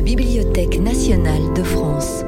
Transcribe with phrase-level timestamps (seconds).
[0.00, 2.24] la Bibliothèque nationale de France.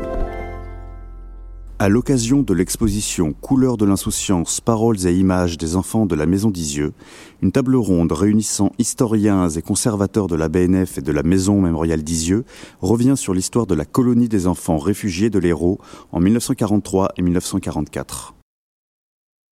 [1.79, 6.51] À l'occasion de l'exposition Couleurs de l'insouciance, paroles et images des enfants de la Maison
[6.51, 6.93] d'Isieux,
[7.41, 12.03] une table ronde réunissant historiens et conservateurs de la BNF et de la Maison mémoriale
[12.03, 12.45] d'Isieux
[12.83, 15.79] revient sur l'histoire de la colonie des enfants réfugiés de l'Hérault
[16.11, 18.35] en 1943 et 1944.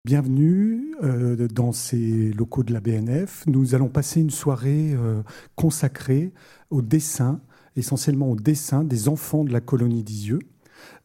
[0.03, 3.45] Bienvenue euh, dans ces locaux de la BNF.
[3.47, 5.21] Nous allons passer une soirée euh,
[5.55, 6.33] consacrée
[6.69, 7.39] au dessin,
[7.75, 10.39] essentiellement au dessin des enfants de la colonie d'Isieux.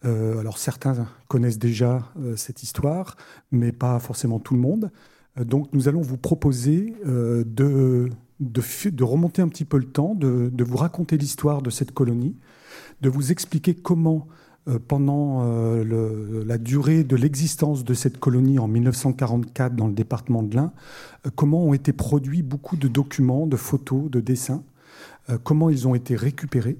[0.04, 3.16] Euh, alors certains connaissent déjà cette histoire,
[3.50, 4.90] mais pas forcément tout le monde.
[5.40, 8.08] donc nous allons vous proposer de,
[8.40, 12.36] de, remonter un petit peu le temps, de, de vous raconter l'histoire de cette colonie,
[13.00, 14.28] de vous expliquer comment
[14.66, 20.42] euh, pendant euh, la durée de l'existence de cette colonie en 1944 dans le département
[20.42, 20.72] de l'Ain,
[21.26, 24.62] euh, comment ont été produits beaucoup de documents, de photos, de dessins,
[25.42, 26.78] comment ils ont été récupérés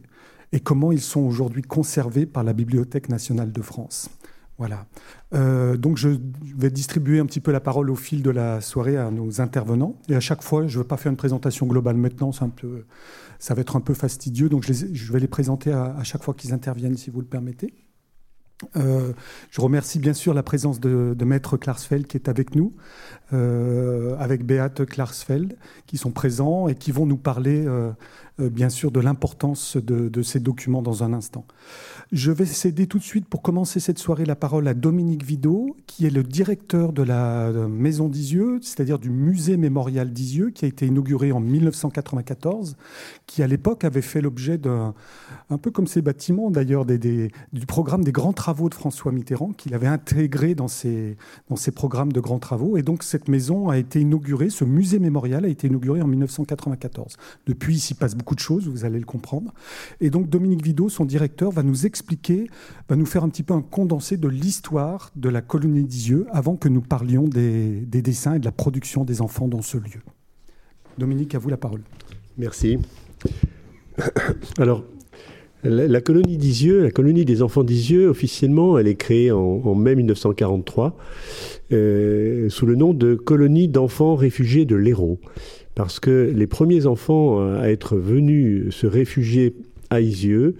[0.53, 4.09] et comment ils sont aujourd'hui conservés par la Bibliothèque nationale de France.
[4.57, 4.87] Voilà.
[5.33, 6.11] donc je
[6.57, 9.97] vais distribuer un petit peu la parole au fil de la soirée à nos intervenants.
[10.09, 13.61] Et à chaque fois, je ne veux pas faire une présentation globale maintenant, ça va
[13.61, 17.11] être un peu fastidieux, donc je, vais les présenter à, chaque fois qu'ils interviennent, si
[17.11, 17.75] vous le permettez.
[18.77, 19.13] Euh,
[19.51, 22.75] je remercie bien sûr la présence de, Maître Klarsfeld qui est avec nous,
[23.33, 27.93] euh, avec Beate Klarsfeld, qui sont présents et qui vont nous parler euh,
[28.39, 31.47] bien sûr de l'importance de, ces documents dans un instant.
[32.15, 35.77] Je vais céder tout de suite pour commencer cette soirée la parole à Dominique Vidot,
[35.89, 40.69] qui est le directeur de la Maison d'Isieux, c'est-à-dire du musée mémorial d'Isieux, qui a
[40.69, 42.77] été inauguré en 1994,
[43.27, 44.95] qui à l'époque avait fait l'objet d'un,
[45.51, 49.75] un peu comme ces bâtiments d'ailleurs, du programme des grands travaux de François Mitterrand, qu'il
[49.75, 51.17] avait intégré dans ses,
[51.51, 52.77] dans ses programmes de grands travaux.
[52.77, 57.17] Et donc cette maison a été inaugurée, ce musée mémorial a été inauguré en 1994.
[57.49, 59.53] Depuis, il s'y passe beaucoup de choses, vous allez le comprendre.
[60.01, 62.49] Et donc Dominique Vidot, son directeur, va nous expliquer expliquer,
[62.89, 66.55] va nous faire un petit peu un condensé de l'histoire de la colonie d'Isieux avant
[66.57, 70.03] que nous parlions des, dessins et de la production des enfants dans ce lieu.
[70.99, 71.81] Dominique, à vous la parole.
[72.37, 72.79] Merci.
[74.59, 74.85] Alors,
[75.63, 80.99] la, colonie d'Isieux, la colonie des enfants d'Isieux, officiellement, elle est créée en, mai 1943
[81.73, 85.19] euh, sous le nom de colonie d'enfants réfugiés de l'Hérault.
[85.75, 89.57] Parce que les premiers enfants à être venus se réfugier
[89.89, 90.57] à Isieux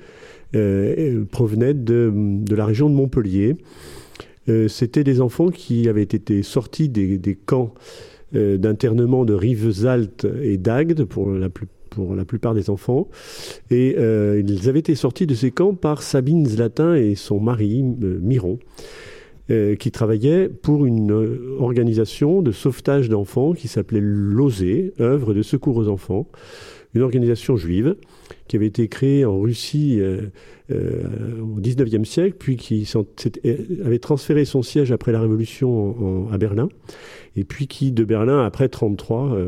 [1.31, 2.13] provenaient de,
[2.55, 3.57] la région de Montpellier.
[4.49, 7.73] Euh, c'était des enfants qui avaient été sortis des, camps
[8.35, 11.49] euh, d'internement de Rivesaltes et d'Agde pour la,
[11.91, 13.09] pour la plupart des enfants.
[13.71, 18.59] Et ils avaient été sortis de ces camps par Sabine Zlatin et son mari, Miron.
[19.49, 21.13] qui travaillaient pour une
[21.59, 26.27] organisation de sauvetage d'enfants qui s'appelait l'OSE, œuvre de secours aux enfants,
[26.95, 27.97] une organisation juive
[28.49, 30.23] qui avait été créée en Russie euh,
[30.71, 36.39] euh, au XIXe siècle, puis qui euh, avait transféré son siège après la Révolution à
[36.39, 36.69] Berlin,
[37.37, 39.39] et puis qui, de Berlin, après 1933,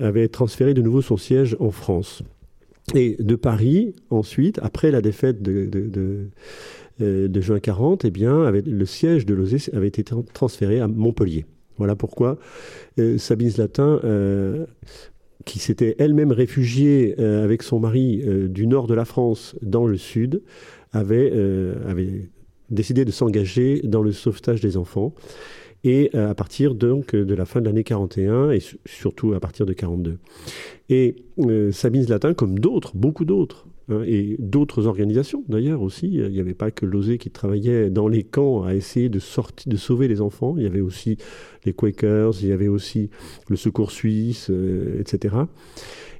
[0.00, 2.22] avait transféré de nouveau son siège en France.
[2.94, 6.30] Et de Paris, ensuite, après la défaite de,
[7.00, 11.46] juin 40, eh bien, le siège de l'OSE avait été transféré à Montpellier.
[11.78, 12.38] Voilà pourquoi
[13.18, 14.00] Sabine Zlatin
[15.46, 19.86] qui s'était elle-même réfugiée euh, avec son mari euh, du nord de la France dans
[19.86, 20.42] le sud,
[20.92, 22.28] avait, euh, avait
[22.68, 25.14] décidé de s'engager dans le sauvetage des enfants.
[25.84, 29.72] Et à partir donc de la fin de l'année 41 et surtout à partir de
[29.72, 30.18] 42.
[30.88, 31.14] Et
[31.70, 33.68] Sabine Zlatin, comme d'autres, beaucoup d'autres,
[34.04, 36.08] et d'autres organisations d'ailleurs aussi.
[36.12, 39.70] Il n'y avait pas que l'OSE qui travaillait dans les camps à essayer de, sortir,
[39.70, 40.54] de sauver les enfants.
[40.56, 41.18] Il y avait aussi
[41.64, 43.10] les Quakers, il y avait aussi
[43.48, 45.36] le Secours suisse, euh, etc.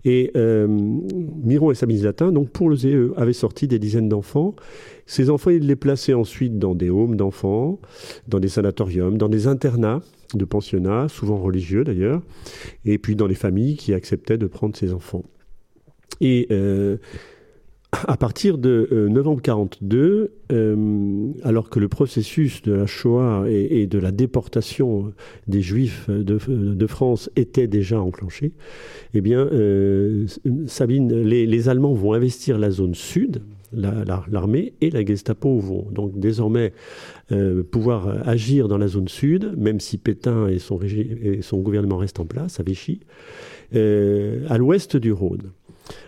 [0.05, 4.55] Et euh, Miron et Sabine Latin, donc pour l'OSE, avaient sorti des dizaines d'enfants.
[5.07, 7.81] Ces enfants, ils les plaçaient ensuite dans des homes d'enfants,
[8.29, 10.03] dans des sanatoriums, dans des internats
[10.35, 12.23] de pensionnats, souvent religieux d'ailleurs,
[12.85, 15.25] et puis dans les familles qui acceptaient de prendre ces enfants.
[16.21, 16.99] Et euh,
[18.07, 23.87] à partir de euh, novembre 42, euh, alors que le processus de la Shoah et,
[23.87, 25.13] de la déportation
[25.47, 28.53] des Juifs de, France était déjà enclenché,
[29.15, 30.27] eh bien, euh,
[30.67, 36.73] Sabine, les, Allemands vont investir la zone sud, l'armée et la Gestapo vont donc désormais
[37.73, 42.21] pouvoir agir dans la zone sud, même si Pétain et son, et son gouvernement restent
[42.21, 43.01] en place à Vichy,
[43.75, 45.51] à l'ouest du Rhône.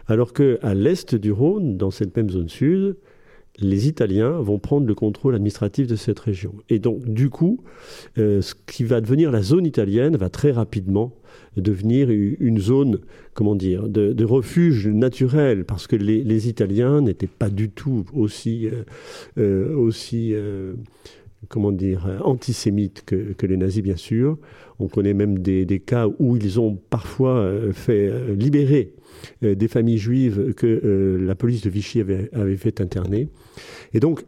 [0.06, 2.96] Alors qu'à l'est du Rhône, dans cette même zone sud,
[3.60, 6.54] les Italiens vont prendre le contrôle administratif de cette région.
[6.68, 7.60] Et donc, du coup,
[8.16, 11.14] euh, ce qui va devenir la zone italienne va très rapidement
[11.56, 13.00] devenir une zone,
[13.34, 18.84] comment dire, de, refuge naturel, parce que les, Italiens n'étaient pas du tout aussi, euh,
[19.38, 20.74] euh,
[21.48, 24.38] comment dire, antisémites que, les nazis, bien sûr.
[24.78, 28.94] On connaît même des, des cas où ils ont parfois fait libérer
[29.42, 33.28] des familles juives que euh, la police de Vichy avait, fait interner.
[33.92, 34.24] Et donc,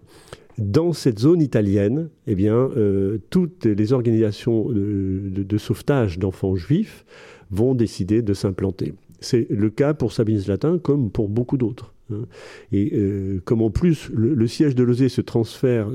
[0.58, 7.04] dans cette zone italienne, eh bien, euh, toutes les organisations de, sauvetage d'enfants juifs
[7.50, 8.94] vont décider de s'implanter.
[9.20, 11.92] C'est le cas pour Sabine Zlatin comme pour beaucoup d'autres.
[12.12, 12.26] Hein.
[12.72, 15.88] Et euh, comme en plus le, siège de l'OSE se transfère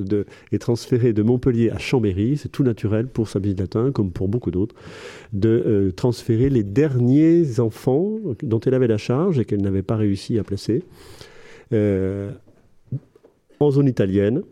[0.52, 4.52] est transféré de Montpellier à Chambéry, c'est tout naturel pour Sabine Latin, comme pour beaucoup
[4.52, 4.76] d'autres,
[5.34, 9.96] de euh, transférer les derniers enfants dont elle avait la charge et qu'elle n'avait pas
[9.96, 10.84] réussi à placer
[11.74, 12.32] euh,
[13.60, 14.44] en zone italienne.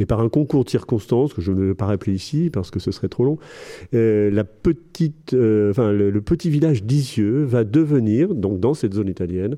[0.00, 2.78] Et par un concours de circonstances, que je ne vais pas rappeler ici parce que
[2.78, 3.36] ce serait trop long,
[3.90, 9.56] le, le, petit village d'Isieux va devenir, donc dans cette zone italienne,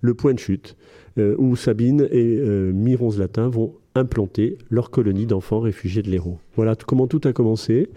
[0.00, 0.76] le point de chute
[1.18, 6.38] euh, où Sabine et euh, Miron vont implanter leur colonie d'enfants réfugiés de l'Hérault.
[6.56, 7.88] Voilà comment tout a commencé.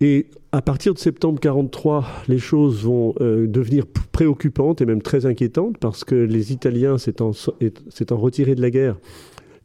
[0.00, 5.26] Et à partir de septembre 43, les choses vont euh, devenir préoccupantes et même très
[5.26, 7.32] inquiétantes parce que les Italiens s'étant
[8.12, 8.96] retirés de la guerre,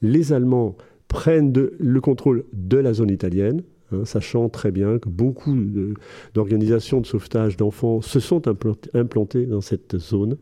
[0.02, 0.76] les Allemands
[1.08, 3.62] prennent le contrôle de la zone italienne,
[3.94, 5.56] hein, sachant très bien que beaucoup
[6.34, 8.42] d'organisations de, sauvetage d'enfants se sont
[8.94, 10.38] implantées dans cette zone.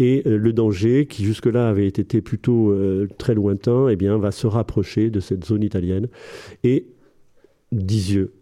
[0.00, 4.32] Et euh, le danger, qui jusque-là avait été plutôt euh, très lointain, eh bien, va
[4.32, 6.08] se rapprocher de cette zone italienne
[6.64, 6.86] et
[7.70, 8.32] d'Isieux,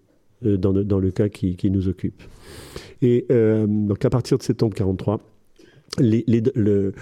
[0.46, 0.70] euh, dans,
[1.00, 2.22] le cas qui, nous occupe.
[3.02, 5.20] Et donc à partir de septembre 1943,
[6.00, 6.24] les,
[6.54, 6.92] le,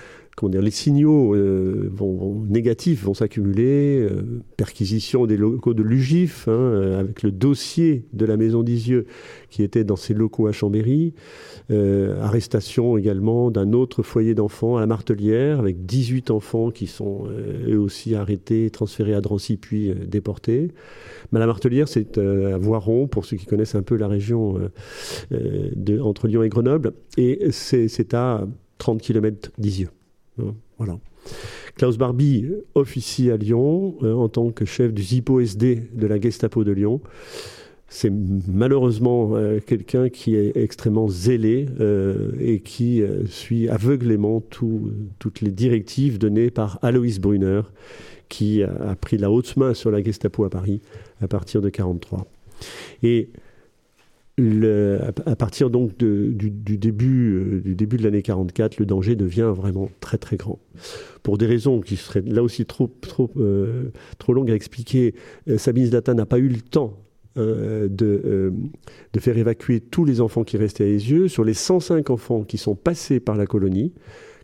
[0.43, 7.01] les signaux euh, vont, négatifs vont s'accumuler, euh, perquisition des locaux de l'UGIF, hein, euh,
[7.01, 9.07] avec le dossier de la maison d'Isieux
[9.51, 11.15] qui était dans ses locaux à Chambéry,
[11.71, 17.27] arrestation également d'un autre foyer d'enfants à la Martelière, avec 18 enfants qui sont
[17.67, 20.69] eux aussi arrêtés, transférés à Drancy puis déportés.
[21.33, 24.61] Mais la Martelière, c'est à Voiron, pour ceux qui connaissent un peu la région
[26.03, 28.47] entre Lyon et Grenoble, et c'est à
[28.79, 29.89] 30 km d'Isieux.
[30.79, 30.99] Voilà.
[31.77, 36.65] Klaus Barbie officie à Lyon euh, en tant que chef du ZIPO-SD de la Gestapo
[36.65, 37.01] de Lyon.
[37.89, 38.13] C'est
[38.49, 44.43] malheureusement euh, quelqu'un qui est extrêmement zélé euh, et qui suit aveuglément
[45.19, 47.63] toutes les directives données par Alois Brunner,
[48.29, 50.81] qui a, pris la haute main sur la Gestapo à Paris
[51.21, 52.27] à partir de 1943.
[53.03, 53.29] Et
[54.39, 59.91] à partir donc du, début, euh, du début de l'année 44, le danger devient vraiment
[60.01, 60.59] très très grand.
[61.23, 65.15] Pour des raisons qui seraient là aussi trop, trop, euh, trop longues à expliquer,
[65.49, 66.95] euh, Sabine Zlatan n'a pas eu le temps
[67.37, 71.29] de, de, faire évacuer tous les enfants qui restaient à yeux.
[71.29, 73.93] Sur les 105 enfants qui sont passés par la colonie,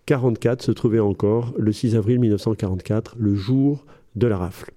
[0.04, 4.72] 44 se trouvaient encore le 6 avril 1944, le jour de la rafle.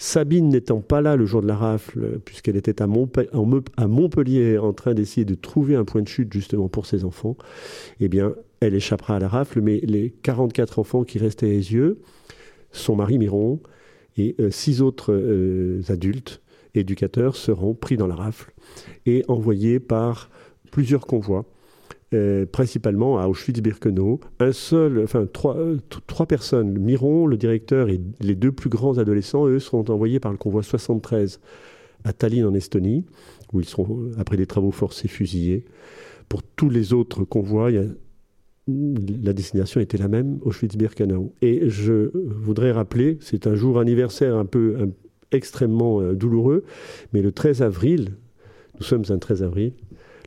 [0.00, 4.94] Sabine n'étant pas là le jour de la rafle, puisqu'elle était à, Montpellier en train
[4.94, 7.36] d'essayer de trouver un point de chute justement pour ses enfants,
[7.98, 11.98] eh bien, elle échappera à la rafle, mais les 44 enfants qui restaient à yeux,
[12.70, 13.60] son mari Miron
[14.16, 16.42] et euh, six autres euh, adultes,
[16.76, 18.52] éducateurs, seront pris dans la rafle
[19.04, 20.30] et envoyés par
[20.70, 21.44] plusieurs convois
[22.14, 24.20] euh, principalement à Auschwitz-Birkenau.
[24.40, 29.58] Un seul, euh, trois personnes, Miron, le directeur et les deux plus grands adolescents, eux,
[29.58, 31.40] seront envoyés par le convoi 73
[32.04, 33.04] à Tallinn en Estonie,
[33.52, 35.64] où ils seront, après des travaux forcés, fusillés.
[36.28, 41.32] Pour tous les autres convois, la destination était la même, Auschwitz-Birkenau.
[41.42, 44.90] Et je voudrais rappeler, c'est un jour anniversaire un peu
[45.32, 46.64] extrêmement euh, douloureux,
[47.12, 48.16] mais le 13 avril,
[48.78, 49.72] nous sommes un 13 avril,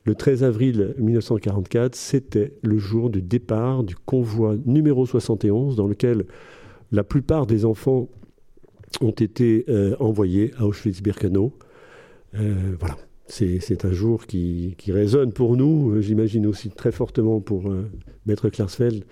[0.04, 6.26] le 13 avril 1944, c'était le jour du départ du convoi numéro 71 dans lequel
[6.92, 8.10] la plupart des enfants
[9.00, 11.54] ont été euh, envoyés à Auschwitz-Birkenau.
[12.34, 17.72] Euh, voilà, c'est un jour qui, résonne pour nous, euh, j'imagine aussi très fortement pour
[18.26, 19.06] Maître Klarsfeld,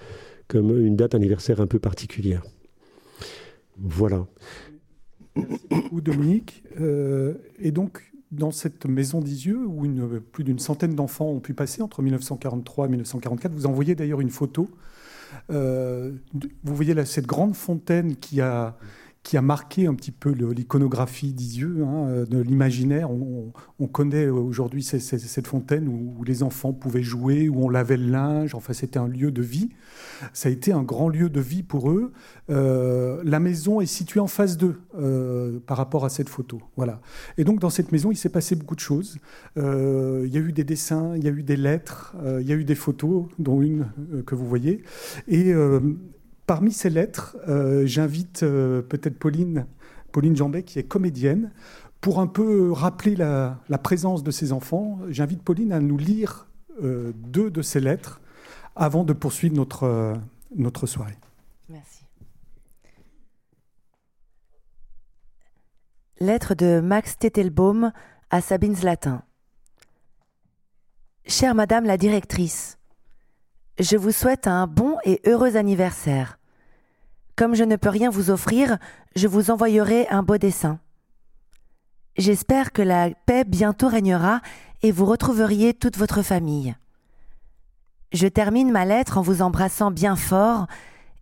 [0.48, 2.44] comme une date anniversaire un peu particulière.
[3.78, 4.26] Voilà.
[5.36, 6.64] Merci Dominique.
[7.60, 9.88] et donc, dans cette maison d'Isieux, où
[10.32, 13.52] plus d'une centaine d'enfants ont pu passer entre 1943 et 1944.
[13.54, 14.70] Vous envoyez d'ailleurs une photo.
[15.52, 16.12] Euh,
[16.64, 18.76] vous voyez là cette grande fontaine qui a,
[19.24, 23.10] qui a marqué un petit peu l'iconographie d'Isieux, hein, de l'imaginaire.
[23.12, 28.56] On, connaît aujourd'hui cette fontaine où, les enfants pouvaient jouer, où on lavait le linge.
[28.56, 29.70] Enfin, c'était un lieu de vie.
[30.34, 32.12] Ça a été un grand lieu de vie pour eux.
[32.50, 36.62] Euh, la maison est située en face d'eux euh, par rapport à cette photo.
[36.78, 37.02] Voilà.
[37.38, 39.18] Et donc, dans cette maison, il s'est passé beaucoup de choses.
[39.58, 42.52] Euh, il y a eu des dessins, il y a eu des lettres, il y
[42.52, 43.88] a eu des photos, dont une
[44.26, 44.84] que vous voyez.
[45.28, 45.54] Et
[46.50, 49.68] Parmi ces lettres, euh, j'invite euh, peut-être Pauline,
[50.12, 51.52] Pauline Jambet, qui est comédienne,
[52.02, 54.98] pour un peu rappeler la, présence de ses enfants.
[55.10, 56.48] J'invite Pauline à nous lire
[56.82, 58.20] euh, deux de ces lettres
[58.76, 60.16] avant de poursuivre notre,
[60.56, 61.20] notre soirée.
[61.70, 62.04] Merci.
[66.20, 67.92] Lettre de Max Tettelbaum
[68.32, 69.22] à Sabine Zlatin.
[71.28, 72.80] Chère Madame la directrice,
[73.78, 76.39] je vous souhaite un bon et heureux anniversaire.
[77.40, 78.78] Comme je ne peux rien vous offrir,
[79.16, 80.78] je vous envoyerai un beau dessin.
[82.18, 84.42] J'espère que la paix bientôt régnera
[84.82, 86.76] et vous retrouveriez toute votre famille.
[88.12, 90.68] Je termine ma lettre en vous embrassant bien fort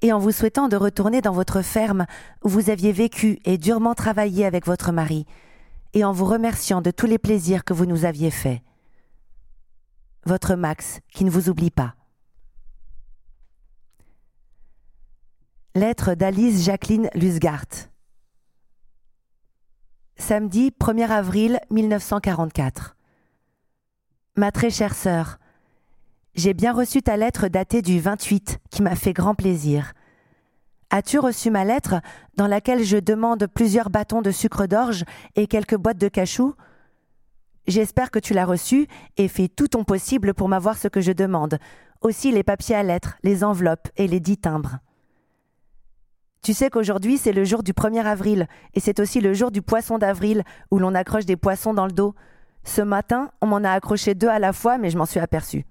[0.02, 2.08] et en vous souhaitant de retourner dans votre ferme
[2.44, 5.28] où vous aviez vécu et durement travaillé avec votre mari,
[5.94, 8.62] et en vous remerciant de tous les plaisirs que vous nous aviez faits.
[10.26, 11.97] Votre Max, qui ne vous oublie pas.
[15.78, 17.68] Lettre d'Alice Jacqueline Lusgart.
[20.16, 22.96] Samedi 1er avril 1944.
[24.38, 25.38] Ma très chère sœur,
[26.34, 29.94] j'ai bien reçu ta lettre datée du 28 qui m'a fait grand plaisir.
[30.90, 32.02] As-tu reçu ma lettre
[32.38, 35.04] dans laquelle je demande plusieurs bâtons de sucre d'orge
[35.36, 36.56] et quelques boîtes de cachou?
[37.68, 41.12] J'espère que tu l'as reçue et fais tout ton possible pour m'avoir ce que je
[41.12, 41.60] demande,
[42.02, 44.80] aussi les papiers à lettres, les enveloppes et les dix timbres.
[46.42, 49.62] Tu sais qu'aujourd'hui, c'est le jour du 1er avril, et c'est aussi le jour du
[49.62, 52.16] poisson d'avril, où l'on accroche des poissons dans le dos.
[52.64, 55.66] Ce matin, on m'en a accroché deux à la fois, mais je m'en suis aperçu.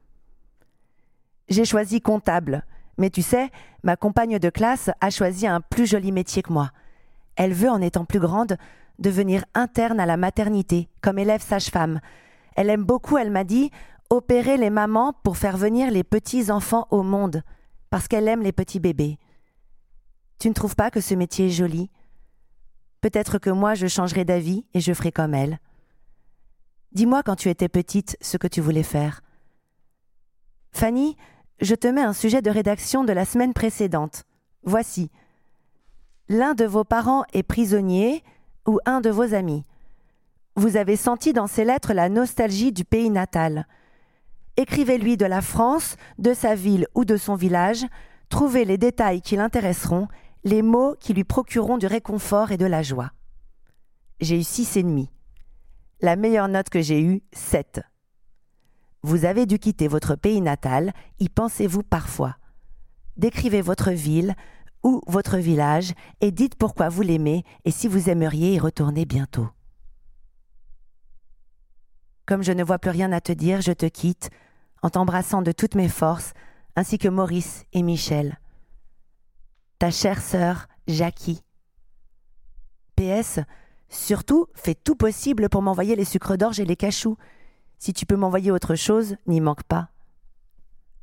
[1.48, 2.64] J'ai choisi comptable,
[2.98, 3.50] mais tu sais,
[3.82, 6.70] ma compagne de classe a choisi un plus joli métier que moi.
[7.36, 8.56] Elle veut, en étant plus grande,
[8.98, 12.00] devenir interne à la maternité, comme élève sage-femme.
[12.56, 13.70] Elle aime beaucoup, elle m'a dit,
[14.10, 17.42] opérer les mamans pour faire venir les petits enfants au monde,
[17.90, 19.18] parce qu'elle aime les petits bébés.
[20.38, 21.90] Tu ne trouves pas que ce métier est joli?
[23.00, 25.60] Peut-être que moi je changerai d'avis et je ferai comme elle.
[26.92, 29.22] Dis-moi quand tu étais petite ce que tu voulais faire.
[30.72, 31.16] Fanny,
[31.60, 34.24] je te mets un sujet de rédaction de la semaine précédente.
[34.62, 35.10] Voici.
[36.28, 38.22] L'un de vos parents est prisonnier
[38.66, 39.64] ou un de vos amis?
[40.56, 43.66] Vous avez senti dans ces lettres la nostalgie du pays natal.
[44.56, 47.84] Écrivez-lui de la France, de sa ville ou de son village,
[48.30, 50.08] trouvez les détails qui l'intéresseront
[50.46, 53.10] les mots qui lui procureront du réconfort et de la joie.
[54.20, 55.10] J'ai eu six et demi.
[56.00, 57.80] La meilleure note que j'ai eue, sept.
[59.02, 62.36] Vous avez dû quitter votre pays natal, y pensez-vous parfois.
[63.16, 64.36] Décrivez votre ville
[64.84, 69.48] ou votre village et dites pourquoi vous l'aimez et si vous aimeriez y retourner bientôt.
[72.24, 74.30] Comme je ne vois plus rien à te dire, je te quitte,
[74.82, 76.34] en t'embrassant de toutes mes forces,
[76.76, 78.38] ainsi que Maurice et Michel
[79.78, 81.42] ta chère sœur Jackie.
[82.96, 83.40] PS,
[83.88, 87.16] surtout, fais tout possible pour m'envoyer les sucres d'orge et les cachous.
[87.78, 89.90] Si tu peux m'envoyer autre chose, n'y manque pas.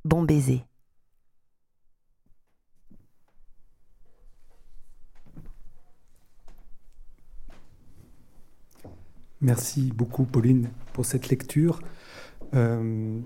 [0.05, 0.65] Bon baiser.
[9.39, 11.81] Merci beaucoup, Pauline, pour cette lecture.
[12.53, 13.19] Euh,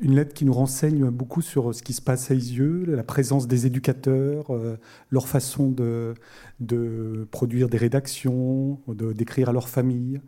[0.00, 3.46] une lettre qui nous renseigne beaucoup sur ce qui se passe à Isieux, la présence
[3.46, 4.76] des éducateurs, euh,
[5.10, 6.14] leur façon de,
[6.60, 10.20] de, produire des rédactions, d'écrire à leur famille.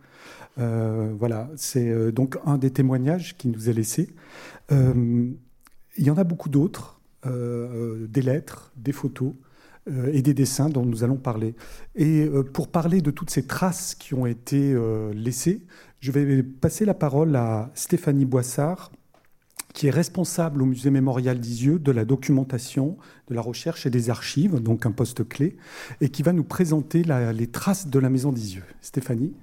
[0.58, 4.14] Euh, voilà, c'est euh, donc un des témoignages qui nous est laissé.
[4.70, 5.36] il
[5.98, 9.32] y en a beaucoup d'autres, des lettres, des photos
[10.12, 11.54] et des dessins dont nous allons parler.
[11.94, 14.76] Et pour parler de toutes ces traces qui ont été
[15.14, 15.62] laissées,
[16.00, 18.90] je vais passer la parole à Stéphanie Boissard,
[19.76, 22.96] qui est responsable au musée mémorial d'Isieux de la documentation,
[23.28, 25.58] de la recherche et des archives, donc un poste clé,
[26.00, 28.64] et qui va nous présenter les traces de la maison d'Isieux.
[28.80, 29.34] Stéphanie?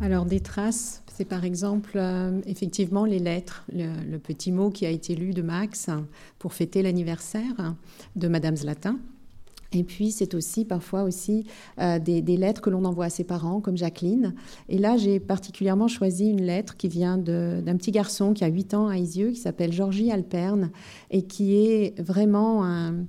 [0.00, 4.90] Alors, des traces, c'est par exemple euh, effectivement les lettres, le, petit mot qui a
[4.90, 5.90] été lu de Max
[6.38, 7.74] pour fêter l'anniversaire
[8.16, 8.98] de Madame Zlatin.
[9.72, 11.46] Et puis, c'est aussi parfois aussi
[11.80, 14.34] euh, des, lettres que l'on envoie à ses parents, comme Jacqueline.
[14.68, 18.74] Et là, j'ai particulièrement choisi une lettre qui vient d'un petit garçon qui a 8
[18.74, 20.70] ans à Isieux, qui s'appelle Georgie Alperne,
[21.10, 23.06] et qui est vraiment un,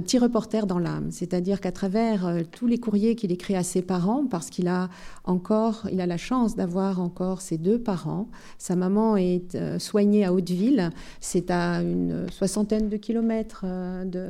[0.00, 1.10] petit reporter dans l'âme.
[1.10, 4.88] C'est-à-dire qu'à travers euh, tous les courriers qu'il écrit à ses parents, parce qu'il a
[5.24, 8.28] encore, il a la chance d'avoir encore ses deux parents.
[8.58, 10.90] Sa maman est euh, soignée à Hauteville,
[11.20, 13.64] c'est à une soixantaine de kilomètres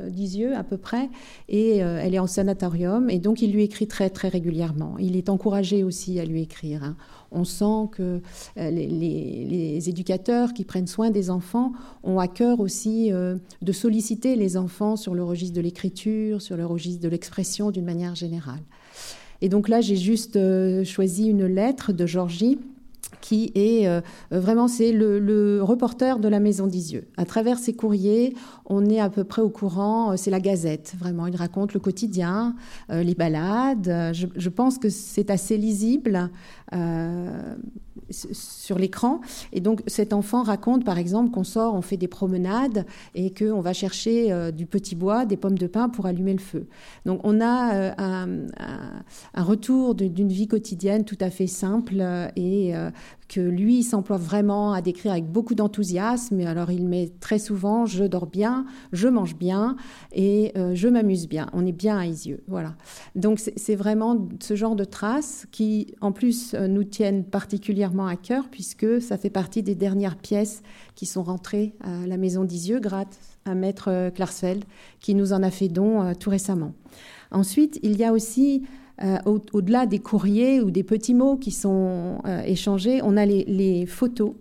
[0.09, 1.09] d'Isieux à peu près
[1.49, 4.97] et euh, elle est en sanatorium et donc il lui écrit très très régulièrement.
[4.99, 6.83] Il est encouragé aussi à lui écrire.
[6.83, 6.95] Hein.
[7.31, 8.21] On sent que
[8.57, 14.35] euh, les, éducateurs qui prennent soin des enfants ont à cœur aussi euh, de solliciter
[14.35, 18.61] les enfants sur le registre de l'écriture, sur le registre de l'expression d'une manière générale.
[19.41, 20.39] Et donc là, j'ai juste
[20.85, 22.59] choisi une lettre de Georgie
[23.23, 24.01] qui est euh,
[24.31, 27.07] vraiment c'est le, reporter de la Maison d'Isieux.
[27.15, 30.11] À travers ses courriers, on est à peu près au courant.
[30.11, 31.25] Euh, c'est la Gazette, vraiment.
[31.27, 32.53] Il raconte le quotidien,
[32.91, 34.13] euh, les balades.
[34.13, 36.29] Je, pense que c'est assez lisible
[38.13, 39.21] sur l'écran.
[39.51, 43.61] Et donc cet enfant raconte par exemple qu'on sort, on fait des promenades et qu'on
[43.61, 46.67] va chercher euh, du petit bois, des pommes de pin pour allumer le feu.
[47.05, 48.27] Donc on a euh, un,
[49.33, 52.73] un, retour d'une vie quotidienne tout à fait simple euh, et
[53.41, 56.39] lui s'emploie vraiment à décrire avec beaucoup d'enthousiasme.
[56.41, 59.75] Alors il met très souvent je dors bien, je mange bien
[60.11, 61.49] et je m'amuse bien.
[61.53, 62.43] On est bien à yeux.
[62.47, 62.75] Voilà.
[63.15, 68.47] Donc c'est vraiment ce genre de traces qui en plus nous tiennent particulièrement à cœur
[68.49, 70.61] puisque ça fait partie des dernières pièces
[70.95, 74.63] qui sont rentrées à la Maison d'Isieux grâce à Maître Klarsfeld
[74.99, 76.73] qui nous en a fait don euh, tout récemment.
[77.31, 78.63] Ensuite, il y a aussi
[79.01, 79.17] euh,
[79.53, 84.33] au-delà des courriers ou des petits mots qui sont euh, échangés, on a les, photos.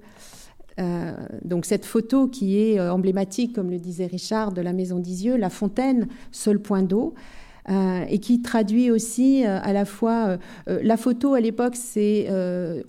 [1.45, 5.51] donc cette photo qui est emblématique, comme le disait Richard, de la maison d'Isieux, la
[5.51, 7.15] fontaine, seul point d'eau.
[7.71, 10.37] Euh, et qui traduit aussi euh, à la fois
[10.69, 12.27] euh, la photo à l'époque, c'est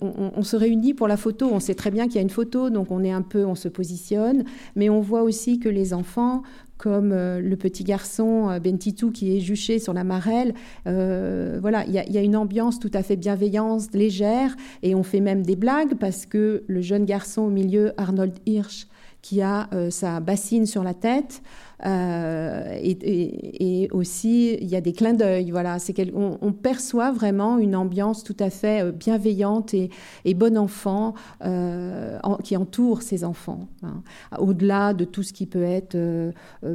[0.00, 2.70] on, se réunit pour la photo, on sait très bien qu'il y a une photo,
[2.70, 4.44] donc on est un peu, on se positionne,
[4.74, 6.42] mais on voit aussi que les enfants
[6.78, 10.54] comme le petit garçon Bentitou qui est juché sur la marelle.
[10.84, 15.20] voilà, il y, y, a une ambiance tout à fait bienveillante, légère, et on fait
[15.20, 18.86] même des blagues parce que le jeune garçon au milieu, Arnold Hirsch,
[19.22, 21.42] qui a sa bassine sur la tête,
[21.84, 25.50] euh, et, aussi, il y a des clins d'œil.
[25.50, 29.90] Voilà, c'est on perçoit vraiment une ambiance tout à fait euh, bienveillante et,
[30.34, 31.14] bon enfant
[31.44, 33.68] euh, qui entoure ces enfants.
[33.82, 34.02] Hein.
[34.38, 35.96] Au-delà de tout ce qui peut être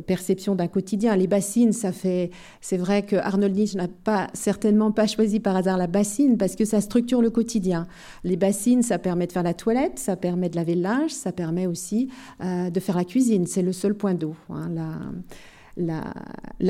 [0.08, 1.16] perception d'un quotidien.
[1.16, 2.32] Les bassines, ça fait.
[2.62, 6.66] C'est vrai que Arnold Nietzsche n'a certainement pas choisi par hasard la bassine parce que
[6.66, 7.88] ça structure le quotidien.
[8.24, 11.32] Les bassines, ça permet de faire la toilette, ça permet de laver le linge, ça
[11.32, 12.10] permet aussi
[12.42, 13.46] de faire la cuisine.
[13.46, 14.36] C'est le seul point d'eau.
[14.50, 14.70] Hein,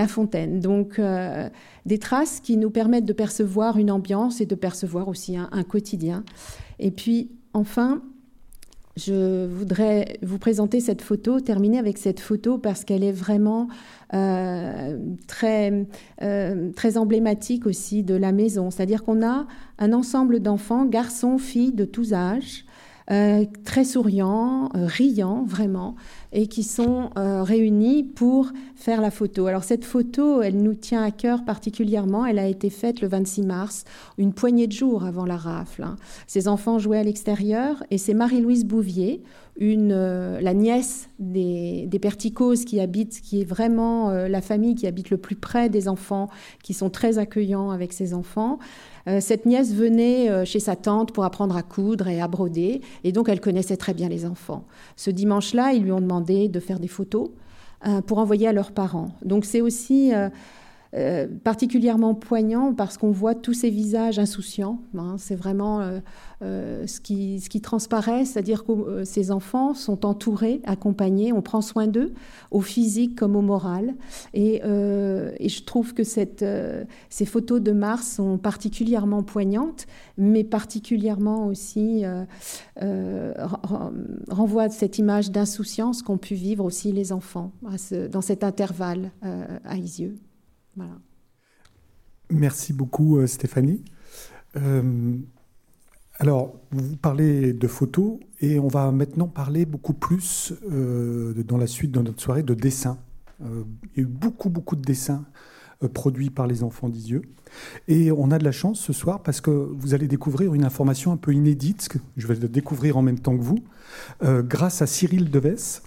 [0.07, 0.59] fontaine.
[0.59, 1.49] Donc euh,
[1.85, 6.23] des traces qui nous permettent de percevoir une ambiance et de percevoir aussi un, quotidien.
[6.79, 8.01] Et puis enfin,
[8.97, 13.67] je voudrais vous présenter cette photo, terminer avec cette photo parce qu'elle est vraiment
[14.13, 15.87] euh, très,
[16.21, 18.71] euh, très emblématique aussi de la maison.
[18.71, 22.65] C'est-à-dire qu'on a un ensemble d'enfants, garçons, filles de tous âges,
[23.09, 25.95] très souriants, riants vraiment,
[26.31, 29.47] et qui sont euh, réunis pour faire la photo.
[29.47, 32.25] Alors cette photo, elle nous tient à cœur particulièrement.
[32.25, 33.83] Elle a été faite le 26 mars,
[34.17, 35.83] une poignée de jours avant la rafle.
[35.83, 35.95] Hein.
[36.27, 39.23] Ces enfants jouaient à l'extérieur et c'est Marie-Louise Bouvier,
[39.57, 44.75] une, euh, la nièce des, des Perticos qui habite, qui est vraiment euh, la famille
[44.75, 46.29] qui habite le plus près des enfants,
[46.63, 48.59] qui sont très accueillants avec ces enfants.
[49.09, 52.81] Euh, cette nièce venait euh, chez sa tante pour apprendre à coudre et à broder,
[53.03, 54.65] et donc elle connaissait très bien les enfants.
[54.95, 57.29] Ce dimanche-là, ils lui ont demandé de faire des photos
[57.87, 59.11] euh, pour envoyer à leurs parents.
[59.23, 60.11] Donc c'est aussi
[61.43, 64.81] particulièrement poignant parce qu'on voit tous ces visages insouciants.
[64.97, 65.15] Hein.
[65.17, 65.99] c'est vraiment
[66.41, 71.41] euh, ce, qui, ce qui transparaît, c'est-à-dire que euh, ces enfants sont entourés, accompagnés, on
[71.41, 72.13] prend soin d'eux,
[72.49, 73.93] au physique comme au moral.
[74.33, 79.85] Et, euh, je trouve que ces photos de Mars sont particulièrement poignantes,
[80.17, 82.05] mais particulièrement aussi
[84.29, 87.51] renvoient à cette image d'insouciance qu'ont pu vivre aussi les enfants
[88.11, 90.15] dans cet intervalle à Isieux.
[92.29, 93.83] Merci beaucoup, Stéphanie.
[96.21, 101.65] Alors, vous parlez de photos et on va maintenant parler beaucoup plus, euh, dans la
[101.65, 102.97] suite de notre soirée, de dessins.
[103.41, 103.63] Euh,
[103.95, 105.23] il y a eu beaucoup, beaucoup de dessins
[105.81, 107.21] euh, produits par les enfants d'Isieux.
[107.87, 111.13] Et on a de la chance ce soir parce que vous allez découvrir une information
[111.13, 113.63] un peu inédite, que je vais découvrir en même temps que vous,
[114.21, 115.81] grâce à Cyril Deves.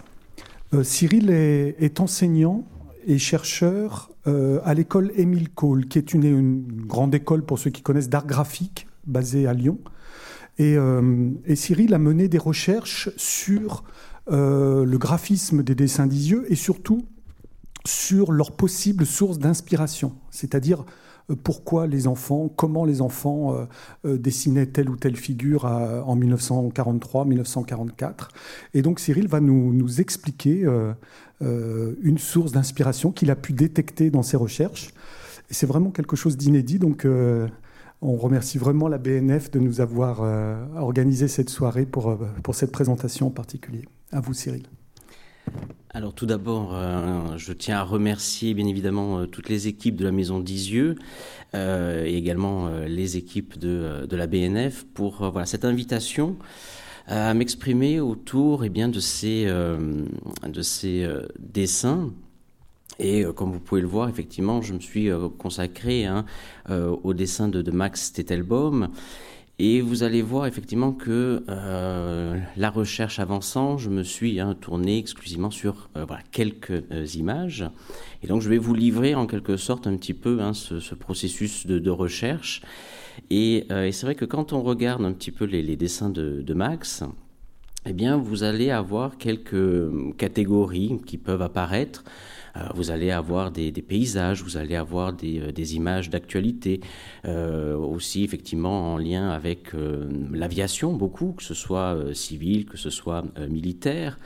[0.82, 2.64] Cyril est enseignant
[3.06, 8.08] est chercheur à l'école Émile Cole, qui est une, grande école pour ceux qui connaissent
[8.08, 9.78] d'art graphique, basée à Lyon.
[10.58, 10.76] Et,
[11.46, 13.84] et, Cyril a mené des recherches sur
[14.28, 17.02] le graphisme des dessins d'Isieux et surtout
[17.84, 20.84] sur leurs possibles sources d'inspiration, c'est-à-dire
[21.30, 23.64] euh, pourquoi les enfants, comment les enfants euh,
[24.04, 28.28] euh, dessinaient telle ou telle figure en 1943-1944.
[28.74, 30.66] Et donc Cyril va nous expliquer
[31.42, 34.90] une source d'inspiration qu'il a pu détecter dans ses recherches.
[35.50, 36.78] C'est vraiment quelque chose d'inédit.
[36.78, 37.06] Donc
[38.00, 40.20] on remercie vraiment la BNF de nous avoir
[40.76, 43.84] organisé cette soirée pour, pour cette présentation en particulier.
[44.12, 44.66] À vous Cyril.
[45.94, 50.04] Alors tout d'abord, euh, je tiens à remercier bien évidemment euh, toutes les équipes de
[50.04, 50.96] la Maison d'Isieux
[51.54, 56.36] euh, et également les équipes de, la BNF pour voilà, cette invitation
[57.06, 62.10] à m'exprimer autour eh bien, de ces, de ces dessins.
[62.98, 66.24] Et comme vous pouvez le voir, effectivement, je me suis consacré hein,
[66.68, 68.90] au dessin de, de Max Tettelbaum.
[69.58, 74.98] Et vous allez voir effectivement que euh, la recherche avançant, je me suis hein, tourné
[74.98, 77.64] exclusivement sur euh, quelques euh, images.
[78.22, 81.66] Et donc je vais vous livrer en quelque sorte un petit peu hein, ce, processus
[81.66, 82.62] de, recherche.
[83.30, 87.02] Et, c'est vrai que quand on regarde un petit peu les, dessins de, Max,
[87.86, 92.04] eh bien vous allez avoir quelques catégories qui peuvent apparaître.
[92.56, 96.80] Euh, vous allez avoir des, paysages, vous allez avoir des, euh, images d'actualité,
[97.24, 99.72] euh, aussi effectivement en lien avec
[100.32, 104.18] l'aviation, beaucoup, que ce soit civil, que ce soit militaire.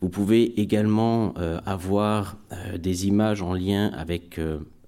[0.00, 1.34] Vous pouvez également
[1.66, 2.38] avoir
[2.78, 4.40] des images en lien avec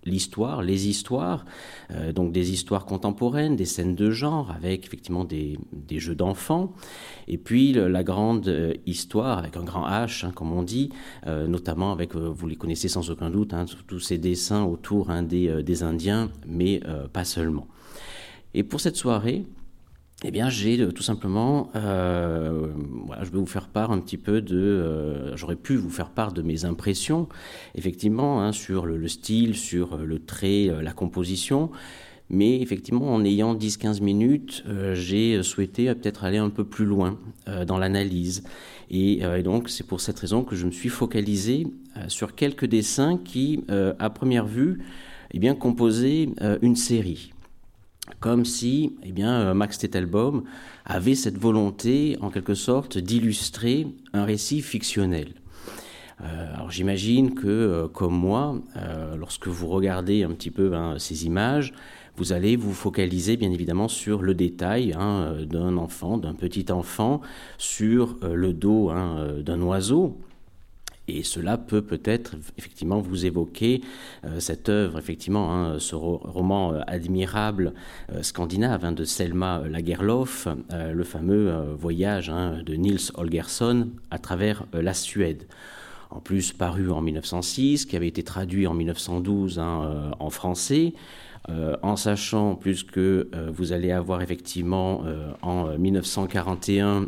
[0.04, 1.44] l'histoire, les histoires,
[1.90, 5.58] euh, donc des histoires contemporaines, des scènes de genre avec effectivement des,
[5.90, 6.72] jeux d'enfants,
[7.28, 10.90] et puis la grande euh, histoire avec un grand H, hein, comme on dit,
[11.26, 15.22] euh, notamment avec, vous les connaissez sans aucun doute, hein, tous ces dessins autour hein,
[15.22, 16.80] des, des, Indiens, mais
[17.12, 17.66] pas seulement.
[18.54, 19.44] Et pour cette soirée,
[20.24, 22.68] eh bien, j'ai euh, tout simplement, euh,
[23.06, 26.11] voilà, je vais vous faire part un petit peu de, euh, j'aurais pu vous faire
[26.11, 27.28] part de mes impressions,
[27.74, 31.70] effectivement, hein, sur le, style, sur le trait, la composition.
[32.30, 37.18] Mais effectivement, en ayant 10-15 minutes, j'ai souhaité peut-être aller un peu plus loin
[37.66, 38.42] dans l'analyse.
[38.90, 41.66] Et, et, donc, c'est pour cette raison que je me suis focalisé
[42.08, 43.64] sur quelques dessins qui,
[43.98, 44.82] à première vue,
[45.32, 46.30] eh bien, composaient
[46.62, 47.32] une série
[48.20, 50.42] comme si eh bien, euh, Max Tettelbaum
[50.84, 55.34] avait cette volonté, en quelque sorte, d'illustrer un récit fictionnel.
[56.22, 58.56] Euh, j'imagine que, euh, comme moi,
[59.16, 61.72] lorsque vous regardez un petit peu hein, ces images,
[62.16, 67.22] vous allez vous focaliser bien évidemment sur le détail hein, d'un enfant, d'un petit enfant,
[67.56, 70.18] sur le dos hein, d'un oiseau.
[71.08, 73.80] Et cela peut peut-être effectivement vous évoquer
[74.24, 77.74] euh, cette œuvre, effectivement, hein, ce roman euh, admirable
[78.12, 84.64] euh, scandinave hein, de Selma Lagerlof, le fameux voyage hein, de Nils Holgersson à travers
[84.72, 85.46] la Suède.
[86.10, 90.92] En plus paru en 1906, qui avait été traduit en 1912 en français.
[91.48, 97.07] Euh, en sachant plus que euh, vous allez avoir effectivement euh, en 1941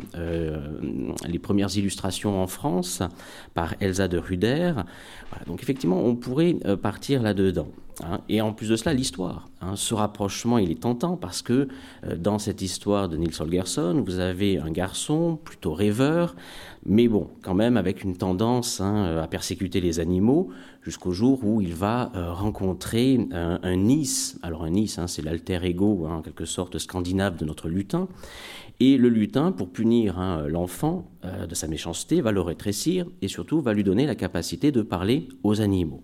[1.25, 3.01] les premières illustrations en France
[3.53, 4.73] par Elsa de Ruder.
[5.47, 7.67] donc effectivement, on pourrait partir là-dedans.
[8.03, 8.19] Hein.
[8.27, 9.47] Et en plus de cela, l'histoire.
[9.61, 9.75] Hein.
[9.75, 11.69] Ce rapprochement, il est tentant parce que
[12.17, 16.35] dans cette histoire de Nils Holgersson, vous avez un garçon plutôt rêveur,
[16.85, 20.49] mais bon, quand même avec une tendance hein, à persécuter les animaux,
[20.85, 24.37] jusqu'au jour où il va euh, rencontrer un, un, Nice.
[24.43, 28.07] Alors un Nice, hein, c'est l'alter ego, hein, en quelque sorte scandinave de notre lutin.
[28.79, 33.27] Et le lutin, pour punir hein, l'enfant euh, de sa méchanceté, va le rétrécir et
[33.27, 36.03] surtout va lui donner la capacité de parler aux animaux.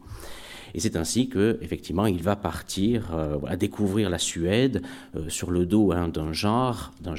[0.74, 4.82] Et c'est ainsi que, effectivement, il va partir euh, à découvrir la Suède
[5.28, 7.16] sur le dos d'un genre, d'un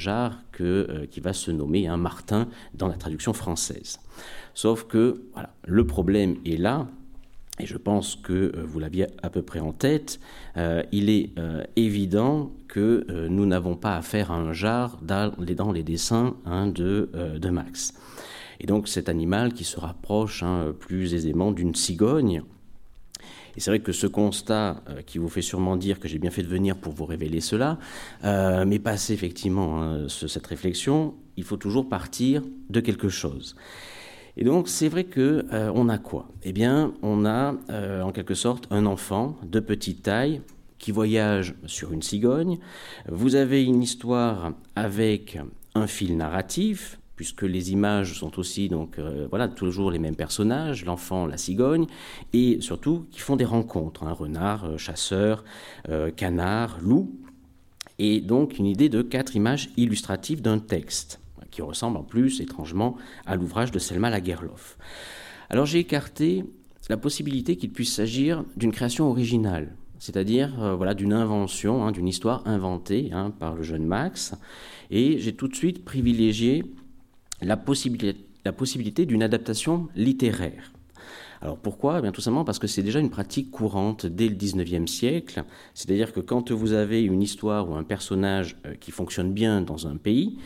[0.51, 3.99] que, qui va se nommer un Martin dans la traduction française.
[4.55, 6.87] Sauf que, voilà, le problème est là,
[7.59, 10.19] et je pense que euh, vous l'aviez à peu près en tête,
[10.57, 15.83] euh, il est euh, évident que nous n'avons pas affaire à un jar dans les,
[15.83, 17.09] dessins hein, de,
[17.51, 17.93] Max.
[18.59, 22.41] Et donc cet animal qui se rapproche hein, plus aisément d'une cigogne.
[23.55, 26.41] Et c'est vrai que ce constat, qui vous fait sûrement dire que j'ai bien fait
[26.41, 27.77] de venir pour vous révéler cela,
[28.23, 33.55] mais passer effectivement hein, cette réflexion, il faut toujours partir de quelque chose.
[34.35, 36.27] Et donc, c'est vrai que euh, on a quoi?
[36.43, 40.41] Eh bien, on a euh, en quelque sorte un enfant de petite taille
[40.79, 42.57] qui voyage sur une cigogne.
[43.07, 45.37] Vous avez une histoire avec
[45.75, 50.83] un fil narratif, puisque les images sont aussi donc euh, voilà toujours les mêmes personnages,
[50.83, 51.85] l'enfant, la cigogne,
[52.33, 55.43] et surtout qui font des rencontres, un hein, renard, euh, chasseur,
[56.17, 57.11] canard, loup,
[57.99, 61.22] et donc une idée de quatre images illustratives d'un texte
[61.53, 64.77] qui ressemble en plus étrangement à l'ouvrage de Selma Lagerlof.
[65.49, 66.43] Alors j'ai écarté
[66.89, 72.45] la possibilité qu'il puisse s'agir d'une création originale, c'est-à-dire voilà d'une invention, hein, d'une histoire
[72.45, 74.33] inventée hein, par le jeune Max,
[74.91, 76.65] et j'ai tout de suite privilégié
[77.41, 80.73] la possibilité d'une adaptation littéraire.
[81.43, 81.99] Alors pourquoi?
[81.99, 85.43] Eh bien Tout simplement parce que c'est déjà une pratique courante dès le 19e siècle.
[85.73, 89.85] C'est-à-dire que quand vous avez une histoire ou un personnage euh, qui fonctionne bien dans
[89.85, 90.37] un pays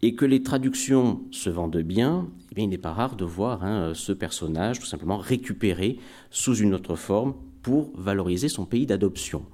[0.00, 3.92] et que les traductions se vendent bien, eh il n'est pas rare de voir hein,
[3.94, 5.98] ce personnage tout simplement récupéré
[6.30, 9.44] sous une autre forme pour valoriser son pays d'adoption.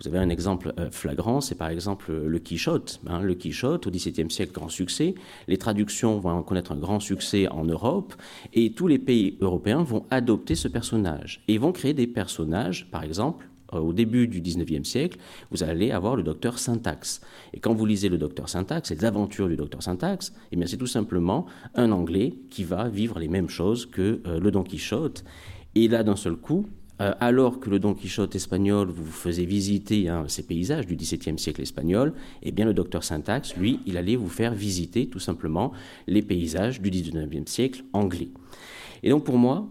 [0.00, 3.00] Vous avez un exemple euh, flagrant, c'est par exemple le Quichotte.
[3.06, 5.14] Hein, le Quichotte, au XVIIe siècle, grand succès.
[5.46, 8.14] Les traductions vont connaître un grand succès en Europe
[8.54, 13.04] et tous les pays européens vont adopter ce personnage et vont créer des personnages, par
[13.04, 15.18] exemple, euh, au début du XIXe siècle,
[15.50, 17.20] vous allez avoir le docteur Syntax.
[17.52, 20.76] Et quand vous lisez le docteur Syntax, les aventures du docteur Syntax, eh bien c'est
[20.76, 25.24] tout simplement un Anglais qui va vivre les mêmes choses que euh, le Don Quichotte.
[25.74, 26.66] Et là, d'un seul coup,
[27.00, 31.38] euh, alors que le Don Quichotte espagnol vous faisait visiter hein, ces paysages du XVIIe
[31.38, 35.72] siècle espagnol, eh bien le docteur Syntax, lui, il allait vous faire visiter tout simplement
[36.06, 38.28] les paysages du XIXe siècle anglais.
[39.02, 39.68] Et donc pour moi,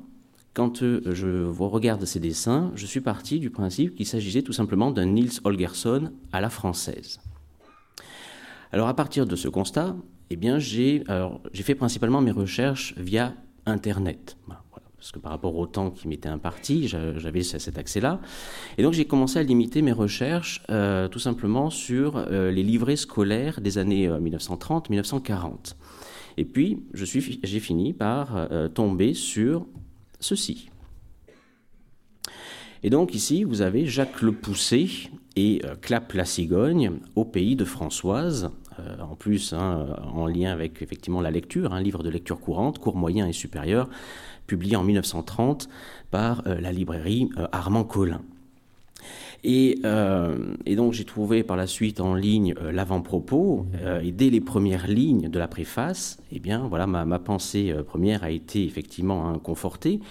[0.54, 4.89] quand euh, je regarde ces dessins, je suis parti du principe qu'il s'agissait tout simplement
[4.92, 7.20] d'un Niels Holgersson à la française.
[8.72, 9.96] Alors à partir de ce constat,
[10.32, 11.04] eh bien j'ai
[11.54, 13.34] fait principalement mes recherches via
[13.65, 14.38] Internet
[15.00, 18.20] parce que par rapport au temps qui m'était imparti, j'avais cet accès-là.
[18.78, 22.98] Et donc j'ai commencé à limiter mes recherches euh, tout simplement sur euh, les livrets
[22.98, 25.32] scolaires des années 1930-1940.
[25.32, 25.48] Euh,
[26.38, 29.66] Et puis j'ai fini par tomber sur
[30.20, 30.70] ceci.
[32.84, 34.90] Et donc ici, vous avez Jacques Le Poussé
[35.36, 38.52] et Clap la cigogne au pays de Françoise,
[39.02, 42.96] en plus hein, en lien avec effectivement la lecture, un livre de lecture courante, court,
[42.96, 43.90] moyen et supérieur,
[44.50, 45.70] publié en 1930
[46.10, 48.22] par euh, la librairie euh, Armand Collin.
[49.46, 53.68] Euh, et, donc j'ai trouvé par la suite en ligne l'avant-propos,
[54.04, 58.32] et dès les premières lignes de la préface, eh bien voilà, ma, pensée première a
[58.32, 60.02] été effectivement hein, confortée,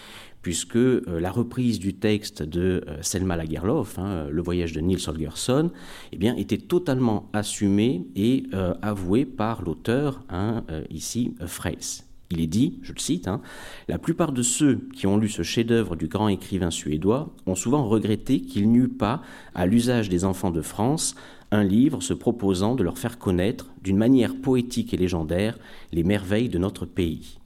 [0.41, 5.73] puisque la reprise du texte de Selma Lagerlof, hein, Le voyage de Niels Holgersson,
[6.13, 8.45] eh bien, était totalement assumée et
[8.81, 12.08] avouée par l'auteur, hein, ici, Freys.
[12.31, 13.41] Il est dit, je le cite, hein,
[13.89, 17.89] La plupart de ceux qui ont lu ce chef-d'œuvre du grand écrivain suédois ont souvent
[17.89, 19.23] regretté qu'il n'y eût pas,
[19.55, 21.15] à l'usage des enfants de France,
[21.51, 25.59] un livre se proposant de leur faire connaître, d'une manière poétique et légendaire,
[25.93, 27.38] les merveilles de notre pays.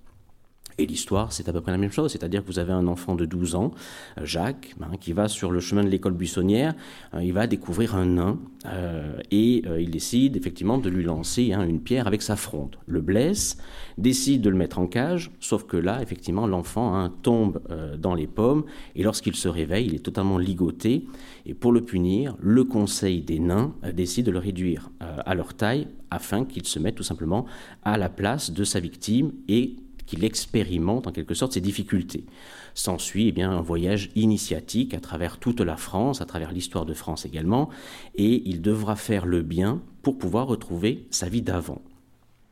[0.79, 3.15] Et l'histoire, c'est à peu près la même chose, c'est-à-dire que vous avez un enfant
[3.15, 3.73] de 12 ans,
[4.19, 6.75] euh, Jacques, hein, qui va sur le chemin de l'école buissonnière,
[7.15, 11.67] euh, il va découvrir un nain, euh, et il décide effectivement de lui lancer hein,
[11.67, 12.77] une pierre avec sa fronde.
[12.87, 13.59] Le blesse,
[13.99, 17.61] décide de le mettre en cage, sauf que là, effectivement, l'enfant hein, tombe
[17.99, 21.07] dans les pommes, et lorsqu'il se réveille, il est totalement ligoté,
[21.45, 25.89] et pour le punir, le conseil des nains décide de le réduire à leur taille,
[26.11, 27.47] afin qu'il se mette tout simplement
[27.83, 29.77] à la place de sa victime, et
[30.13, 32.27] qu'il expérimente en quelque sorte ses difficultés.
[32.75, 37.25] S'ensuit eh un voyage initiatique à travers toute la France, à travers l'histoire de France
[37.25, 37.71] également,
[38.15, 41.81] et il devra faire le bien pour pouvoir retrouver sa vie d'avant.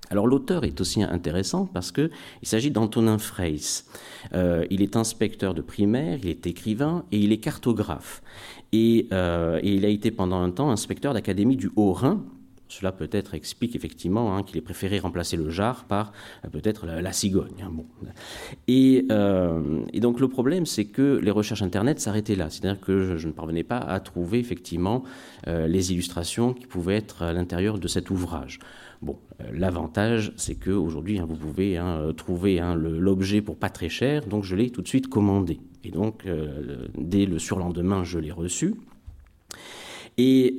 [0.09, 2.11] Alors l'auteur est aussi intéressant parce que
[2.43, 3.85] il s'agit d'Antonin Freys.
[4.33, 8.23] Euh, il est inspecteur de primaire, il est écrivain et il est cartographe.
[8.73, 12.25] Et, euh, et il a été pendant un temps inspecteur d'académie du Haut-Rhin
[12.71, 16.13] cela peut-être explique effectivement hein, qu'il ait préféré remplacer le jar par
[16.45, 17.63] euh, peut-être la, cigogne.
[17.63, 17.87] Hein, bon.
[18.69, 22.49] Euh, et, donc le problème, c'est que les recherches Internet s'arrêtaient là.
[22.49, 25.03] C'est-à-dire que je, ne parvenais pas à trouver effectivement
[25.49, 28.61] euh, les illustrations qui pouvaient être à l'intérieur de cet ouvrage.
[29.03, 29.19] Bon,
[29.53, 31.81] l'avantage, c'est qu'aujourd'hui, hein, vous pouvez
[32.19, 35.59] trouver l'objet pour pas très cher, donc je l'ai tout de suite commandé.
[35.85, 36.27] Et donc,
[36.99, 38.75] dès le surlendemain, je l'ai reçu.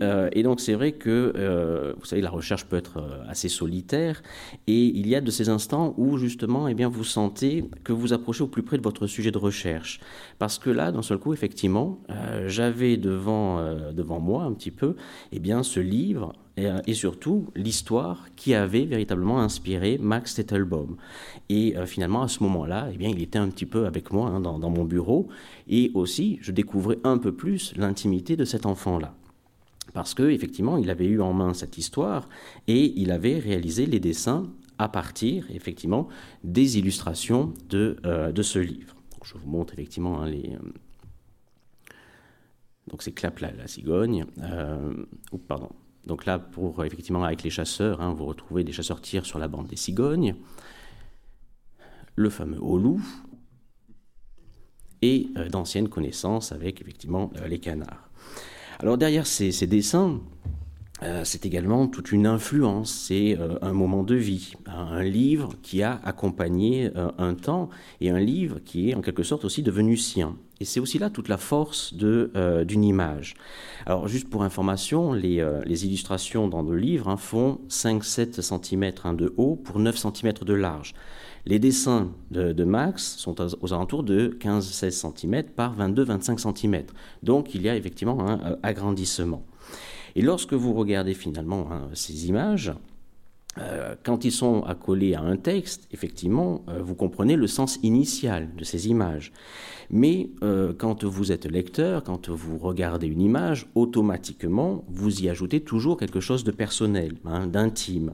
[0.01, 3.49] Euh, et, donc c'est vrai que, euh, vous savez, la recherche peut être euh, assez
[3.49, 4.21] solitaire,
[4.67, 8.13] et il y a de ces instants où justement, eh bien, vous sentez que vous
[8.13, 9.99] approchez au plus près de votre sujet de recherche.
[10.39, 11.99] Parce que là, d'un seul coup, effectivement,
[12.47, 13.61] j'avais devant,
[13.93, 14.95] devant moi un petit peu,
[15.31, 20.97] eh bien, ce livre et, surtout l'histoire qui avait véritablement inspiré Max Tettelbaum.
[21.49, 24.69] Et finalement, à ce moment-là, eh il était un petit peu avec moi hein, dans,
[24.69, 25.27] mon bureau,
[25.67, 29.15] et aussi, je découvrais un peu plus l'intimité de cet enfant-là
[29.93, 32.29] parce que effectivement, il avait eu en main cette histoire
[32.67, 36.07] et il avait réalisé les dessins à partir, effectivement,
[36.43, 37.97] des illustrations de,
[38.31, 38.95] de ce livre.
[39.23, 40.57] je vous montre effectivement hein, les.
[42.87, 44.25] donc c'est Clap la, la cigogne.
[45.31, 45.69] Oh, pardon.
[46.05, 49.47] Donc là, pour effectivement avec les chasseurs, hein, vous retrouvez des chasseurs tirent sur la
[49.47, 50.35] bande des cigognes,
[52.15, 53.01] le fameux loup
[55.01, 58.10] et euh, d'anciennes connaissances avec effectivement euh, les canards.
[58.81, 60.19] Alors derrière ces, dessins,
[61.03, 66.01] euh, c'est également toute une influence, c'est un moment de vie, un livre qui a
[66.03, 70.35] accompagné un temps et un livre qui est en quelque sorte aussi devenu sien.
[70.59, 73.35] Et c'est aussi là toute la force d'une image.
[73.85, 79.31] Alors juste pour information, les, illustrations dans le livre hein, font 5-7 cm hein, de
[79.37, 80.95] haut pour 9 cm de large.
[81.45, 86.83] Les dessins de, Max sont aux, alentours de 15-16 cm par 22-25 cm.
[87.23, 89.43] Donc il y a effectivement un euh, agrandissement.
[90.15, 92.73] Et lorsque vous regardez finalement hein, ces images,
[93.57, 98.53] euh, quand ils sont accolés à un texte, effectivement, euh, vous comprenez le sens initial
[98.55, 99.33] de ces images.
[99.89, 100.29] Mais
[100.77, 106.21] quand vous êtes lecteur, quand vous regardez une image, automatiquement, vous y ajoutez toujours quelque
[106.21, 108.13] chose de personnel, hein, d'intime.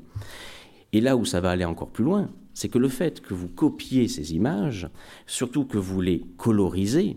[0.92, 3.50] Et là où ça va aller encore plus loin, c'est que le fait que vous
[3.50, 4.90] copiez ces images,
[5.28, 7.16] surtout que vous les colorisez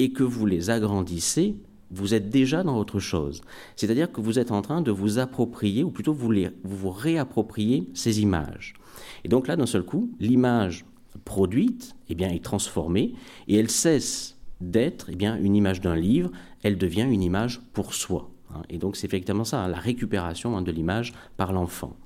[0.00, 1.54] et que vous les agrandissez,
[1.92, 3.40] vous êtes déjà dans autre chose.
[3.76, 6.32] C'est-à-dire que vous êtes en train de vous approprier, ou plutôt vous,
[6.64, 8.74] vous réappropriez ces images.
[9.22, 10.84] Et donc là, d'un seul coup, l'image
[11.24, 13.14] produite eh bien, est transformée
[13.46, 16.32] et elle cesse d'être eh bien, une image d'un livre,
[16.64, 18.28] elle devient une image pour soi.
[18.52, 18.62] Hein.
[18.68, 21.96] Et donc c'est effectivement ça, hein, la récupération hein, de l'image par l'enfant.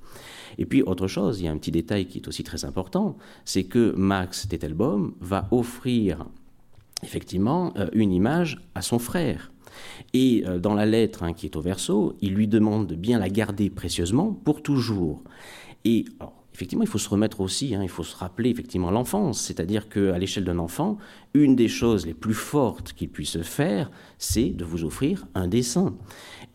[0.57, 3.17] Et puis autre chose, il y a un petit détail qui est aussi très important,
[3.43, 6.25] c'est que Max Tettelbaum va offrir
[7.03, 9.51] effectivement euh, une image à son frère.
[10.13, 13.19] Et euh, dans la lettre hein, qui est au verso, il lui demande de bien
[13.19, 15.21] la garder précieusement pour toujours.
[15.83, 16.05] Et
[16.53, 20.17] effectivement, il faut se remettre aussi, hein, il faut se rappeler effectivement l'enfance, c'est-à-dire qu'à
[20.17, 20.97] l'échelle d'un enfant,
[21.33, 25.95] une des choses les plus fortes qu'il puisse faire, c'est de vous offrir un dessin.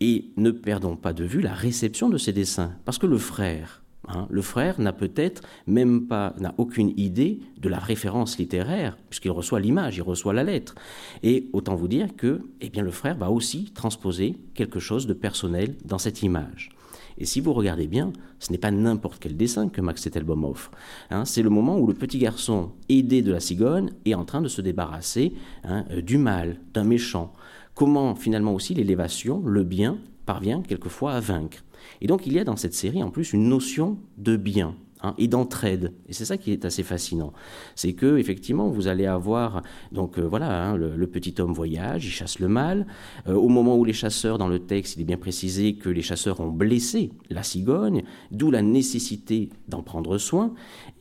[0.01, 3.80] Et ne perdons pas de vue la réception de ces dessins, parce que le frère,
[4.11, 4.27] Hein.
[4.31, 9.61] Le frère n'a peut-être même pas, n'a aucune idée de la référence littéraire, puisqu'il reçoit
[9.61, 10.75] l'image, il reçoit la lettre.
[11.23, 15.15] Et autant vous dire que, eh bien, le frère va aussi transposer quelque chose de
[15.15, 16.71] personnel dans cette image.
[17.19, 20.71] Et si vous regardez bien, ce n'est pas n'importe quel dessin que Max Tettelbaum offre.
[21.11, 21.27] Hein.
[21.27, 24.49] c'est le moment où le petit garçon, aidé de la cigogne, est en train de
[24.49, 27.33] se débarrasser hein, euh, du mal, d'un méchant.
[27.75, 31.59] Comment finalement aussi l'élévation, le bien, parvient quelquefois à vaincre.
[32.01, 34.75] Et donc il y a dans cette série en plus une notion de bien.
[35.03, 35.95] Hein, et d'entraide.
[36.09, 37.33] Et c'est ça qui est assez fascinant.
[37.75, 39.63] C'est que effectivement, vous allez avoir
[39.93, 42.87] donc euh, voilà, hein, le, petit homme voyage, il chasse le mal.
[43.27, 46.03] Euh, au moment où les chasseurs, dans le texte, il est bien précisé que les
[46.03, 50.53] chasseurs ont blessé la cigogne, d'où la nécessité d'en prendre soin.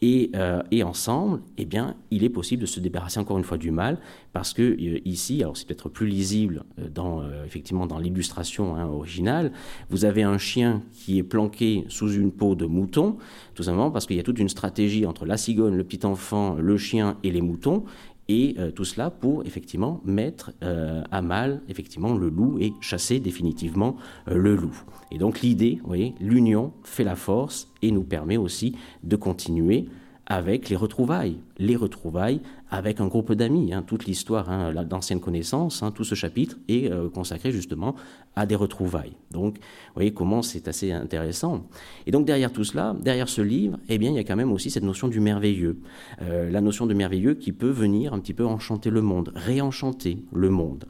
[0.01, 3.57] Et, euh, et, ensemble, eh bien, il est possible de se débarrasser encore une fois
[3.57, 3.99] du mal,
[4.31, 9.51] parce que ici, alors c'est peut-être plus lisible dans effectivement dans l'illustration hein, originale,
[9.89, 13.17] vous avez un chien qui est planqué sous une peau de mouton
[13.59, 16.53] tout simplement parce qu'il y a toute une stratégie entre la cigogne, le petit enfant,
[16.53, 17.83] le chien et les moutons,
[18.29, 23.19] et euh, tout cela pour effectivement mettre euh, à mal effectivement le loup et chasser
[23.19, 23.97] définitivement
[24.29, 24.83] euh, le loup.
[25.11, 25.79] Et donc l'idée,
[26.21, 29.87] l'union fait la force et nous permet aussi de continuer
[30.27, 31.37] avec les retrouvailles.
[31.57, 33.73] Les retrouvailles avec un groupe d'amis.
[33.73, 33.83] Hein.
[33.85, 37.95] Toute l'histoire hein, d'anciennes connaissances, hein, tout ce chapitre est euh, consacré justement
[38.35, 39.15] à des retrouvailles.
[39.31, 41.67] Donc, vous voyez comment c'est assez intéressant.
[42.05, 44.51] Et donc, derrière tout cela, derrière ce livre, eh bien, il y a quand même
[44.51, 45.79] aussi cette notion du merveilleux.
[46.21, 50.23] Euh, la notion de merveilleux qui peut venir un petit peu enchanter le monde, réenchanter
[50.31, 50.85] le monde.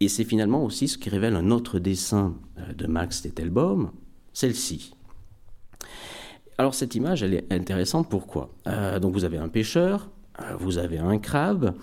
[0.00, 3.92] Et c'est finalement aussi ce qui révèle un autre dessin euh, de Max Tettelbaum,
[4.32, 4.94] celle-ci.
[6.58, 8.10] Alors cette image, elle est intéressante.
[8.10, 8.50] Pourquoi?
[9.00, 10.10] Donc vous avez un pêcheur,
[10.58, 11.74] vous avez un crabe,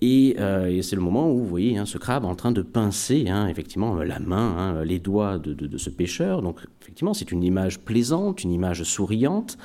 [0.00, 3.28] et, euh, c'est le moment où vous voyez hein, ce crabe en train de pincer
[3.28, 6.42] hein, effectivement la main, hein, les doigts de, ce pêcheur.
[6.42, 9.58] Donc effectivement, c'est une image plaisante, une image souriante,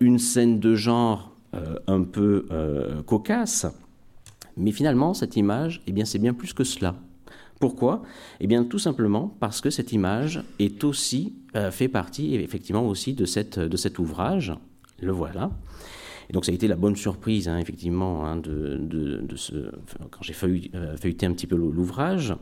[0.00, 1.36] une scène de genre
[1.86, 2.46] un peu
[3.06, 3.66] cocasse.
[4.56, 6.96] Mais finalement, cette image, eh bien, c'est bien plus que cela.
[7.60, 8.02] Pourquoi?
[8.40, 13.12] Eh bien, tout simplement parce que cette image est aussi euh, fait partie, effectivement, aussi
[13.14, 14.54] de, cette, de cet ouvrage.
[15.00, 15.50] Le voilà.
[16.30, 20.34] Et donc, ça a été la bonne surprise, hein, effectivement, hein, quand j'ai
[20.74, 22.36] euh, feuilleté un petit peu l'ouvrage.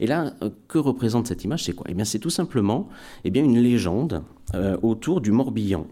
[0.00, 1.64] Et là, euh, que représente cette image?
[1.64, 1.86] C'est quoi?
[1.90, 2.88] Eh bien, c'est tout simplement
[3.24, 4.24] eh bien, une légende
[4.82, 5.86] autour du Morbihan.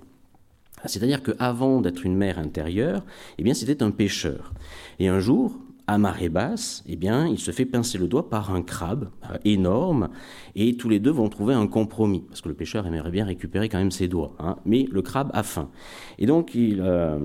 [0.84, 3.04] C'est-à-dire qu'avant d'être une mer intérieure,
[3.36, 4.54] eh bien, c'était un pêcheur.
[4.98, 8.54] Et un jour, à marée basse, eh bien, il se fait pincer le doigt par
[8.54, 10.10] un crabe euh, énorme,
[10.54, 13.70] et tous les deux vont trouver un compromis, parce que le pêcheur aimerait bien récupérer
[13.70, 15.70] quand même ses doigts, hein, mais le crabe a faim.
[16.18, 17.18] Et donc, il, euh,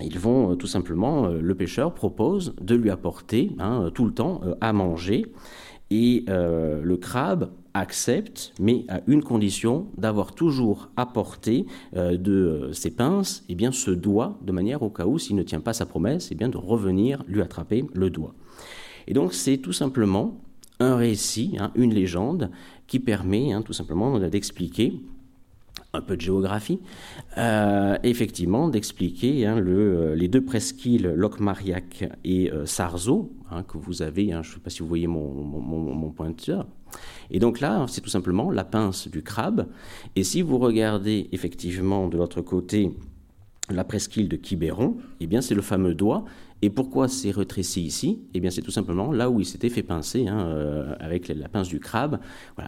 [0.00, 4.40] ils vont euh, tout simplement, le pêcheur propose de lui apporter hein, tout le temps
[4.60, 5.26] à manger,
[5.90, 12.90] et le crabe accepte, mais à une condition d'avoir toujours apporté euh, de euh, ses
[12.90, 15.86] pinces eh bien, ce doigt, de manière au cas où, s'il ne tient pas sa
[15.86, 18.34] promesse, et eh bien, de revenir lui attraper le doigt.
[19.06, 20.40] Et donc c'est tout simplement
[20.80, 22.50] un récit, hein, une légende,
[22.86, 25.00] qui permet hein, tout simplement d'expliquer
[25.96, 26.80] un peu de géographie,
[27.38, 33.32] euh, effectivement d'expliquer hein, le, les deux presqu'îles Locmariac et Sarzeau,
[33.68, 36.66] que vous avez, je ne sais pas si vous voyez mon pointeur,
[37.30, 39.66] et donc là, c'est tout simplement la pince du crabe.
[40.14, 42.92] Et si vous regardez effectivement de l'autre côté
[43.68, 46.24] la presqu'île de Quiberon, eh bien c'est le fameux doigt.
[46.62, 48.20] Et pourquoi c'est rétréci ici?
[48.34, 51.48] Eh bien c'est tout simplement là où il s'était fait pincer hein, euh, avec la
[51.48, 52.18] pince du crabe.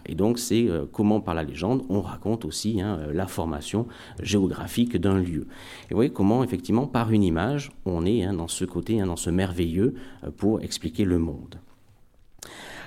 [0.05, 3.87] Et donc c'est euh, comment par la légende on raconte aussi hein, la formation
[4.21, 5.47] géographique d'un lieu.
[5.85, 9.15] Et vous voyez comment effectivement par une image on est hein, dans ce côté, dans
[9.15, 11.55] ce merveilleux euh, pour expliquer le monde.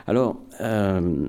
[0.07, 1.29] Alors, euh,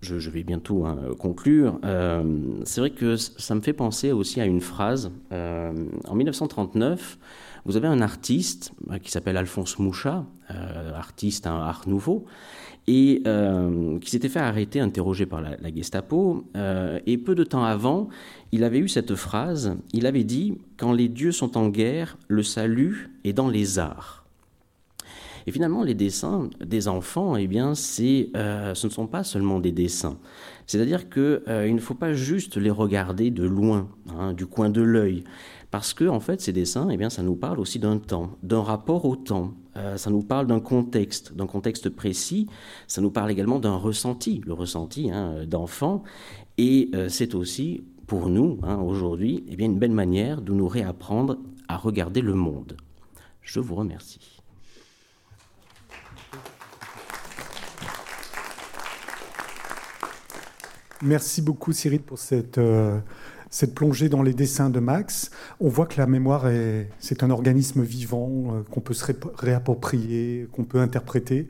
[0.00, 0.86] je, vais bientôt
[1.18, 1.78] conclure.
[1.84, 2.24] Euh,
[2.64, 5.10] c'est vrai que ça me fait penser aussi à une phrase.
[5.32, 5.72] Euh,
[6.08, 7.18] en 1939,
[7.64, 10.24] vous avez un artiste qui s'appelle Alphonse Mouchat,
[10.94, 12.24] artiste un art nouveau,
[12.86, 13.22] et
[14.00, 16.44] qui s'était fait arrêter, interrogé par la, la Gestapo.
[17.06, 18.08] et peu de temps avant,
[18.52, 19.76] il avait eu cette phrase.
[19.92, 24.20] Il avait dit Quand les dieux sont en guerre, le salut est dans les arts.
[25.46, 29.72] Et finalement, les dessins des enfants, eh bien, euh, ce ne sont pas seulement des
[29.72, 30.18] dessins.
[30.66, 34.82] C'est-à-dire qu'il euh, ne faut pas juste les regarder de loin, hein, du coin de
[34.82, 35.24] l'œil.
[35.70, 38.62] Parce que, en fait, ces dessins, eh bien, ça nous parle aussi d'un temps, d'un
[38.62, 39.54] rapport au temps.
[39.76, 42.48] Euh, ça nous parle d'un contexte, d'un contexte précis.
[42.88, 46.02] Ça nous parle également d'un ressenti, le ressenti hein, d'enfant.
[46.58, 51.38] Et c'est aussi, pour nous, hein, aujourd'hui, eh bien, une belle manière de nous réapprendre
[51.68, 52.76] à regarder le monde.
[53.40, 54.40] Je vous remercie.
[61.02, 63.00] Merci beaucoup Cyril pour cette, euh,
[63.50, 67.30] cette plongée dans les dessins de Max, on voit que la mémoire est c'est un
[67.30, 69.04] organisme vivant euh, qu'on peut se
[69.36, 71.48] réapproprier, qu'on peut interpréter.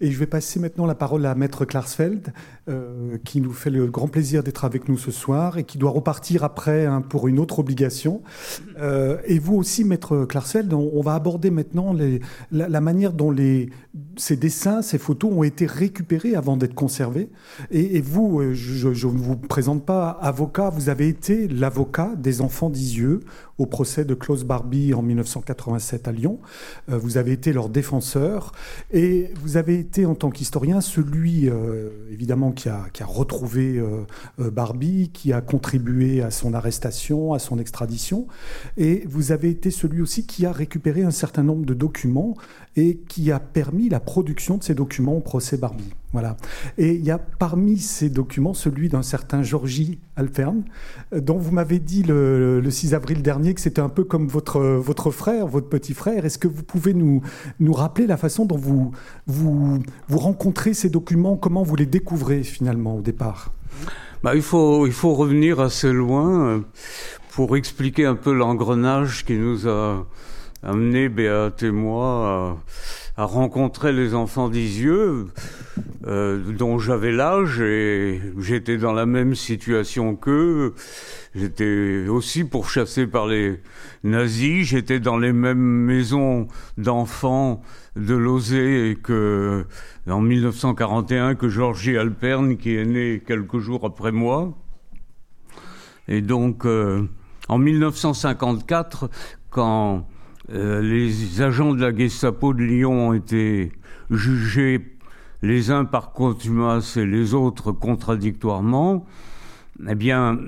[0.00, 2.32] Et je vais passer maintenant la parole à Maître Klarsfeld,
[2.68, 5.90] euh, qui nous fait le grand plaisir d'être avec nous ce soir et qui doit
[5.90, 8.22] repartir après hein, pour une autre obligation.
[8.78, 11.94] Euh, et vous aussi, Maître Klarsfeld, on, va aborder maintenant
[12.50, 13.68] la, manière dont les,
[14.16, 17.28] ces dessins, ces photos ont été récupérés avant d'être conservés.
[17.70, 23.20] Et vous, je ne vous présente pas avocat, vous avez été l'avocat des enfants d'Isieux
[23.58, 26.38] au procès de Klaus Barbie en 1987 à Lyon.
[26.90, 28.52] Euh, vous avez été leur défenseur
[28.92, 35.10] et vous avez été en tant qu'historien celui euh, évidemment qui a, retrouvé euh, Barbie,
[35.12, 38.26] qui a contribué à son arrestation, à son extradition
[38.76, 42.34] et vous avez été celui aussi qui a récupéré un certain nombre de documents
[42.76, 45.90] et qui a permis la production de ces documents au procès Barbie.
[46.12, 46.36] Voilà.
[46.78, 50.62] Et il y a parmi ces documents celui d'un certain Georgie Alfern,
[51.12, 55.10] dont vous m'avez dit le 6 avril dernier que c'était un peu comme votre, votre
[55.10, 56.24] frère, votre petit frère.
[56.24, 57.20] Est-ce que vous pouvez nous,
[57.60, 58.92] nous rappeler la façon dont vous,
[59.26, 61.36] vous, vous rencontrez ces documents?
[61.36, 63.52] Comment vous les découvrez finalement au départ?
[64.22, 66.60] Bah, il, faut, il faut revenir assez loin euh,
[67.32, 70.06] pour expliquer un peu l'engrenage qui nous a
[70.62, 72.56] amené, Béat et moi, à,
[73.16, 75.26] rencontrer les enfants d'Isieux,
[76.06, 80.74] euh, dont j'avais l'âge et j'étais dans la même situation qu'eux.
[81.34, 83.60] J'étais aussi pourchassé par les
[84.02, 84.66] nazis.
[84.66, 87.62] J'étais dans les mêmes maisons d'enfants
[87.96, 89.64] de Lozé que
[90.08, 94.52] en 1941 que Georgie Alperne, qui est né quelques jours après moi.
[96.08, 97.08] Et donc, euh,
[97.48, 99.08] en 1954,
[99.50, 100.06] quand
[100.52, 103.72] euh, les agents de la Gestapo de Lyon ont été
[104.10, 104.80] jugés
[105.42, 109.06] les uns par contumace et les autres contradictoirement,
[109.88, 110.38] eh bien,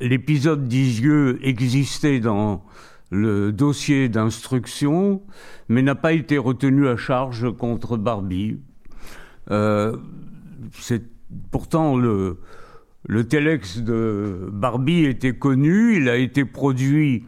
[0.00, 2.64] l'épisode d'Isieux existait dans
[3.10, 5.22] le dossier d'instruction,
[5.68, 8.58] mais n'a pas été retenu à charge contre Barbie.
[9.50, 9.96] Euh,
[10.72, 11.02] c'est
[11.50, 12.38] pourtant le,
[13.06, 17.24] le de Barbie était connu, il a été produit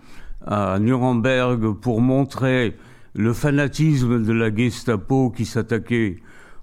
[0.46, 2.76] à Nuremberg pour montrer
[3.14, 6.16] le fanatisme de la Gestapo qui s'attaquait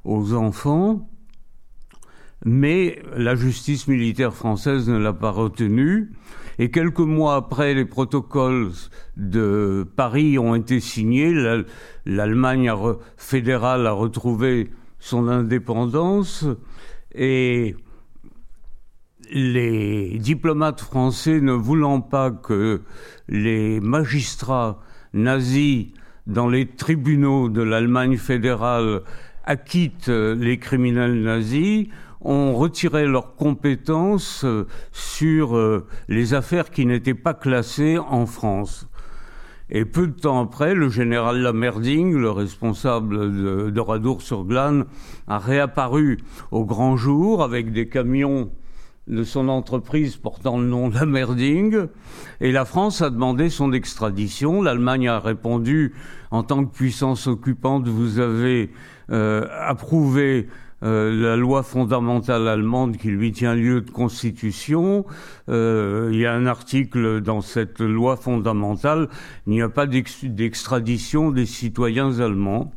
[0.04, 1.08] aux enfants.
[2.46, 6.12] mais la justice militaire française ne l'a pas retenu.
[6.58, 8.72] Et quelques mois après, les protocoles
[9.18, 11.34] de Paris ont été signés.
[12.06, 12.72] L'Allemagne
[13.18, 14.70] fédérale a retrouvé
[15.00, 16.46] son indépendance
[17.14, 17.76] et
[19.32, 22.82] les diplomates français ne voulant pas que
[23.28, 24.80] les magistrats
[25.14, 25.88] nazis
[26.28, 29.02] dans les tribunaux de l'Allemagne fédérale
[29.46, 31.88] acquittent les criminels nazis,
[32.22, 38.88] ont retiré leurs compétences euh, sur euh, les affaires qui n'étaient pas classées en France.
[39.70, 44.86] Et peu de temps après, le général Lamerding, le responsable de, de Radour-sur-Glane,
[45.28, 46.18] a réapparu
[46.52, 48.50] au grand jour avec des camions
[49.10, 51.88] de son entreprise portant le nom Lamerding.
[52.42, 54.62] Et la France a demandé son extradition.
[54.62, 55.94] L'Allemagne a répondu,
[56.32, 58.72] en tant que puissance occupante, vous avez
[59.12, 60.48] euh, approuvé
[60.82, 65.06] euh, la loi fondamentale allemande qui lui tient lieu de constitution.
[65.50, 69.10] Euh, il y a un article dans cette loi fondamentale,
[69.46, 72.72] il n'y a pas d'extradition des citoyens allemands.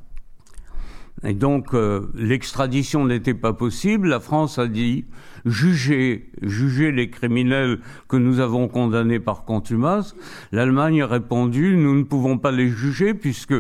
[1.25, 4.09] Et donc euh, l'extradition n'était pas possible.
[4.09, 5.05] La France a dit
[5.45, 10.15] jugez, jugez les criminels que nous avons condamnés par contumace.
[10.53, 13.55] L'Allemagne a répondu nous ne pouvons pas les juger puisque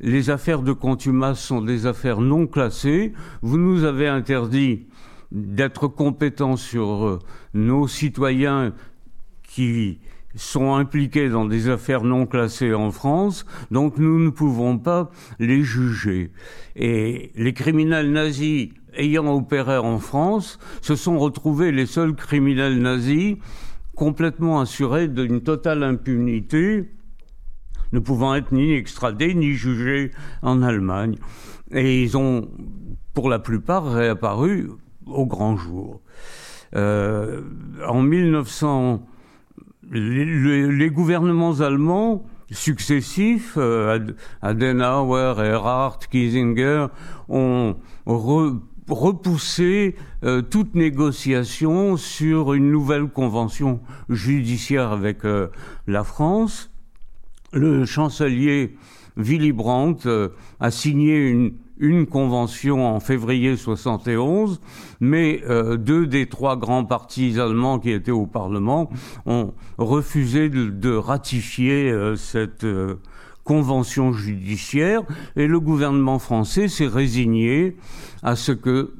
[0.00, 3.12] les affaires de contumace sont des affaires non classées.
[3.42, 4.86] Vous nous avez interdit
[5.32, 7.18] d'être compétents sur euh,
[7.54, 8.72] nos citoyens
[9.42, 9.98] qui
[10.34, 15.62] sont impliqués dans des affaires non classées en France, donc nous ne pouvons pas les
[15.62, 16.30] juger.
[16.76, 23.36] Et les criminels nazis ayant opéré en France se sont retrouvés les seuls criminels nazis
[23.94, 26.88] complètement assurés d'une totale impunité
[27.92, 30.12] ne pouvant être ni extradés ni jugés
[30.42, 31.16] en Allemagne.
[31.72, 32.48] Et ils ont,
[33.14, 34.70] pour la plupart, réapparu
[35.06, 36.00] au grand jour.
[36.76, 37.42] Euh,
[37.86, 39.06] en 1900,
[39.90, 46.86] les, gouvernements allemands successifs, euh, Adenauer, Erhard, Kiesinger,
[47.28, 47.76] ont
[48.92, 55.48] repoussé euh, toute négociation sur une nouvelle convention judiciaire avec euh,
[55.86, 56.70] la France.
[57.52, 58.76] Le chancelier
[59.16, 60.28] Willy Brandt euh,
[60.60, 61.52] a signé une,
[62.10, 64.60] convention en février 71,
[65.00, 65.42] mais
[65.78, 68.90] deux des trois grands partis allemands qui étaient au Parlement
[69.24, 72.98] ont refusé de, de ratifier cette convention
[74.12, 75.02] judiciaire
[75.36, 77.76] et le gouvernement français s'est résigné
[78.22, 78.92] à ce que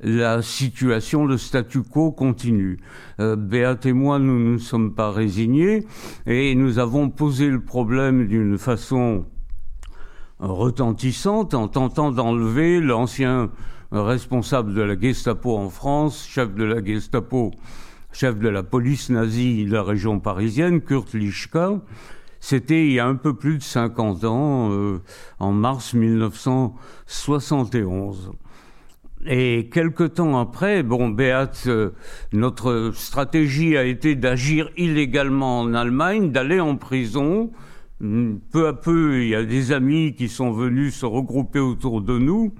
[0.00, 2.78] la situation, le statu quo continue.
[3.20, 5.84] Euh, Béat et moi, nous ne sommes pas résignés
[6.26, 9.24] et nous avons posé le problème d'une façon
[10.38, 13.50] retentissante en tentant d'enlever l'ancien
[13.90, 17.50] responsable de la Gestapo en France, chef de la Gestapo,
[18.12, 21.80] chef de la police nazie de la région parisienne, Kurt Lischka.
[22.40, 25.02] C'était il y a un peu plus de 50 ans, euh,
[25.38, 28.32] en mars 1971.
[29.26, 31.90] Et quelque temps après, bon, Béat, euh,
[32.32, 37.50] notre stratégie a été d'agir illégalement en Allemagne, d'aller en prison.
[38.00, 42.16] Peu à peu, il y a des amis qui sont venus se regrouper autour de
[42.16, 42.54] nous.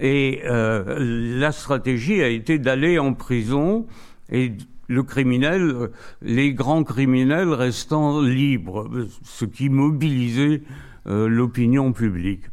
[0.00, 3.86] Et euh, la stratégie a été d'aller en prison
[4.30, 4.52] et
[4.88, 5.90] le criminel,
[6.22, 8.88] les grands criminels restant libres,
[9.22, 10.62] ce qui mobilisait
[11.06, 12.44] euh, l'opinion publique.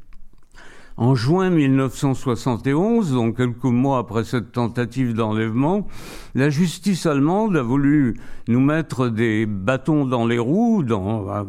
[0.97, 5.87] En juin 1971, donc quelques mois après cette tentative d'enlèvement,
[6.35, 11.43] la justice allemande a voulu nous mettre des bâtons dans les roues, dans, euh,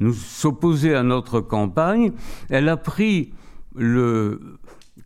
[0.00, 2.12] nous s'opposer à notre campagne.
[2.50, 3.32] Elle a pris
[3.74, 4.58] le,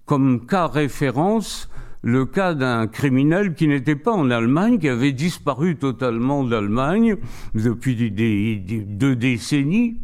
[0.04, 1.68] comme cas référence
[2.06, 7.16] le cas d'un criminel qui n'était pas en Allemagne, qui avait disparu totalement d'Allemagne
[7.52, 9.96] depuis des, deux décennies,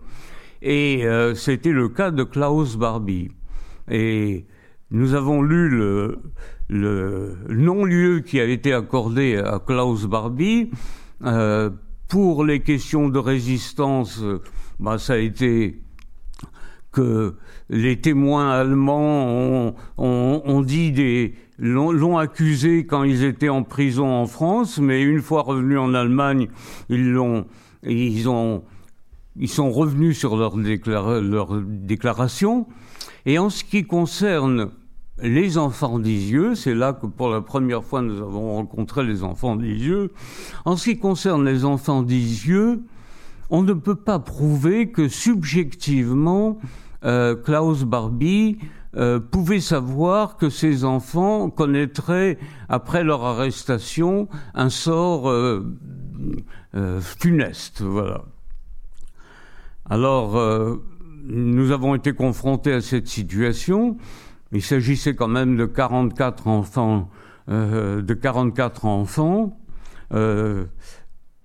[0.62, 3.30] et euh, c'était le cas de Klaus Barbie.
[3.88, 4.46] Et
[4.90, 6.18] nous avons lu le,
[6.68, 10.70] le non-lieu qui a été accordé à Klaus Barbie.
[11.24, 11.70] Euh,
[12.08, 14.20] pour les questions de résistance,
[14.80, 15.80] bah, ça a été
[16.90, 17.36] que
[17.70, 24.06] les témoins allemands ont, ont, ont dit des l'ont accusé quand ils étaient en prison
[24.06, 26.48] en France, mais une fois revenus en Allemagne,
[26.88, 27.46] ils l'ont
[27.84, 28.64] ils ont
[29.36, 32.66] ils sont revenus sur leur, déclara leur déclaration.
[33.24, 34.70] Et en ce qui concerne
[35.22, 39.56] les enfants d'Isieux, c'est là que pour la première fois nous avons rencontré les enfants
[39.56, 40.12] d'Isieux.
[40.64, 42.82] En ce qui concerne les enfants d'Isieux,
[43.48, 46.58] on ne peut pas prouver que subjectivement
[47.02, 48.58] Klaus Barbie
[49.30, 52.38] pouvait savoir que ses enfants connaîtraient,
[52.68, 55.32] après leur arrestation, un sort
[57.00, 57.82] funeste.
[57.82, 58.24] Voilà.
[59.88, 60.36] Alors,
[61.24, 63.96] nous avons été confrontés à cette situation.
[64.52, 67.08] Il s'agissait quand même de 44 enfants,
[67.48, 69.58] euh, de 44 enfants
[70.12, 70.66] euh,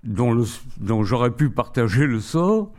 [0.04, 2.72] dont j'aurais pu partager le sort.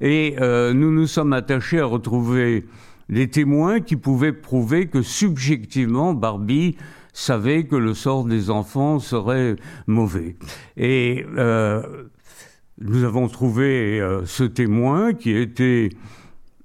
[0.00, 2.66] Et euh, nous nous sommes attachés à retrouver
[3.08, 6.76] des témoins qui pouvaient prouver que subjectivement Barbie
[7.12, 10.36] savait que le sort des enfants serait mauvais.
[10.76, 11.26] Et
[12.78, 15.90] nous avons trouvé ce témoin qui était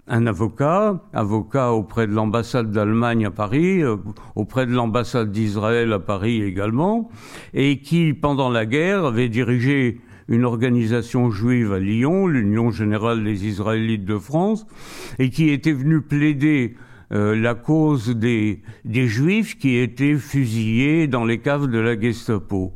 [0.08, 3.98] un avocat, avocat auprès de l'ambassade d'Allemagne à Paris, euh,
[4.36, 7.10] auprès de l'ambassade d'Israël à Paris également,
[7.54, 13.48] et qui, pendant la guerre, avait dirigé une organisation juive à Lyon, l'Union générale des
[13.48, 14.66] Israélites de France,
[15.20, 16.76] et qui était venu plaider
[17.12, 22.74] euh, la cause des, des Juifs qui étaient fusillés dans les caves de la Gestapo.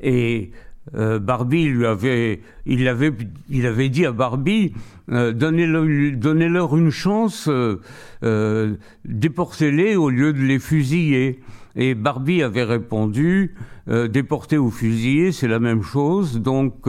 [0.00, 0.50] Et
[0.94, 3.12] euh, Barbie lui avait, il avait,
[3.48, 4.72] il avait dit à Barbie,
[5.10, 7.80] euh, donnez-leur une chance, euh,
[8.24, 8.74] euh,
[9.04, 11.40] déportez-les au lieu de les fusiller.
[11.76, 13.54] Et Barbie avait répondu,
[13.86, 16.40] déporter ou fusiller, c'est la même chose.
[16.40, 16.88] Donc,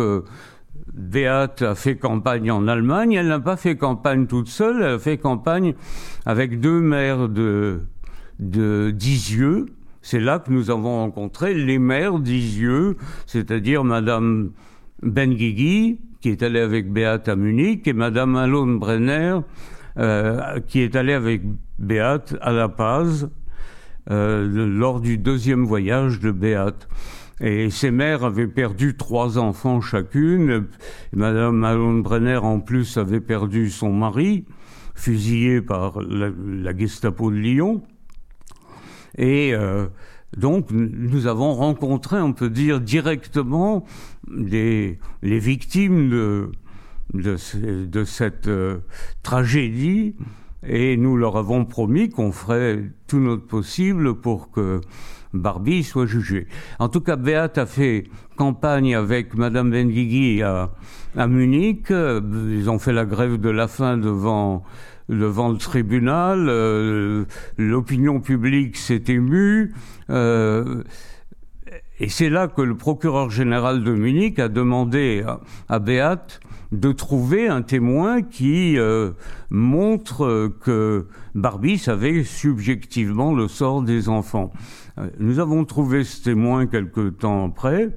[0.94, 3.14] Beate a fait campagne en Allemagne.
[3.14, 5.76] Elle n'a pas fait campagne toute seule, elle a fait campagne
[6.26, 7.82] avec deux maires de,
[8.40, 8.96] de.
[10.02, 14.52] C'est là que nous avons rencontré les maires d'Isieux, c'est-à-dire Madame
[15.04, 19.40] Benguigui, qui est allée avec Beate à Munich, et Madame Alone Brenner,
[19.98, 21.42] euh, qui est allée avec
[21.78, 23.47] Beate à La Paz euh,
[24.10, 26.88] lors du deuxième voyage de Beate.
[27.39, 30.68] Et ces mères avaient perdu trois enfants chacune.
[31.14, 34.45] Madame Alone Brenner, en plus, avait perdu son mari,
[34.95, 37.84] fusillé par la, Gestapo de Lyon.
[39.18, 39.88] Et euh,
[40.36, 43.86] donc, nous avons rencontré, on peut dire, directement
[44.36, 46.51] les, victimes de,
[47.14, 48.80] de, cette euh,
[49.22, 50.16] tragédie
[50.66, 54.82] et nous leur avons promis qu'on ferait tout notre possible pour que
[55.34, 56.47] Barbie soit jugée.
[56.80, 58.05] En tout cas, Beat a fait
[58.38, 60.72] campagne avec Madame Benguigui à,
[61.16, 61.89] à Munich.
[61.89, 64.64] Ils ont fait la grève de la faim devant
[65.10, 67.26] devant le tribunal, euh,
[67.58, 69.74] l'opinion publique s'est émue,
[70.10, 70.84] euh,
[72.00, 75.39] et c'est là que le procureur général de Munich a demandé à,
[75.70, 76.39] à Beat
[76.72, 79.12] de trouver un témoin qui euh,
[79.50, 84.52] montre que Barbie savait subjectivement le sort des enfants.
[85.20, 87.89] Nous avons trouvé ce témoin quelque temps après,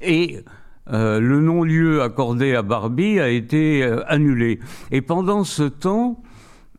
[0.00, 0.40] et
[0.92, 4.60] euh, le non-lieu accordé à Barbie a été euh, annulé.
[4.90, 6.22] Et pendant ce temps,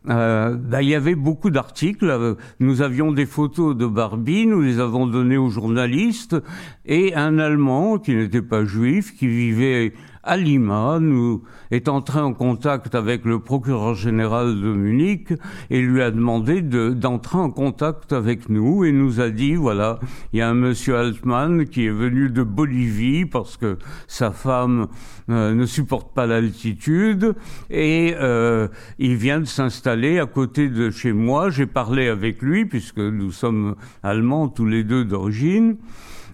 [0.08, 2.36] euh, bah, il y avait beaucoup d'articles.
[2.60, 6.36] Nous avions des photos de Barbie, nous les avons données aux journalistes,
[6.84, 9.92] et un Allemand qui n'était pas juif, qui vivait
[10.26, 15.32] à Lima, nous est entré en contact avec le procureur général de Munich
[15.70, 20.00] et lui a demandé d'entrer en contact avec nous et nous a dit voilà,
[20.32, 24.88] il y a un monsieur Altman qui est venu de Bolivie parce que sa femme
[25.30, 27.34] euh, ne supporte pas l'altitude
[27.70, 28.68] et euh,
[28.98, 31.50] il vient de s'installer à côté de chez moi.
[31.50, 35.76] J'ai parlé avec lui puisque nous sommes allemands tous les deux d'origine.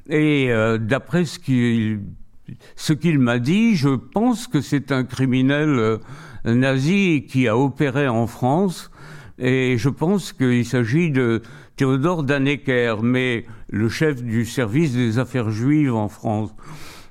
[0.09, 2.01] Et euh, d'après ce qu'il
[2.76, 5.98] ce qu'il m'a dit, je pense que c'est un criminel euh,
[6.44, 8.90] nazi qui a opéré en France
[9.38, 11.42] et je pense qu'il s'agit de
[11.76, 16.55] Théodore Dannecker, mais le chef du service des affaires juives en France.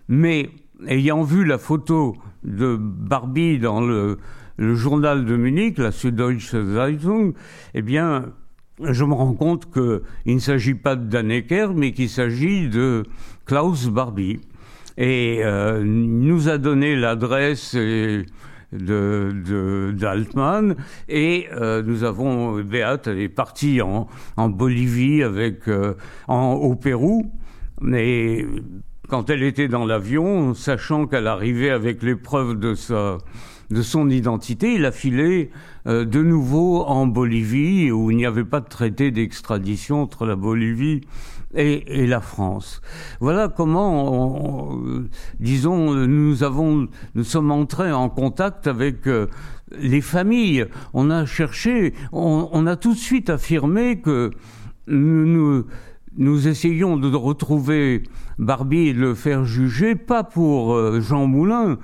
[0.07, 0.49] Mais
[0.87, 4.17] ayant vu la photo de Barbie dans le,
[4.57, 7.33] journal de Munich, la Süddeutsche Zeitung,
[7.73, 8.27] eh bien,
[8.81, 13.03] je me rends compte qu'il ne s'agit pas de Dannecker, mais qu'il s'agit de
[13.45, 14.39] Klaus Barbie
[14.97, 17.75] et euh, nous a donné l'adresse
[18.71, 20.75] de d'Altman.
[21.09, 24.07] Et euh, nous avons elle est partie en,
[24.49, 25.93] Bolivie avec euh,
[26.27, 27.31] en, au Pérou.
[27.81, 28.45] Mais
[29.09, 33.17] quand elle était dans l'avion sachant qu'elle arrivait avec les preuves de sa
[33.71, 35.49] de son identité il a filé
[35.87, 40.35] euh, de nouveau en Bolivie où il n'y avait pas de traité d'extradition entre la
[40.35, 41.01] Bolivie
[41.55, 42.81] et, la France.
[43.19, 44.77] Voilà comment,
[45.39, 49.27] disons, nous avons, nous sommes entrés en contact avec euh,
[49.77, 50.65] les familles.
[50.93, 54.31] On a cherché, on, a tout de suite affirmé que
[54.87, 55.65] nous,
[56.17, 56.47] nous
[56.99, 58.03] de retrouver
[58.37, 61.77] Barbie et de le faire juger, pas pour euh, Jean Moulin.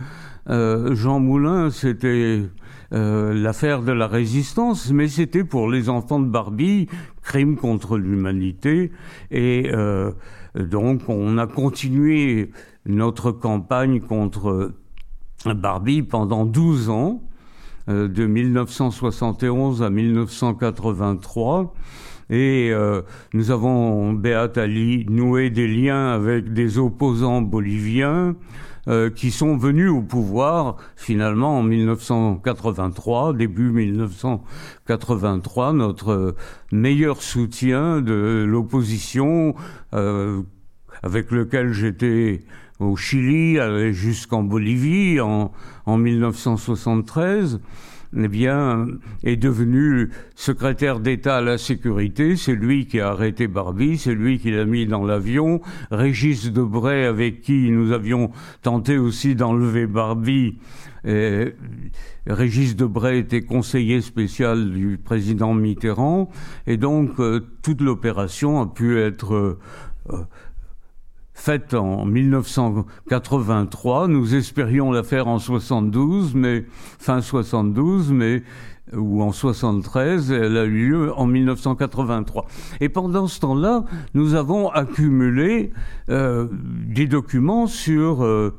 [0.49, 2.43] Euh, Jean Moulin, c'était
[2.92, 6.88] l'affaire de la résistance, mais c'était pour les enfants de Barbie,
[7.22, 8.92] crime contre l'humanité.
[9.30, 9.70] Et
[10.56, 12.52] donc on a continué
[12.86, 14.72] notre campagne contre
[15.46, 17.22] Barbie pendant 12 ans.
[17.90, 21.74] Euh, de 1971 à 1983.
[22.30, 23.02] Et euh,
[23.34, 28.36] nous avons, Beat Ali, noué des liens avec des opposants boliviens
[28.88, 36.36] euh, qui sont venus au pouvoir finalement en 1983, début 1983, notre
[36.72, 39.56] meilleur soutien de l'opposition
[39.92, 42.46] avec lequel j'étais
[42.80, 43.58] au Chili,
[43.94, 45.52] jusqu'en Bolivie en,
[45.86, 47.60] en 1973
[48.16, 48.86] eh bien,
[49.24, 52.36] est devenu secrétaire d'État à la sécurité.
[52.36, 55.62] C'est lui qui a arrêté Barbie, c'est lui qui l'a mis dans l'avion.
[55.91, 58.32] Régis Debray, avec qui nous avions
[58.62, 60.58] tenté aussi d'enlever Barbie,
[61.05, 61.53] et
[62.26, 66.30] Régis Debray était conseiller spécial du président Mitterrand,
[66.66, 69.58] et donc euh, toute l'opération a pu être euh,
[71.38, 74.08] faite en 1983.
[74.08, 76.66] Nous espérions la faire en 72, mais
[77.00, 78.44] fin 72, mais
[78.94, 82.48] ou en 73, elle a eu lieu en 1983.
[82.80, 83.84] Et pendant ce temps-là,
[84.14, 85.72] nous avons accumulé
[86.10, 88.56] euh, des documents sur euh,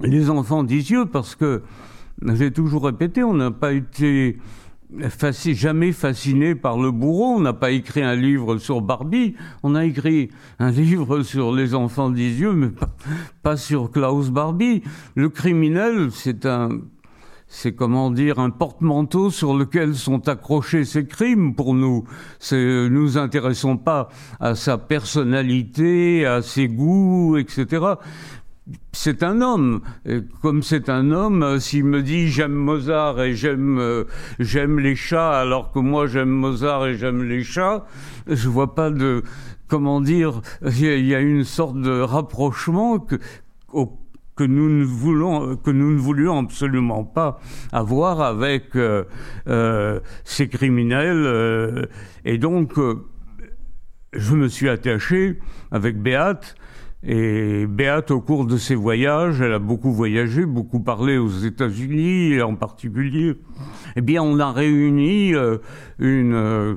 [0.00, 1.62] les enfants d'Isieux, parce que,
[2.34, 4.38] j'ai toujours répété, on n'a pas été
[5.54, 7.36] jamais fasciné par le bourreau.
[7.36, 9.34] On n'a pas écrit un livre sur Barbie.
[9.62, 12.70] On a écrit un livre sur les enfants d'Isieux, mais
[13.42, 14.82] pas, sur Klaus Barbie.
[15.14, 16.70] Le criminel, c'est un,
[17.46, 22.04] c'est comment dire un porte-manteau sur lequel sont accrochés ses crimes pour nous.
[22.38, 24.08] C'est, nous intéressons pas
[24.40, 27.94] à sa personnalité, à ses goûts, etc
[28.92, 29.80] c'est un homme.
[30.42, 34.04] comme c'est un homme, euh, s'il me dit j'aime Mozart et j'aime euh,
[34.38, 37.86] j'aime les chats, alors que moi j'aime Mozart et j'aime les chats,
[38.26, 39.22] je vois pas de
[39.68, 40.40] comment dire.
[40.62, 43.16] Il y, a une sorte de rapprochement que
[44.36, 47.40] que nous ne voulons que nous ne voulions absolument pas
[47.72, 51.88] avoir avec euh, ces criminels
[52.24, 52.74] et donc
[54.12, 55.38] je me suis attaché
[55.70, 56.54] avec Béate
[57.04, 62.42] et Béate, au cours de ses voyages, elle a beaucoup voyagé, beaucoup parlé aux États-Unis
[62.42, 63.36] en particulier.
[63.94, 65.58] Eh bien, on a réuni euh,
[66.00, 66.74] une, euh,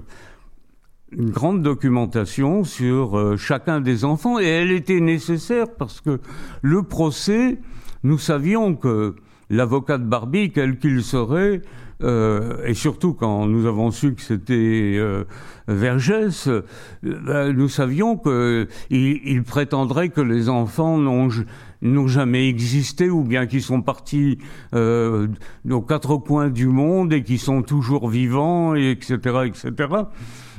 [1.12, 6.20] une, grande documentation sur euh, chacun des enfants et elle était nécessaire parce que
[6.62, 7.58] le procès,
[8.04, 9.16] nous savions que
[9.50, 11.64] l'avocat de Barbie, quel qu'il serait,
[12.04, 15.24] euh, et surtout quand nous avons su que c'était euh,
[15.68, 16.62] Vergès, euh,
[17.04, 23.62] ben, nous savions qu'il il prétendrait que les enfants n'ont jamais existé ou bien qu'ils
[23.62, 24.40] sont partis
[24.74, 25.28] euh,
[25.70, 29.90] aux quatre coins du monde et qui sont toujours vivants, et etc., etc.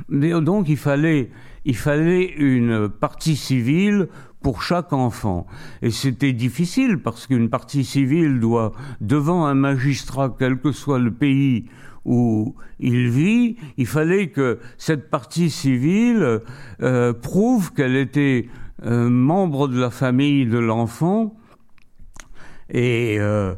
[0.08, 1.30] Mais donc il fallait,
[1.64, 4.08] il fallait une partie civile
[4.42, 5.46] pour chaque enfant.
[5.80, 11.12] Et c'était difficile parce qu'une partie civile doit, devant un magistrat, quel que soit le
[11.12, 11.66] pays
[12.04, 16.40] où il vit, il fallait que cette partie civile
[16.82, 18.48] euh, prouve qu'elle était
[18.84, 21.36] euh, membre de la famille de l'enfant
[22.72, 23.54] et euh,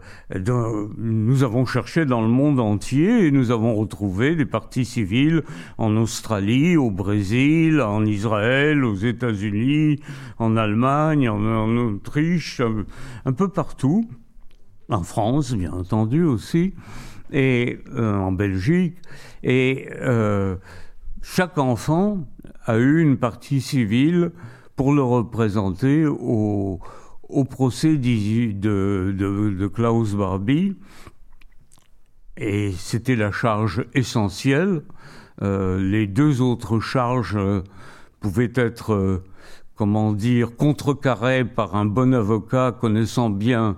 [0.99, 5.45] nous avons cherché dans le monde entier et nous avons retrouvé des partis civils
[5.79, 10.01] en Australie, au Brésil, en Israël, aux États-Unis,
[10.39, 12.61] en Allemagne, en, Autriche,
[13.25, 14.05] un, peu partout,
[14.89, 16.75] en France bien entendu aussi,
[17.31, 18.97] et euh, en Belgique.
[19.45, 20.57] Et euh,
[21.23, 22.27] chaque enfant
[22.67, 24.33] a eu une partie civile
[24.75, 26.81] pour le représenter au,
[27.35, 28.53] au procès de,
[29.12, 30.76] de, Klaus Barbie.
[32.37, 34.82] Et c'était la charge essentielle.
[35.43, 37.62] Euh, les deux autres charges euh,
[38.20, 39.22] pouvaient être, euh,
[39.74, 43.76] comment dire, contrecarrées par un bon avocat connaissant bien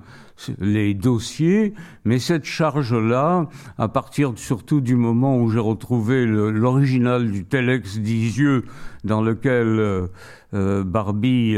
[0.58, 1.72] les dossiers,
[2.04, 3.48] mais cette charge-là,
[3.78, 8.66] à partir surtout du moment où j'ai retrouvé l'original du Telex d'Isieux,
[9.02, 10.10] dans lequel
[10.52, 11.56] Barbie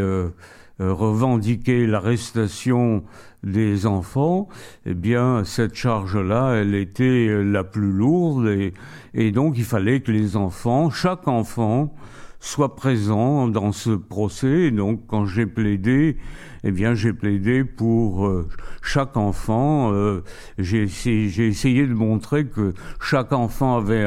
[0.81, 3.03] revendiquer l'arrestation
[3.43, 4.49] des enfants,
[4.87, 8.75] eh bien, cette charge-là, elle était la plus lourde et,
[9.15, 11.95] et, donc il fallait que les enfants, chaque enfant,
[12.41, 14.71] soit présent dans ce procès.
[14.71, 16.17] donc, quand j'ai plaidé,
[16.65, 18.49] eh bien, j'ai plaidé pour euh,
[18.83, 19.93] chaque enfant.
[19.93, 20.23] Euh,
[20.59, 24.07] j'ai essayé, de montrer que chaque enfant avait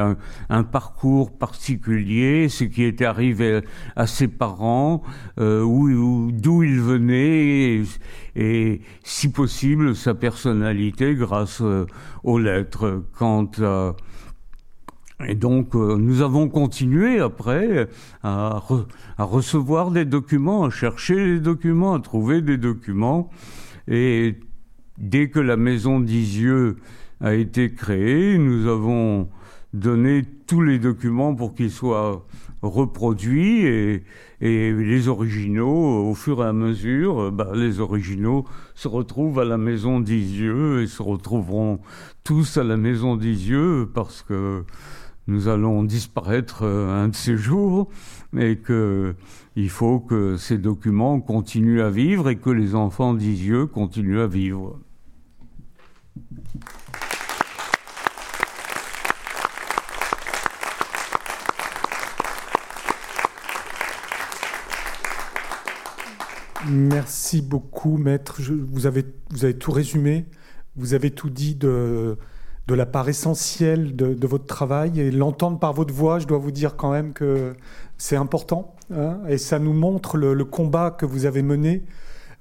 [0.50, 3.62] un, parcours particulier, ce qui était arrivé
[3.96, 5.02] à ses parents,
[5.40, 5.64] euh,
[6.32, 7.84] d'où il venait,
[8.36, 11.62] et, si possible, sa personnalité grâce
[12.24, 13.04] aux lettres.
[13.18, 13.96] Quant à
[15.28, 17.88] et donc, euh, nous avons continué après
[18.24, 18.62] à,
[19.18, 23.30] recevoir des documents, à chercher les documents, à trouver des documents.
[23.88, 24.36] Et
[24.98, 26.78] dès que la maison d'Isieux
[27.20, 29.30] a été créée, nous avons
[29.74, 32.26] donné tous les documents pour qu'ils soient
[32.62, 34.04] reproduits et,
[34.42, 40.00] les originaux, au fur et à mesure, bah, les originaux se retrouvent à la maison
[40.00, 41.80] d'Isieux et se retrouveront
[42.24, 44.64] tous à la maison d'Isieux parce que
[45.28, 47.90] nous allons disparaître euh, un de ces jours,
[48.32, 54.20] mais qu'il faut que ces documents continuent à vivre et que les enfants d'Isieux continuent
[54.20, 54.80] à vivre.
[66.68, 68.42] Merci beaucoup, maître.
[68.42, 70.26] vous, avez, vous avez tout résumé.
[70.76, 72.18] Vous avez tout dit de,
[72.72, 76.52] de la part essentielle de, votre travail et l'entendre par votre voix, je dois vous
[76.52, 77.54] dire quand même que
[77.98, 81.84] c'est important hein, et ça nous montre le, combat que vous avez mené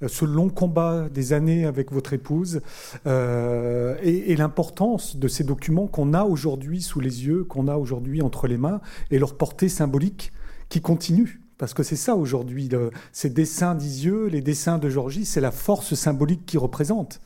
[0.04, 2.60] euh, ce long combat des années avec votre épouse
[3.08, 8.22] euh, et, l'importance de ces documents qu'on a aujourd'hui sous les yeux, qu'on a aujourd'hui
[8.22, 10.30] entre les mains et leur portée symbolique
[10.68, 11.40] qui continue.
[11.58, 12.68] Parce que c'est ça aujourd'hui,
[13.10, 17.20] ces dessins d'Isieux, les dessins de Georgie, c'est la force symbolique qu'ils représentent.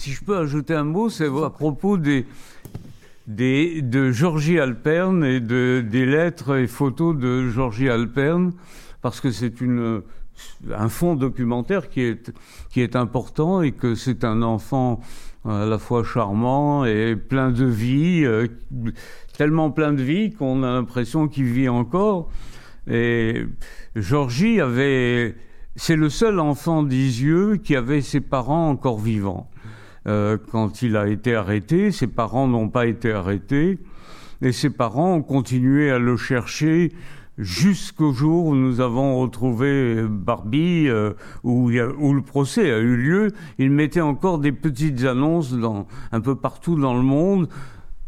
[0.00, 2.24] Si je peux ajouter un mot, c'est à propos des,
[3.26, 8.54] de Georgie Alperne et de, des lettres et photos de Georgie Alperne,
[9.02, 9.52] parce que c'est
[10.72, 15.00] un fond documentaire qui est, important et que c'est un enfant
[15.44, 18.46] à la fois charmant et plein de vie, euh,
[19.36, 22.30] tellement plein de vie qu'on a l'impression qu'il vit encore.
[22.90, 23.44] Et
[23.96, 25.36] Georgie avait,
[25.76, 29.49] c'est le seul enfant d'Isieux qui avait ses parents encore vivants.
[30.06, 31.92] Euh, quand il a été arrêté.
[31.92, 33.78] Ses parents n'ont pas été arrêtés.
[34.40, 36.92] Et ses parents ont continué à le chercher
[37.36, 43.32] jusqu'au jour où nous avons retrouvé Barbie, euh, où, où, le procès a eu lieu.
[43.58, 47.48] Ils mettaient encore des petites annonces dans, un peu partout dans le monde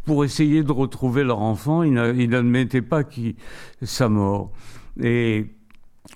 [0.07, 1.83] pour essayer de retrouver leur enfant.
[1.83, 1.93] Ils
[2.31, 3.37] n'admettaient pas qui,
[3.83, 4.51] sa mort.
[4.99, 5.47] Et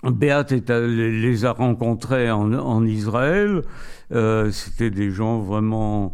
[0.03, 3.63] Béat les a rencontrés en, Israël.
[4.11, 6.13] Euh, C'était des gens vraiment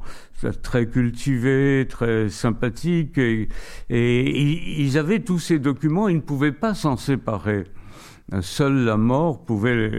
[0.61, 3.47] très cultivés, très sympathiques, et,
[3.89, 6.07] ils avaient tous ces documents.
[6.07, 7.65] Ils ne pouvaient pas s'en séparer.
[8.41, 9.91] Seule la mort pouvait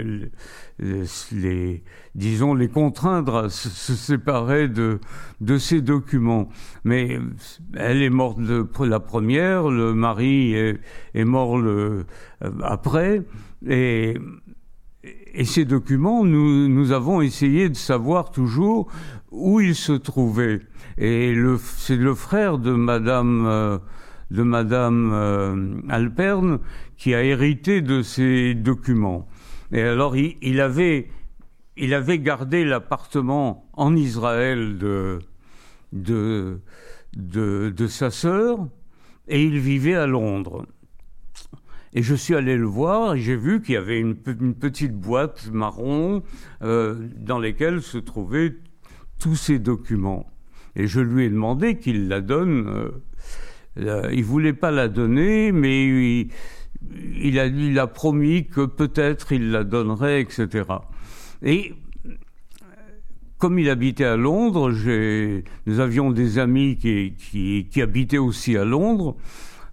[0.78, 1.82] les,
[2.14, 4.98] disons, les contraindre à se, séparer de,
[5.40, 6.48] de ces documents.
[6.84, 7.18] Mais
[7.74, 8.38] elle est morte
[8.80, 10.80] la première, le mari est,
[11.14, 12.06] est mort le,
[12.42, 13.22] euh, après.
[13.66, 14.16] Et,
[15.34, 18.90] et ces documents, nous, nous avons essayé de savoir toujours
[19.30, 20.60] où ils se trouvaient.
[20.98, 23.78] Et c'est le frère de Madame, euh,
[24.30, 26.60] de Madame euh, Alperne
[26.96, 29.28] qui a hérité de ces documents.
[29.72, 31.08] Et alors, il, il avait,
[31.76, 35.18] il avait gardé l'appartement en Israël de,
[35.92, 36.60] de,
[37.16, 38.68] de, de sa sœur
[39.26, 40.66] et il vivait à Londres.
[41.94, 45.48] Et je suis allé le voir et j'ai vu qu'il y avait une, petite boîte
[45.52, 46.24] marron
[46.62, 48.56] euh, dans laquelle se trouvaient
[49.20, 50.26] tous ces documents.
[50.74, 52.66] Et je lui ai demandé qu'il la donne.
[52.68, 52.90] Euh,
[53.78, 56.26] euh, il voulait pas la donner, mais
[57.14, 60.64] il, a, promis que peut-être il la donnerait, etc.
[61.42, 61.74] Et
[63.38, 64.72] comme il habitait à Londres,
[65.66, 69.16] nous avions des amis qui habitaient aussi à Londres.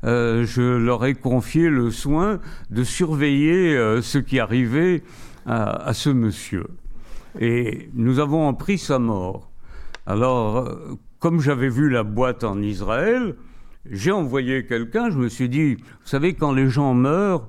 [0.04, 2.40] Euh, je leur ai confié le soin
[2.70, 5.04] de surveiller euh, ce qui arrivait
[5.46, 6.66] à, ce monsieur.
[7.40, 9.50] Et nous avons appris sa mort.
[10.06, 13.36] Alors, euh, comme j'avais vu la boîte en Israël,
[13.90, 17.48] j'ai envoyé quelqu'un, je me suis dit, vous savez, quand les gens meurent,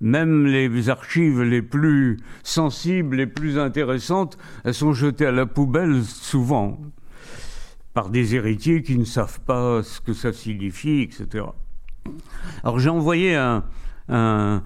[0.00, 6.02] même les archives les plus sensibles, les plus intéressantes, elles sont jetées à la poubelle
[6.02, 6.78] souvent
[7.94, 11.44] par des héritiers qui ne savent pas ce que ça signifie, etc.
[12.62, 14.62] Alors j'ai envoyé un,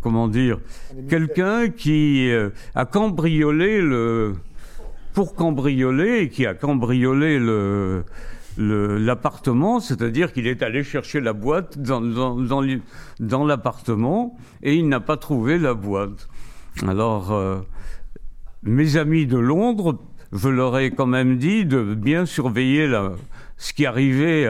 [0.00, 0.58] comment dire,
[1.08, 4.34] quelqu'un qui euh, a cambriolé le,
[5.14, 8.04] pour cambrioler, qui a cambriolé le,
[8.58, 15.16] l'appartement, c'est-à-dire qu'il est allé chercher la boîte dans, dans, l'appartement et il n'a pas
[15.16, 16.28] trouvé la boîte.
[16.86, 17.60] Alors, euh,
[18.62, 19.98] mes amis de Londres,
[20.32, 22.90] je leur ai quand même dit de bien surveiller
[23.56, 24.46] ce qui arrivait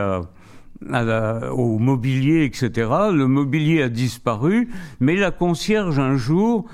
[0.83, 2.91] au mobilier, etc.
[3.13, 4.69] Le mobilier a disparu,
[5.01, 6.67] mais la concierge un jour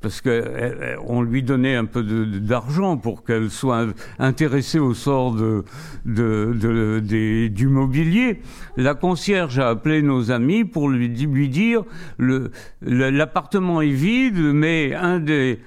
[0.00, 3.86] parce qu'on lui donnait un peu d'argent pour qu'elle soit
[4.18, 5.64] intéressée au sort de,
[7.48, 8.40] du mobilier.
[8.78, 11.82] La concierge a appelé nos amis pour lui, lui dire
[12.80, 15.58] l'appartement est vide, mais un des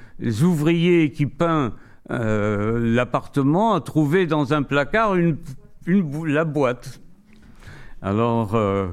[0.42, 1.74] ouvriers qui peint
[2.12, 5.38] euh, l'appartement a trouvé dans un placard une,
[6.26, 7.03] la boîte.
[8.04, 8.88] Alors, euh,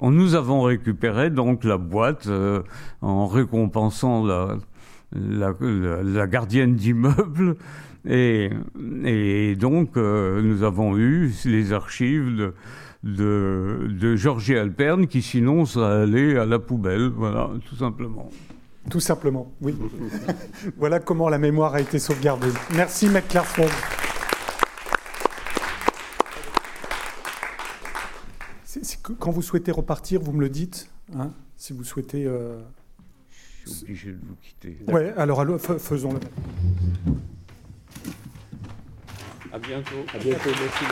[0.00, 2.62] nous avons récupéré donc la boîte euh,
[3.02, 7.56] en récompensant la, gardienne d'immeuble.
[8.08, 8.48] Et,
[9.04, 12.54] et, donc, euh, nous avons eu les archives de,
[13.04, 18.30] de, de Georges Alperne, qui sinon serait allé à la poubelle, voilà, tout simplement.
[18.88, 19.74] Tout simplement, oui.
[20.78, 22.48] voilà comment la mémoire a été sauvegardée.
[22.74, 23.36] Merci, Maître.
[29.18, 32.24] Quand vous souhaitez repartir, vous me le dites, hein, si vous souhaitez.
[32.26, 32.60] Euh...
[33.64, 34.78] Je suis obligé de vous quitter.
[34.88, 36.20] Oui, alors, faisons-le.
[39.52, 39.96] À bientôt.
[40.14, 40.84] À bientôt, merci.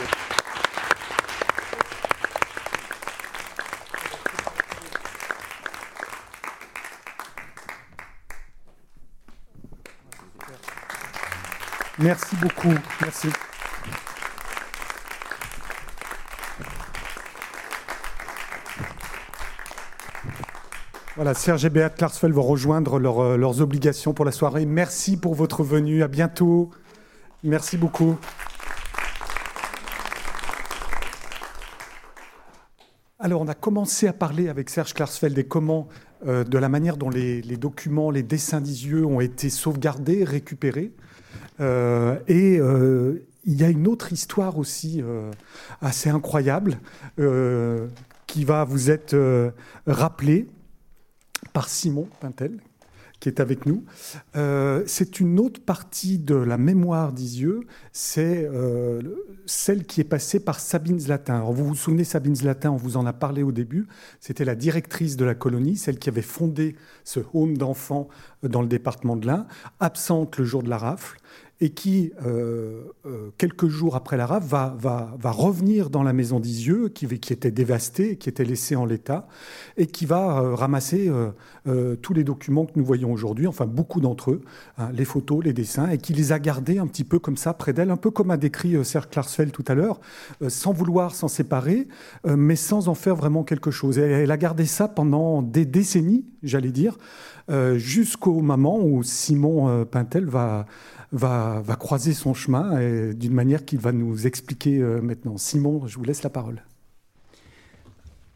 [11.99, 12.73] Merci beaucoup.
[13.01, 13.27] Merci.
[21.19, 24.65] Voilà, Serge et Béat Klarsfeld vont rejoindre euh, leurs obligations pour la soirée.
[24.65, 26.01] Merci pour votre venue.
[26.01, 26.69] À bientôt.
[27.43, 28.17] Merci beaucoup.
[33.19, 35.89] Alors, on a commencé à parler avec Serge Klarsfeld et comment,
[36.25, 40.93] euh, de la manière dont les, documents, les dessins d'Isieux ont été sauvegardés, récupérés.
[41.59, 42.61] Euh, et
[43.43, 45.03] il y a une autre histoire aussi
[45.81, 46.79] assez incroyable
[48.25, 49.51] qui va vous être
[49.85, 50.47] rappelée
[51.53, 52.59] par Simon Pintel,
[53.19, 53.83] qui est avec nous.
[54.35, 59.01] Euh, c'est une autre partie de la mémoire d'Isieux, c'est euh,
[59.45, 61.41] celle qui est passée par Sabine Zlatin.
[61.41, 63.87] vous vous souvenez, Sabine Zlatin, on vous en a parlé au début,
[64.19, 68.07] c'était la directrice de la colonie, celle qui avait fondé ce home d'enfants
[68.43, 69.47] dans le département de l'Ain,
[69.79, 71.17] absente le jour de la rafle
[71.61, 76.13] et qui, euh, euh, quelques jours après la rafle, va, va, va, revenir dans la
[76.13, 79.27] maison d'Isieux, qui, qui, était dévastée, qui était laissée en l'état,
[79.75, 81.11] et qui va euh, ramasser
[82.01, 84.41] tous les documents que nous voyons aujourd'hui, enfin beaucoup d'entre eux,
[84.79, 87.53] hein, les photos, les dessins, et qui les a gardés un petit peu comme ça
[87.53, 89.99] près d'elle, un peu comme a décrit Serge Klarsfeld tout à l'heure,
[90.47, 91.87] sans vouloir s'en séparer,
[92.25, 93.99] mais sans en faire vraiment quelque chose.
[93.99, 96.97] elle a gardé ça pendant des décennies, j'allais dire,
[97.75, 100.65] jusqu'au moment où Simon Pintel va
[101.11, 105.37] va, croiser son chemin d'une manière qu'il va nous expliquer euh, maintenant.
[105.37, 106.63] Simon, je vous laisse la parole.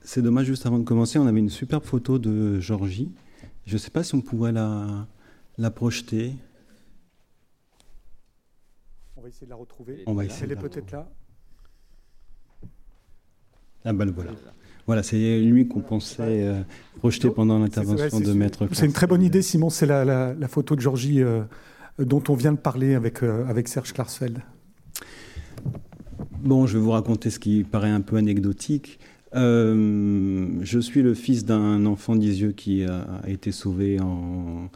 [0.01, 3.11] C'est dommage, juste avant de commencer, on avait une superbe photo de Georgie.
[3.65, 5.07] Je ne sais pas si on pourrait la,
[5.57, 6.36] la projeter.
[9.15, 10.03] On va essayer de la retrouver.
[10.05, 11.09] On va essayer Elle est peut-être là.
[13.86, 14.32] Ah ben voilà.
[14.86, 16.61] Voilà, c'est lui qu'on pensait euh,
[16.97, 18.67] projeter pendant l'intervention de Maître.
[18.74, 19.69] C'est une très bonne idée, Simon.
[19.69, 20.03] C'est la,
[20.34, 21.43] la, photo de Georgie euh,
[21.99, 24.39] dont on vient de parler avec, euh, Serge Klarsfeld
[26.41, 28.99] Bon, je vais vous raconter ce qui paraît un peu anecdotique.
[29.35, 34.69] Euh, je suis le fils d'un enfant d'Isieux qui a, été sauvé en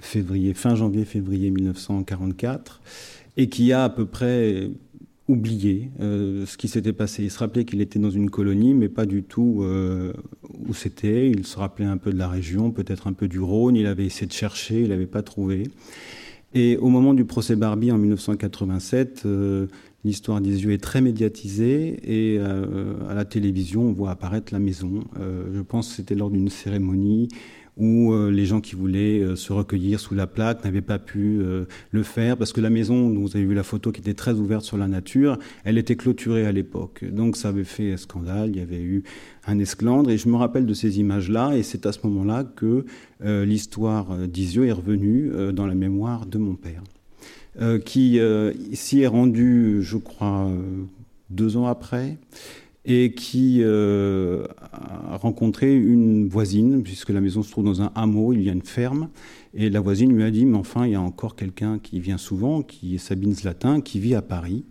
[0.00, 2.80] fin janvier-février 1944
[3.36, 4.70] et qui a à peu près
[5.28, 7.22] oublié euh, ce qui s'était passé.
[7.22, 11.30] Il se rappelait qu'il était dans une colonie, mais pas du tout où c'était.
[11.30, 13.76] Il se rappelait un peu de la région, peut-être un peu du Rhône.
[13.76, 15.68] Il avait essayé de chercher, il n'avait pas trouvé.
[16.54, 19.66] Et au moment du procès Barbie en 1987, euh,
[20.04, 24.58] l'histoire des yeux est très médiatisée et euh, à la télévision, on voit apparaître la
[24.58, 25.04] maison.
[25.18, 27.28] Euh, je pense que c'était lors d'une cérémonie
[27.76, 31.40] où euh, les gens qui voulaient euh, se recueillir sous la plaque n'avaient pas pu
[31.40, 34.14] euh, le faire parce que la maison, dont vous avez vu la photo, qui était
[34.14, 37.04] très ouverte sur la nature, elle était clôturée à l'époque.
[37.04, 39.04] Donc ça avait fait scandale, il y avait eu
[39.46, 42.84] un esclandre et je me rappelle de ces images-là et c'est à ce moment-là que
[43.24, 46.82] l'histoire d'Isieux est revenue dans la mémoire de mon père.
[47.84, 48.20] qui
[48.72, 50.50] s'y est rendu, je crois,
[51.30, 52.18] deux ans après,
[52.84, 58.32] et qui euh, a rencontré une voisine, puisque la maison se trouve dans un hameau,
[58.32, 59.08] il y a une ferme,
[59.54, 62.18] et la voisine lui a dit, mais enfin, il y a encore quelqu'un qui vient
[62.18, 64.64] souvent, qui est Sabine Zlatin, qui vit à Paris,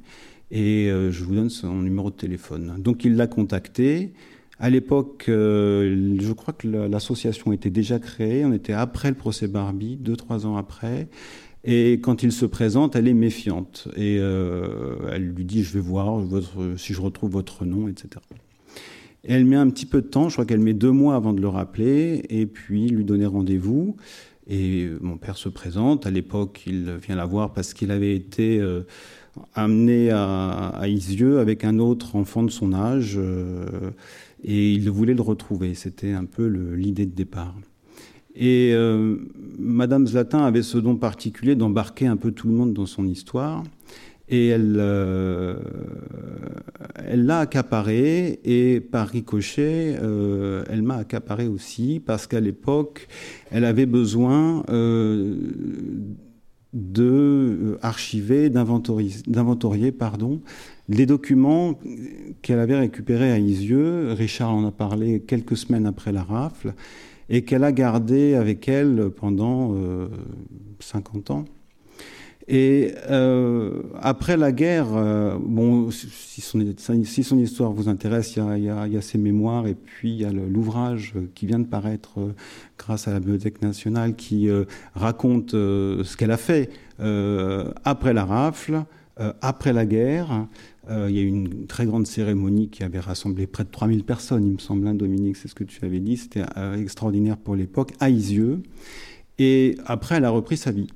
[0.50, 2.76] Et je vous donne son numéro de téléphone.
[2.80, 4.12] Donc il l'a contacté.
[4.60, 8.44] À l'époque, je crois que l'association était déjà créée.
[8.44, 11.08] On était après le procès Barbie, deux, trois ans après.
[11.64, 13.88] Et quand il se présente, elle est méfiante.
[13.96, 16.24] Et elle lui dit, je vais voir
[16.78, 18.20] si je retrouve votre nom, etc.
[19.24, 21.34] Et elle met un petit peu de temps, je crois qu'elle met deux mois avant
[21.34, 23.96] de le rappeler, et puis lui donner rendez-vous.
[24.48, 26.08] Et mon père se présente.
[26.08, 28.82] À l'époque, il vient la voir parce qu'il avait été euh,
[29.54, 33.92] amené à, à, Isieux avec un autre enfant de son âge, euh,
[34.44, 35.76] et il voulait le retrouver.
[35.76, 37.56] C'était un peu l'idée de départ.
[38.36, 39.18] Et euh,
[39.60, 43.64] Madame Zlatin avait ce don particulier d'embarquer un peu tout le monde dans son histoire.
[44.32, 45.56] Et elle, euh,
[47.14, 53.10] l'a accaparé et par ricochet, euh, elle m'a accaparé aussi parce qu'à l'époque,
[53.52, 55.36] elle avait besoin euh,
[56.72, 59.94] de archiver, d'inventorier,
[60.88, 61.78] les documents
[62.42, 64.14] qu'elle avait récupérés à Isieux.
[64.14, 66.74] Richard en a parlé quelques semaines après la rafle
[67.32, 69.76] et qu'elle a gardé avec elle pendant
[70.80, 71.46] 50 ans.
[72.48, 76.60] Et euh, après la guerre, euh, bon, si son,
[77.40, 81.46] histoire vous intéresse, il y, a, ses mémoires et puis il y a l'ouvrage qui
[81.46, 82.34] vient de paraître euh,
[82.78, 84.66] grâce à la Bibliothèque nationale qui euh,
[84.96, 86.70] raconte euh, ce qu'elle a fait
[87.84, 88.84] après la rafle,
[89.42, 90.46] après la guerre.
[91.10, 94.46] Il y a eu une très grande cérémonie qui avait rassemblé près de 3000 personnes,
[94.46, 96.18] il me semble, hein, Dominique, c'est ce que tu avais dit.
[96.18, 96.44] C'était
[96.78, 98.10] extraordinaire pour l'époque, à.
[99.40, 100.88] Et après, elle a repris sa vie.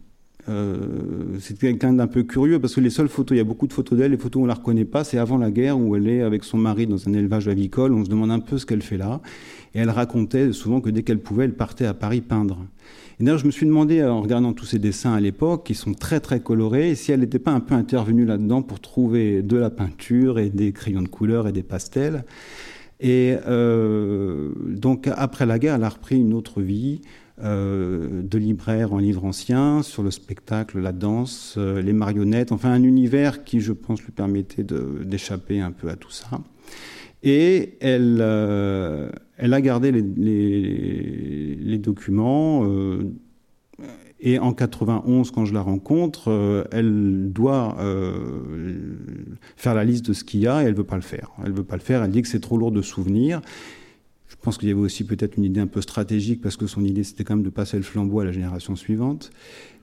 [0.48, 3.66] Euh, c'est quelqu'un d'un peu curieux parce que les seules photos, il y a beaucoup
[3.68, 6.08] de photos d'elle, les photos on la reconnaît pas, c'est avant la guerre où elle
[6.08, 8.84] est avec son mari dans un élevage avicole, on se demande un peu ce qu'elle
[8.84, 9.22] fait là.
[9.74, 12.60] Et elle racontait souvent que dès qu'elle pouvait, elle partait à Paris peindre.
[13.20, 15.94] Et d'ailleurs, je me suis demandé, en regardant tous ces dessins à l'époque, qui sont
[15.94, 19.70] très très colorés, si elle n'était pas un peu intervenue là-dedans pour trouver de la
[19.70, 22.26] peinture et des crayons de couleur et des pastels.
[23.00, 27.02] Et euh, donc après la guerre, elle a repris une autre vie.
[27.44, 32.72] Euh, de libraire en livre ancien, sur le spectacle, la danse, euh, les marionnettes, enfin
[32.72, 36.40] un univers qui, je pense, lui permettait d'échapper un peu à tout ça.
[37.24, 40.02] Et elle, euh, a gardé les,
[41.58, 42.66] les, documents.
[44.22, 47.76] Et en 91, quand je la rencontre, elle doit
[49.58, 51.32] faire la liste de ce qu'il y a et elle veut pas le faire.
[51.44, 52.04] Elle veut pas le faire.
[52.04, 53.42] Elle dit que c'est trop lourd de souvenirs.
[54.46, 56.86] Je pense qu'il y avait aussi peut-être une idée un peu stratégique parce que son
[56.86, 59.32] idée c'était quand même de passer le flambeau à la génération suivante.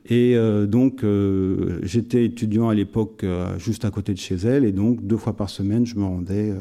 [0.06, 4.64] Et euh, donc euh, j'étais étudiant à l'époque euh, juste à côté de chez elle
[4.64, 6.54] et donc deux fois par semaine je me rendais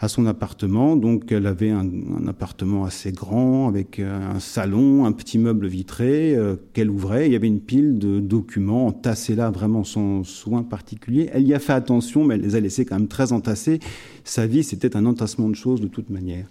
[0.00, 0.96] à son appartement.
[0.96, 1.88] Donc elle avait un,
[2.20, 6.36] un appartement assez grand avec un salon, un petit meuble vitré
[6.72, 7.28] qu'elle ouvrait.
[7.28, 11.30] Il y avait une pile de documents entassés là vraiment sans soin particulier.
[11.32, 13.78] Elle y a fait attention mais elle les a laissés quand même très entassés.
[14.24, 16.46] Sa vie c'était un entassement de choses de toute manière.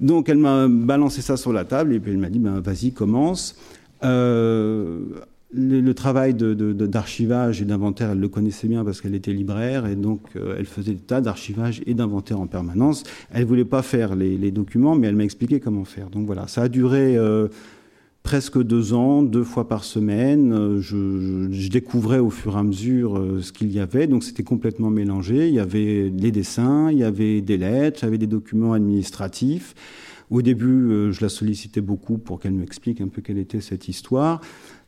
[0.00, 2.92] Donc elle m'a balancé ça sur la table et puis elle m'a dit ben, vas-y,
[2.92, 3.56] commence.
[4.02, 5.00] Euh,
[5.52, 10.20] le, travail d'archivage et d'inventaire, elle le connaissait bien parce qu'elle était libraire et donc
[10.36, 13.02] euh, elle faisait des tas d'archivage et d'inventaire en permanence.
[13.32, 16.08] Elle voulait pas faire les, les documents, mais elle m'a expliqué comment faire.
[16.08, 17.48] Donc voilà, ça a duré euh,
[18.22, 20.52] presque deux ans, deux fois par semaine.
[20.52, 24.42] Euh, je, découvrais au fur et à mesure euh, ce qu'il y avait, donc c'était
[24.42, 25.48] complètement mélangé.
[25.48, 28.72] Il y avait les dessins, il y avait des lettres, il y avait des documents
[28.72, 29.74] administratifs.
[30.30, 33.88] Au début, euh, je la sollicitais beaucoup pour qu'elle m'explique un peu quelle était cette
[33.88, 34.40] histoire.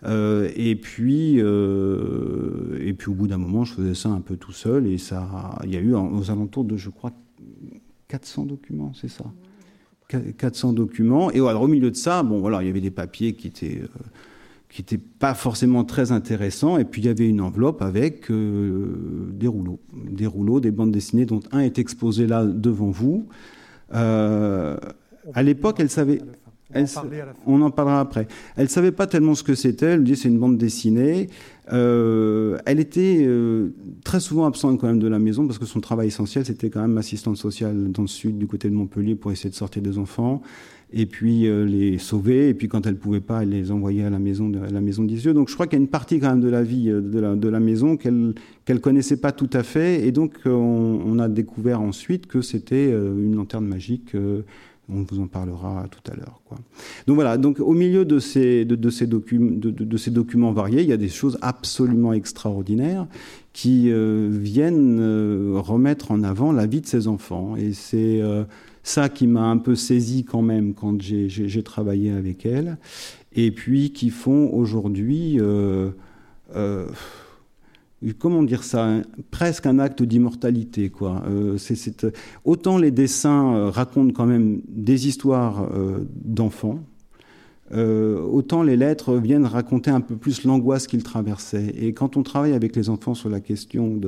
[0.05, 4.89] Et puis, et puis au bout d'un moment, je faisais ça un peu tout seul.
[4.89, 7.12] Et ça, il y a eu aux alentours de, je crois,
[8.09, 9.24] 400 documents, c'est ça.
[10.37, 11.31] 400 documents.
[11.31, 13.81] Et alors, au milieu de ça, bon, voilà, il y avait des papiers qui étaient,
[13.83, 13.89] euh,
[14.69, 16.79] qui n'étaient pas forcément très intéressants.
[16.79, 19.81] Et puis, il y avait une enveloppe avec euh, des rouleaux.
[19.95, 23.27] Des rouleaux, des bandes dessinées, dont un est exposé là devant vous.
[23.95, 24.77] Euh,
[25.35, 26.21] à l'époque, elle savait.
[26.73, 26.87] Elle,
[27.47, 28.27] on en parlera après.
[28.57, 29.87] Elle savait pas tellement ce que c'était.
[29.87, 31.29] Elle dit c'est une bande dessinée.
[31.73, 33.68] Euh, elle était euh,
[34.03, 36.81] très souvent absente quand même de la maison parce que son travail essentiel c'était quand
[36.81, 39.97] même assistante sociale dans le sud du côté de Montpellier pour essayer de sortir des
[39.97, 40.43] enfants
[40.93, 44.11] et puis euh, les sauver et puis quand elle pouvait pas elle les envoyait à
[44.11, 45.35] la maison de, à la maison d'Isieux.
[45.35, 47.20] Donc je crois qu'il y a une partie quand même de la vie euh, de
[47.20, 51.20] la, de la maison qu'elle qu'elle connaissait pas tout à fait et donc on, on
[51.20, 54.16] a découvert ensuite que c'était une lanterne magique
[54.89, 56.41] on vous en parlera tout à l'heure.
[57.07, 62.12] Donc voilà, donc au milieu de ces, documents variés, il y a des choses absolument
[62.12, 63.07] extraordinaires
[63.53, 67.57] qui euh, viennent euh, remettre en avant la vie de ces enfants.
[67.57, 68.45] Et c'est euh,
[68.83, 72.78] ça qui m'a un peu saisi quand même quand j'ai travaillé avec elle.
[73.35, 75.39] Et puis qui font aujourd'hui...
[78.19, 80.91] comment dire ça, presque un acte d'immortalité.
[80.91, 81.23] quoi.
[81.59, 82.07] c'est,
[82.45, 85.69] autant les dessins racontent quand même des histoires
[86.24, 86.81] d'enfants,
[87.74, 91.73] euh, autant les lettres viennent raconter un peu plus l'angoisse qu'ils traversaient.
[91.79, 93.99] Et quand on travaille avec les enfants sur la question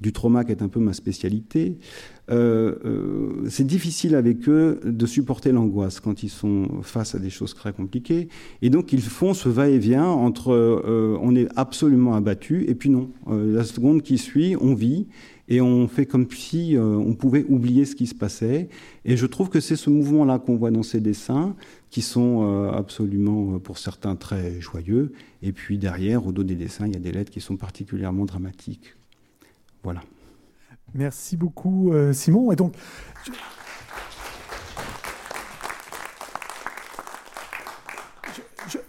[0.00, 5.06] du trauma, qui est un peu ma spécialité, euh, euh, c'est difficile avec eux de
[5.06, 8.28] supporter l'angoisse quand ils sont face à des choses très compliquées.
[8.62, 10.52] Et donc ils font ce va-et-vient entre
[11.20, 13.10] on est absolument abattu et puis non.
[13.28, 15.06] la seconde qui suit, on vit
[15.48, 18.68] et on fait comme si on pouvait oublier ce qui se passait.
[19.04, 21.54] Et je trouve que c'est ce mouvement-là qu'on voit dans ces dessins
[21.96, 25.12] qui sont euh, absolument, euh, pour certains, très joyeux.
[25.42, 28.26] Et puis derrière, au dos des dessins, il y a des lettres qui sont particulièrement
[28.26, 28.94] dramatiques.
[29.82, 30.02] Voilà.
[30.96, 32.52] Merci beaucoup, euh, Simon.
[32.52, 32.72] Et donc,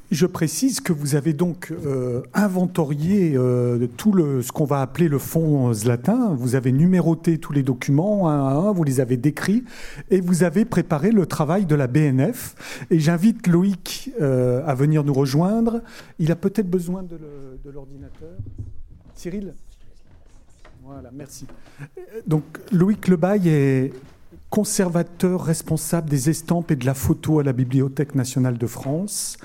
[0.10, 5.10] Je précise que vous avez donc euh, inventorié euh, tout le, ce qu'on va appeler
[5.10, 6.34] le fonds Zlatin.
[6.34, 9.66] Vous avez numéroté tous les documents un à un, vous les avez décrits
[10.10, 12.88] et vous avez préparé le travail de la BNF.
[12.90, 15.82] Et j'invite Loïc à venir nous rejoindre.
[16.20, 18.30] Il a peut-être besoin de l'ordinateur.
[19.14, 19.54] Cyril
[20.88, 21.46] Voilà, merci.
[22.28, 23.92] Donc Loïc Lebaille est
[24.50, 29.36] conservateur responsable des estampes et de la photo à la Bibliothèque nationale de France.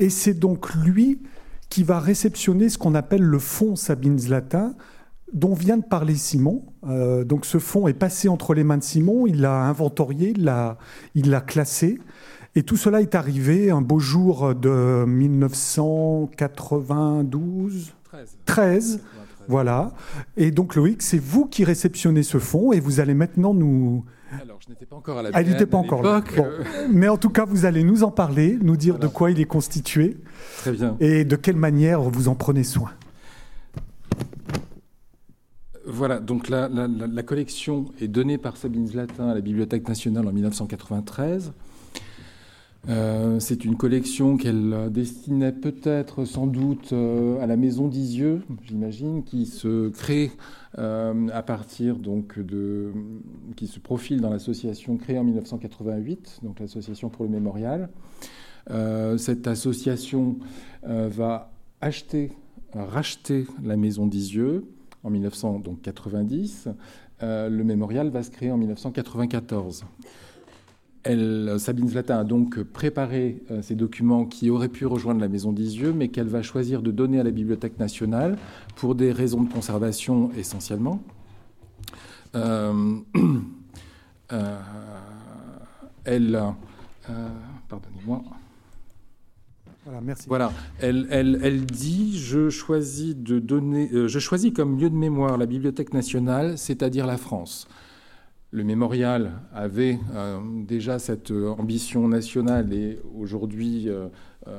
[0.00, 1.22] Et c'est donc lui
[1.68, 4.74] qui va réceptionner ce qu'on appelle le fonds Sabine Zlatin,
[5.32, 6.64] dont vient de parler Simon.
[6.88, 10.42] Euh, donc ce fonds est passé entre les mains de Simon, il l'a inventorié, il
[10.42, 10.78] l'a,
[11.14, 12.00] il l'a classé.
[12.56, 18.36] Et tout cela est arrivé un beau jour de 1992 13.
[18.44, 19.00] 13
[19.48, 19.92] voilà.
[20.36, 24.04] Et donc Loïc, c'est vous qui réceptionnez ce fonds et vous allez maintenant nous,
[24.42, 26.22] alors, je n'étais pas encore à la Elle n'était pas encore là.
[26.90, 29.46] Mais en tout cas, vous allez nous en parler, nous dire de quoi il est
[29.46, 30.16] constitué.
[30.58, 30.96] Très bien.
[31.00, 32.90] Et de quelle manière vous en prenez soin.
[35.84, 36.78] Voilà, donc la,
[37.24, 41.52] collection est donnée par Sabine Zlatin à la Bibliothèque nationale en 1993.
[42.88, 49.22] Euh, c'est une collection qu'elle destinait peut-être, sans doute, euh, à la Maison d'Isieux, j'imagine,
[49.22, 50.32] qui se crée
[50.78, 52.92] euh, à partir donc de,
[53.54, 57.88] qui se profile dans l'association créée en 1988, donc l'association pour le mémorial.
[59.16, 60.38] cette association
[60.82, 62.32] va acheter,
[62.74, 64.64] racheter la Maison d'Isieux
[65.04, 66.68] en 1990.
[67.20, 69.84] le mémorial va se créer en 1994.
[71.04, 75.52] Elle, Sabine Zlatin a donc préparé euh, ces documents qui auraient pu rejoindre la Maison
[75.52, 78.38] d'Isieux, mais qu'elle va choisir de donner à la Bibliothèque nationale
[78.76, 81.02] pour des raisons de conservation essentiellement.
[82.36, 82.98] Euh,
[84.32, 84.60] euh,
[86.04, 86.40] elle,
[87.68, 88.22] pardonnez-moi.
[89.84, 90.28] Voilà, merci.
[90.28, 95.36] Voilà, elle, elle, elle, dit je choisis de donner, je choisis comme lieu de mémoire
[95.36, 97.66] la Bibliothèque nationale, c'est-à-dire la France
[98.52, 104.08] le mémorial avait euh, déjà cette euh, ambition nationale et aujourd'hui euh,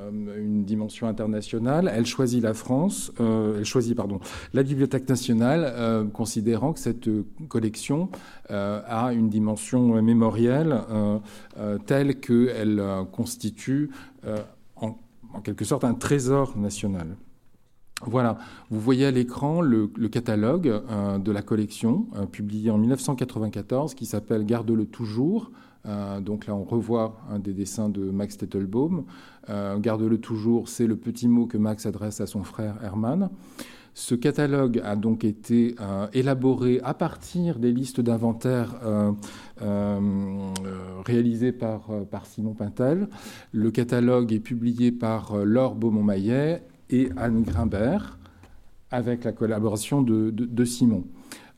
[0.09, 1.91] une dimension internationale.
[1.93, 4.21] Elle choisit la France, elle choisit pardon
[4.53, 7.09] la Bibliothèque nationale, considérant que cette
[7.49, 8.07] collection
[8.47, 10.79] a une dimension mémorielle
[11.85, 13.89] telle qu'elle constitue
[14.77, 14.97] en,
[15.33, 17.17] en quelque sorte un trésor national.
[18.07, 18.38] Voilà,
[18.69, 24.05] vous voyez à l'écran le, catalogue euh, de la collection euh, publié en 1994 qui
[24.05, 25.51] s'appelle Garde-le toujours.
[25.85, 29.05] Euh, donc là, on revoit un des dessins de Max Tettelbaum.
[29.47, 33.30] Garde-le toujours, c'est le petit mot que Max adresse à son frère Hermann.
[33.93, 35.75] Ce catalogue a donc été
[36.13, 38.73] élaboré à partir des listes d'inventaire
[41.05, 43.09] réalisées par, par, Simon Pintel.
[43.51, 46.63] Le catalogue est publié par Laure Beaumont-Maillet
[46.93, 48.19] et Anne Grimbert,
[48.91, 51.03] avec la collaboration de, Simon.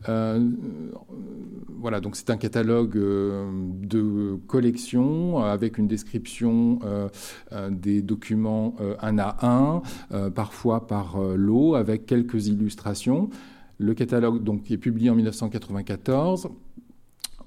[0.07, 0.49] Euh,
[1.77, 3.51] voilà, donc c'est un catalogue euh,
[3.81, 7.09] de collection avec une description euh,
[7.69, 9.81] des documents un à un,
[10.31, 13.29] parfois par lot, avec quelques illustrations.
[13.77, 16.47] Le catalogue donc est publié en 1994.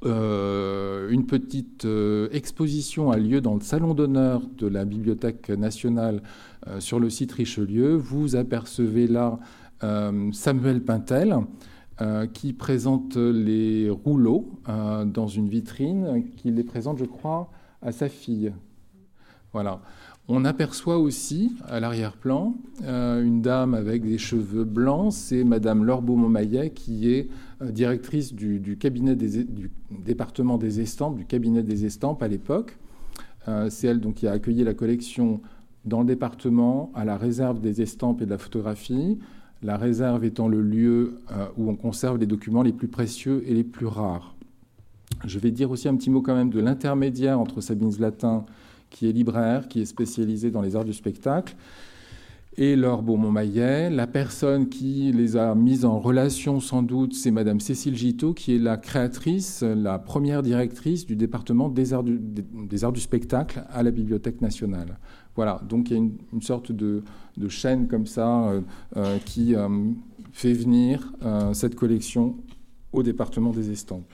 [0.05, 1.86] une petite
[2.32, 6.48] exposition a lieu dans le salon d'honneur de la Bibliothèque nationale euh,
[6.78, 9.39] sur le site Richelieu, vous apercevez là
[9.85, 11.36] euh, Samuel Pintel
[12.01, 17.51] euh, qui présente les rouleaux dans une vitrine, qui les présente, je crois,
[17.82, 18.53] à sa fille.
[19.53, 19.81] Voilà.
[20.31, 26.70] On aperçoit aussi à l'arrière-plan une dame avec des cheveux blancs, c'est Madame Laure Beaumont-Maillet
[26.70, 27.31] qui est
[27.62, 32.77] directrice du, cabinet des, du département des estampes, du cabinet des estampes à l'époque.
[33.70, 35.40] c'est elle donc qui a accueilli la collection
[35.89, 39.19] dans le département, à la réserve des estampes et de la photographie.
[39.62, 41.20] la réserve étant le lieu
[41.56, 44.36] où on conserve les documents les plus précieux et les plus rares.
[45.27, 48.44] Je vais dire aussi un petit mot quand même de l'intermédiaire entre Sabine Zlatin,
[48.90, 51.56] qui est libraire, qui est spécialisée dans les arts du spectacle,
[52.56, 53.90] et Laure Beaumont-Maillet.
[53.90, 58.56] La personne qui les a mises en relation, sans doute, c'est Madame Cécile Giteau, qui
[58.56, 64.40] est la créatrice, la première directrice du département des arts du spectacle à la Bibliothèque
[64.40, 64.98] nationale.
[65.39, 66.02] Voilà, donc il y a
[66.32, 67.05] une, sorte de,
[67.48, 68.60] chaîne comme ça euh,
[68.97, 69.69] euh, qui euh,
[70.32, 71.12] fait venir
[71.52, 72.35] cette collection
[72.93, 74.12] au département des estampes.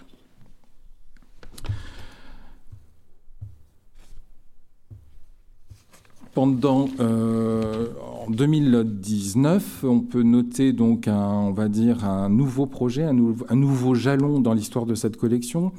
[6.35, 7.86] Pendant euh,
[8.27, 13.15] en 2019, on peut noter donc un, on va dire un nouveau projet, un,
[13.55, 15.73] nouveau jalon dans l'histoire de cette collection.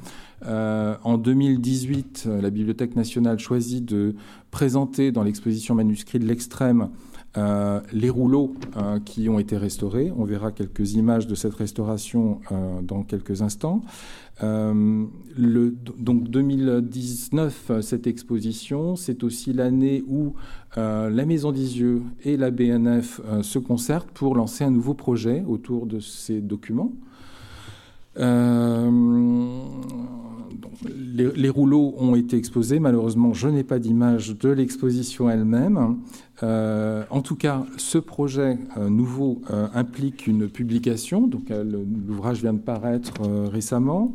[0.46, 4.14] Euh, en 2018, la Bibliothèque nationale choisit de
[4.50, 6.88] présenter dans l'exposition manuscrit de l'extrême
[7.36, 8.54] euh, les rouleaux
[9.04, 10.12] qui ont été restaurés.
[10.16, 12.40] On verra quelques images de cette restauration
[12.82, 13.82] dans quelques instants.
[14.42, 15.04] Euh,
[15.98, 20.34] donc 2019, cette exposition, c'est aussi l'année où
[20.76, 25.42] euh, la Maison d'Isieux et la BNF euh, se concertent pour lancer un nouveau projet
[25.46, 26.92] autour de ces documents.
[31.16, 32.78] Les, rouleaux ont été exposés.
[32.78, 35.98] Malheureusement, je n'ai pas d'image de l'exposition elle-même.
[36.42, 39.40] en tout cas, ce projet nouveau
[39.74, 41.26] implique une publication.
[41.26, 43.20] Donc, l'ouvrage vient de paraître
[43.50, 44.14] récemment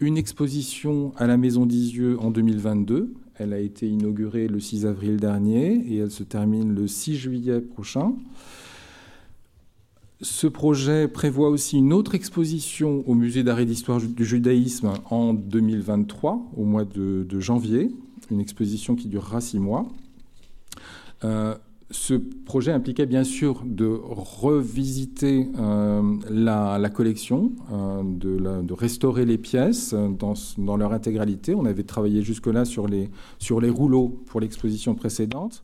[0.00, 3.14] une exposition à la Maison d'Isieux en 2022.
[3.38, 7.60] Elle a été inaugurée le 6 avril dernier et elle se termine le 6 juillet
[7.60, 8.14] prochain.
[10.20, 15.32] Ce projet prévoit aussi une autre exposition au Musée d'art et d'histoire du judaïsme en
[15.32, 17.92] 2023, au mois de, janvier,
[18.32, 19.86] une exposition qui durera six mois.
[21.22, 21.54] Euh,
[21.92, 29.94] ce projet impliquait bien sûr de revisiter euh, la, collection, euh, de, restaurer les pièces
[29.94, 31.54] dans, leur intégralité.
[31.54, 33.08] On avait travaillé jusque-là sur les,
[33.38, 35.62] sur les rouleaux pour l'exposition précédente.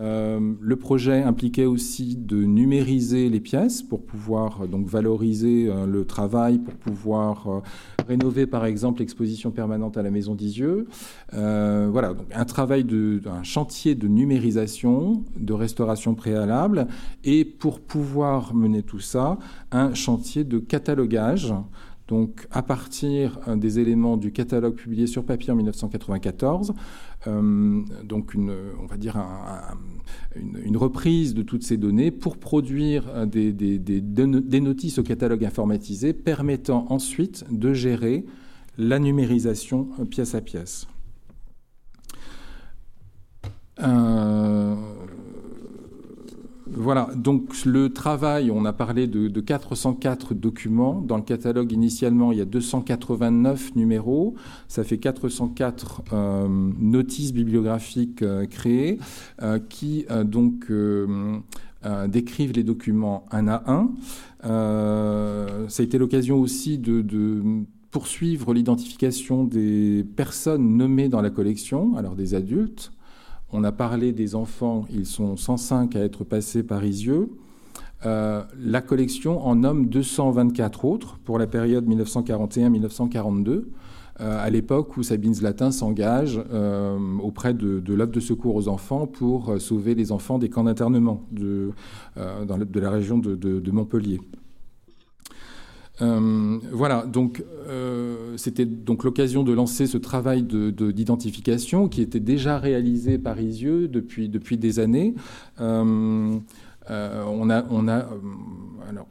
[0.00, 5.86] Euh, le projet impliquait aussi de numériser les pièces pour pouvoir euh, donc valoriser euh,
[5.86, 7.62] le travail, pour pouvoir
[8.06, 10.86] rénover par exemple l'exposition permanente à la Maison d'Isieux.
[11.32, 12.86] voilà, donc un travail
[13.26, 16.86] un chantier de numérisation, de restauration préalable,
[17.24, 19.38] et pour pouvoir mener tout ça,
[19.72, 21.52] un chantier de catalogage
[22.08, 26.74] donc à partir des éléments du catalogue publié sur papier en 1994, euh,
[28.04, 29.16] donc une, on va dire
[30.36, 36.86] une, reprise de toutes ces données pour produire des, des, notices au catalogue informatisé permettant
[36.90, 38.24] ensuite de gérer
[38.76, 40.86] la numérisation pièce à pièce.
[43.80, 44.74] Euh,
[46.72, 51.00] voilà, donc le travail, on a parlé de, 404 documents.
[51.00, 54.34] Dans le catalogue, initialement, il y a 289 numéros.
[54.68, 58.98] Ça fait 404 euh, notices bibliographiques euh, créées
[59.42, 60.70] euh, qui donc
[62.08, 63.90] décrivent les documents un à un.
[64.42, 67.42] ça a été l'occasion aussi de, de
[67.90, 72.92] poursuivre l'identification des personnes nommées dans la collection, alors des adultes,
[73.52, 77.30] on a parlé des enfants, ils sont 105 à être passés par Isieux.
[78.06, 83.64] Euh, la collection en nomme 224 autres pour la période 1941-1942, euh,
[84.18, 89.60] à l'époque où Sabine Zlatin s'engage euh, auprès de, de de secours aux enfants pour
[89.60, 91.72] sauver les enfants des camps d'internement de,
[92.16, 94.20] la région de Montpellier.
[96.00, 102.58] Euh, voilà, donc euh, c'était donc l'occasion de lancer ce travail d'identification qui était déjà
[102.58, 105.14] réalisé par Isieux depuis, depuis des années.
[105.60, 106.38] Euh,
[106.90, 108.06] on a, on a
[108.88, 109.08] alors,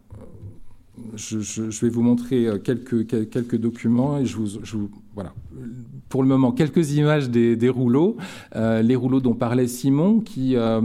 [1.15, 5.33] je, vais vous montrer quelques, quelques documents et je vous, voilà
[6.09, 8.17] pour le moment quelques images des, rouleaux,
[8.55, 10.81] euh, les rouleaux dont parlait Simon, qui euh,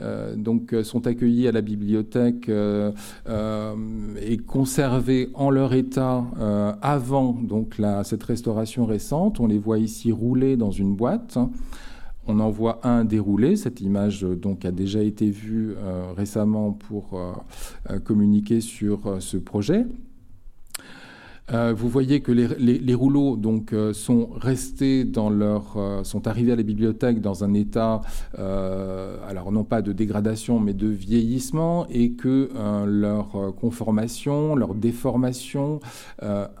[0.00, 6.24] euh, donc sont accueillis à la bibliothèque et conservés en leur état
[6.82, 9.40] avant donc cette restauration récente.
[9.40, 11.38] On les voit ici roulés dans une boîte.
[12.26, 13.56] On en voit un déroulé.
[13.56, 15.74] Cette image donc a déjà été vue
[16.16, 17.20] récemment pour
[18.04, 19.86] communiquer sur ce projet.
[21.52, 26.56] Euh, vous voyez que les, rouleaux donc euh, sont restés dans leur, euh, arrivés à
[26.56, 28.00] la bibliothèque dans un état,
[28.38, 32.50] non pas de dégradation mais de vieillissement, et que
[32.86, 35.80] leur conformation, leur déformation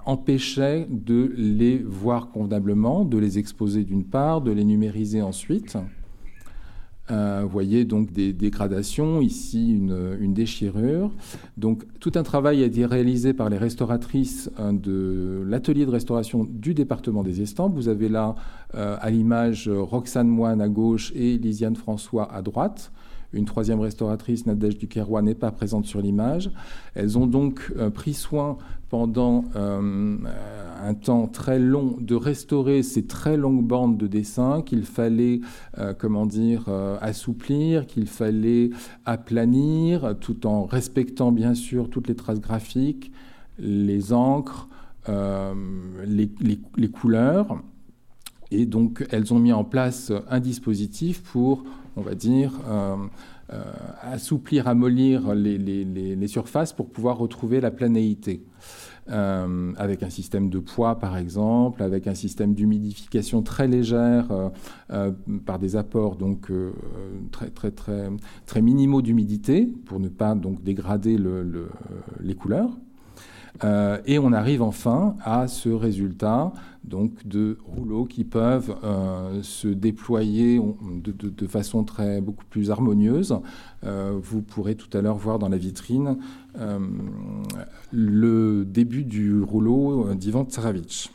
[0.04, 5.76] empêchait de les voir convenablement, de les exposer d'une part, de les numériser ensuite.
[7.10, 11.10] Euh, vous voyez donc des dégradations, ici une, déchirure.
[11.56, 16.44] Donc tout un travail a été réalisé par les restauratrices euh, de l'atelier de restauration
[16.44, 17.74] du département des Estampes.
[17.74, 18.34] Vous avez là
[18.74, 22.92] euh, à l'image Roxane Moine à gauche et Lisiane François à droite.
[23.32, 26.50] Une troisième restauratrice, Nadège Duquerrois, n'est pas présente sur l'image.
[26.94, 28.56] Elles ont donc pris soin
[28.88, 30.16] pendant euh,
[30.82, 35.40] un temps très long de restaurer ces très longues bandes de dessin qu'il fallait,
[35.78, 38.70] euh, comment dire, euh, assouplir, qu'il fallait
[39.04, 43.10] aplanir, tout en respectant bien sûr toutes les traces graphiques,
[43.58, 44.68] les encres,
[45.08, 46.30] les,
[46.76, 47.62] les, couleurs.
[48.50, 51.62] Et donc, elles ont mis en place un dispositif pour,
[51.94, 52.52] on va dire,
[54.02, 58.42] assouplir, amollir les, les, surfaces pour pouvoir retrouver la planéité.
[59.08, 64.48] Euh, avec un système de poids par exemple, avec un système d'humidification très légère euh,
[64.90, 65.12] euh,
[65.44, 66.50] par des apports donc
[67.30, 68.10] très très très
[68.46, 71.68] très minimaux d'humidité pour ne pas donc dégrader le,
[72.18, 72.76] les couleurs.
[73.64, 76.52] Euh, et on arrive enfin à ce résultat
[76.84, 83.40] donc de rouleaux qui peuvent euh, se déployer de, façon très beaucoup plus harmonieuse.
[83.84, 86.18] Euh, vous pourrez tout à l'heure voir dans la vitrine
[87.92, 91.10] le début du rouleau d'Ivan Tsaravitch.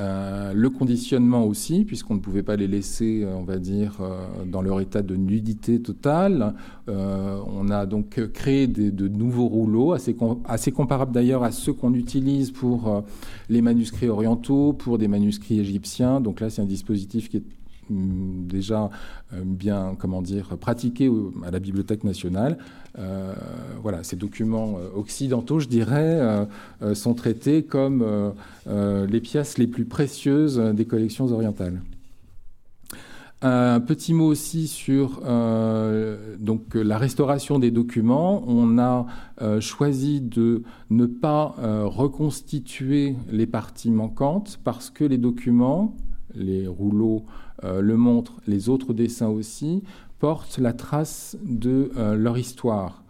[0.00, 4.44] Euh, le conditionnement aussi, puisqu'on ne pouvait pas les laisser, euh, on va dire, euh,
[4.44, 6.54] dans leur état de nudité totale.
[6.86, 13.04] on a donc créé de nouveaux rouleaux, assez, comparables d'ailleurs à ceux qu'on utilise pour
[13.48, 16.20] les manuscrits orientaux, pour des manuscrits égyptiens.
[16.20, 17.42] Donc là, c'est un dispositif qui est
[17.90, 18.90] mm, déjà
[19.44, 21.10] bien, comment dire, pratiqué
[21.44, 22.58] à la Bibliothèque nationale.
[22.98, 23.34] Euh,
[23.82, 26.18] voilà, ces documents euh, occidentaux, je dirais,
[26.82, 28.04] euh, sont traités comme
[28.66, 31.82] les pièces les plus précieuses des collections orientales.
[33.42, 38.42] Un petit mot aussi sur la restauration des documents.
[38.46, 39.06] On a
[39.60, 41.54] choisi de ne pas
[41.84, 45.94] reconstituer les parties manquantes parce que les documents,
[46.34, 47.24] les rouleaux
[47.62, 49.82] le montrent, les autres dessins aussi,
[50.18, 53.02] portent la trace de euh, leur histoire.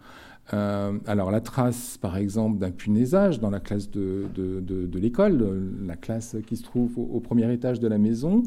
[0.53, 5.45] Euh, alors la trace, par exemple, d'un punaisage dans la classe de, de, l'école,
[5.85, 8.43] la classe qui se trouve au, premier étage de la maison.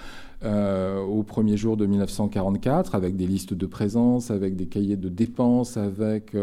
[0.45, 5.77] au premier jour de 1944, avec des listes de présence, avec des cahiers de dépenses,
[5.77, 6.35] avec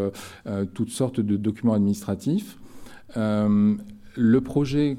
[0.73, 2.57] toutes sortes de documents administratifs.
[3.15, 4.97] le projet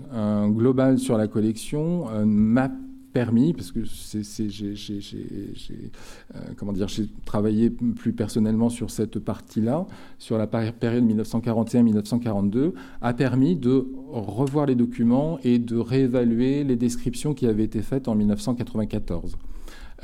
[0.51, 2.71] global sur la collection m'a
[3.13, 9.87] permis, parce que j'ai euh, j'ai travaillé plus personnellement sur cette partie-là,
[10.19, 17.35] sur la période 1941-1942, a permis de revoir les documents et de réévaluer les descriptions
[17.35, 19.37] qui avaient été faites en 1994.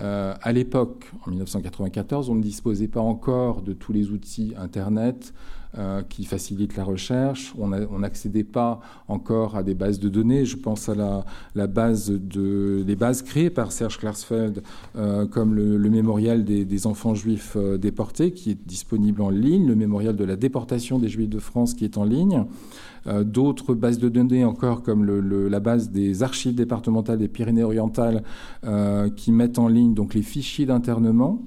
[0.00, 5.34] Euh, à l'époque, en 1994, on ne disposait pas encore de tous les outils Internet
[5.76, 7.54] euh, qui facilitent la recherche.
[7.58, 10.44] On n'accédait pas encore à des bases de données.
[10.44, 10.94] Je pense à
[11.54, 14.62] la, base de, les bases créées par Serge Klarsfeld,
[14.96, 20.16] euh, comme le, mémorial des, enfants juifs déportés, qui est disponible en ligne, le mémorial
[20.16, 22.44] de la déportation des juifs de France, qui est en ligne.
[23.08, 25.04] Euh, d'autres bases de données encore, comme
[25.48, 28.22] la base des archives départementales des Pyrénées-Orientales,
[28.64, 31.42] euh, qui mettent en ligne donc les fichiers d'internement.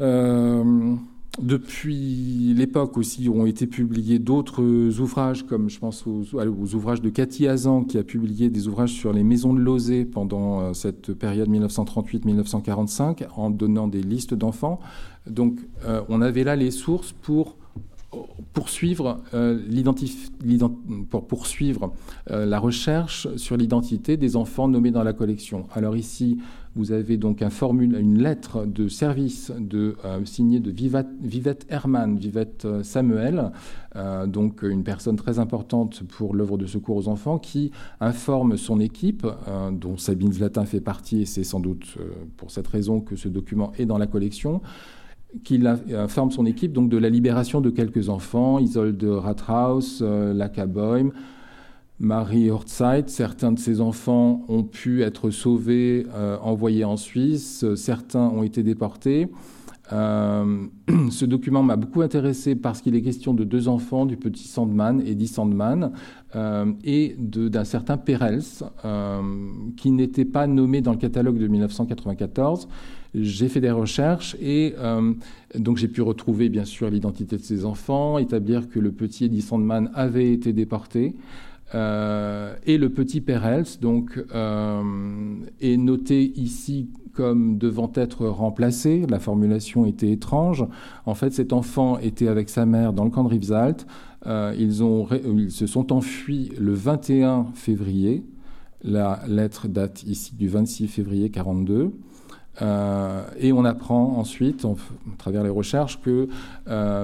[0.00, 0.94] Euh,
[1.40, 4.62] depuis l'époque aussi ont été publiés d'autres
[5.00, 9.12] ouvrages, comme je pense aux, ouvrages de Cathy Hazan, qui a publié des ouvrages sur
[9.12, 14.80] les maisons de Lozé pendant euh, cette période 1938-1945, en donnant des listes d'enfants.
[15.26, 17.56] Donc euh, on avait là les sources pour
[18.54, 19.58] poursuivre, euh,
[21.10, 21.92] pour poursuivre
[22.30, 25.66] la recherche sur l'identité des enfants nommés dans la collection.
[25.74, 26.38] Alors ici,
[26.76, 33.50] vous avez donc une lettre de service euh, signée de Vivette Herman, Vivette euh, Samuel,
[33.96, 38.78] euh, donc une personne très importante pour l'œuvre de secours aux enfants, qui informe son
[38.78, 39.26] équipe,
[39.72, 41.96] dont Sabine Zlatin fait partie, et c'est sans doute
[42.36, 44.60] pour cette raison que ce document est dans la collection,
[45.44, 51.12] qu'il informe son équipe donc de la libération de quelques enfants, Isolde Rathaus, Laka Boym,
[51.98, 53.04] Marie Hortzeit.
[53.08, 57.64] Certains de ses enfants ont pu être sauvés, euh, envoyés en Suisse.
[57.74, 59.28] Certains ont été déportés.
[59.92, 60.66] Euh,
[61.10, 65.00] ce document m'a beaucoup intéressé parce qu'il est question de deux enfants, du petit Sandman,
[65.06, 65.92] Eddie Sandman,
[66.34, 68.42] euh, et d'un certain Perels,
[69.76, 72.68] qui n'était pas nommé dans le catalogue de 1994.
[73.14, 74.74] J'ai fait des recherches et
[75.54, 79.40] donc j'ai pu retrouver bien sûr l'identité de ces enfants, établir que le petit Eddie
[79.40, 81.14] Sandman avait été déporté.
[81.74, 84.82] Euh, et le petit Perels donc, euh,
[85.60, 89.04] est noté ici comme devant être remplacé.
[89.08, 90.64] La formulation était étrange.
[91.06, 93.86] En fait, cet enfant était avec sa mère dans le camp de Rivesaltes.
[94.26, 98.24] Euh, ils, ont, ils se sont enfuis le 21 février.
[98.82, 101.92] La lettre date ici du 26 février 42.
[102.60, 106.28] et on apprend ensuite, à travers les recherches, que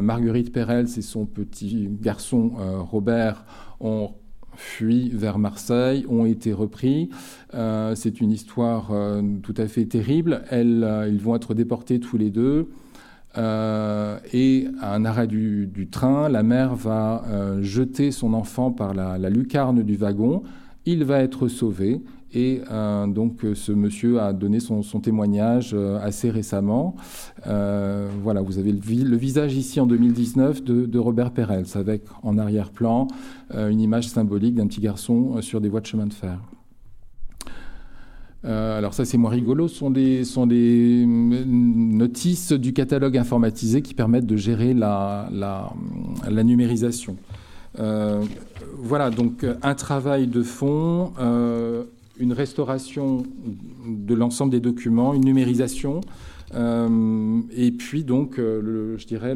[0.00, 2.52] Marguerite Perels et son petit garçon
[2.90, 3.44] Robert
[3.80, 4.12] ont
[4.56, 7.10] fuis vers Marseille, ont été repris.
[7.54, 10.42] Euh, c'est une histoire euh, tout à fait terrible.
[10.52, 12.68] Euh, ils vont être déportés tous les deux.
[13.36, 17.24] et à un arrêt du, train, la mère va
[17.62, 20.42] jeter son enfant par la, lucarne du wagon.
[20.84, 22.02] Il va être sauvé
[22.34, 26.96] et euh, donc, euh, ce monsieur a donné son, témoignage euh, assez récemment.
[27.44, 33.08] voilà, vous avez le, visage ici en 2019 de, Robert Perels, avec en arrière-plan
[33.54, 36.38] une image symbolique d'un petit garçon sur des voies de chemin de fer.
[38.44, 44.26] alors ça c'est moins rigolo, ce sont des, des notices du catalogue informatisé qui permettent
[44.26, 45.28] de gérer la
[46.44, 47.16] numérisation.
[47.76, 51.12] voilà, donc un travail de fond,
[52.22, 53.24] une restauration
[53.86, 56.00] de l'ensemble des documents, une numérisation,
[56.54, 59.34] euh, et puis donc, euh, je dirais,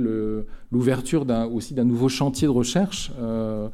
[0.70, 3.68] l'ouverture aussi d'un nouveau chantier de recherche euh,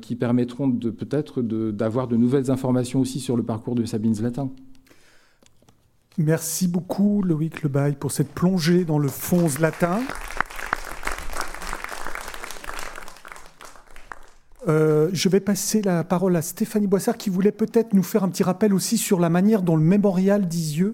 [0.00, 4.50] qui permettront peut-être d'avoir de, nouvelles informations aussi sur le parcours de Sabine Zlatin.
[6.16, 10.00] Merci beaucoup Loïc Lebaille pour cette plongée dans le fond Zlatin.
[14.66, 18.28] Euh, je vais passer la parole à Stéphanie Boissard qui voulait peut-être nous faire un
[18.28, 20.92] petit rappel aussi sur la manière dont le mémorial d'Isieux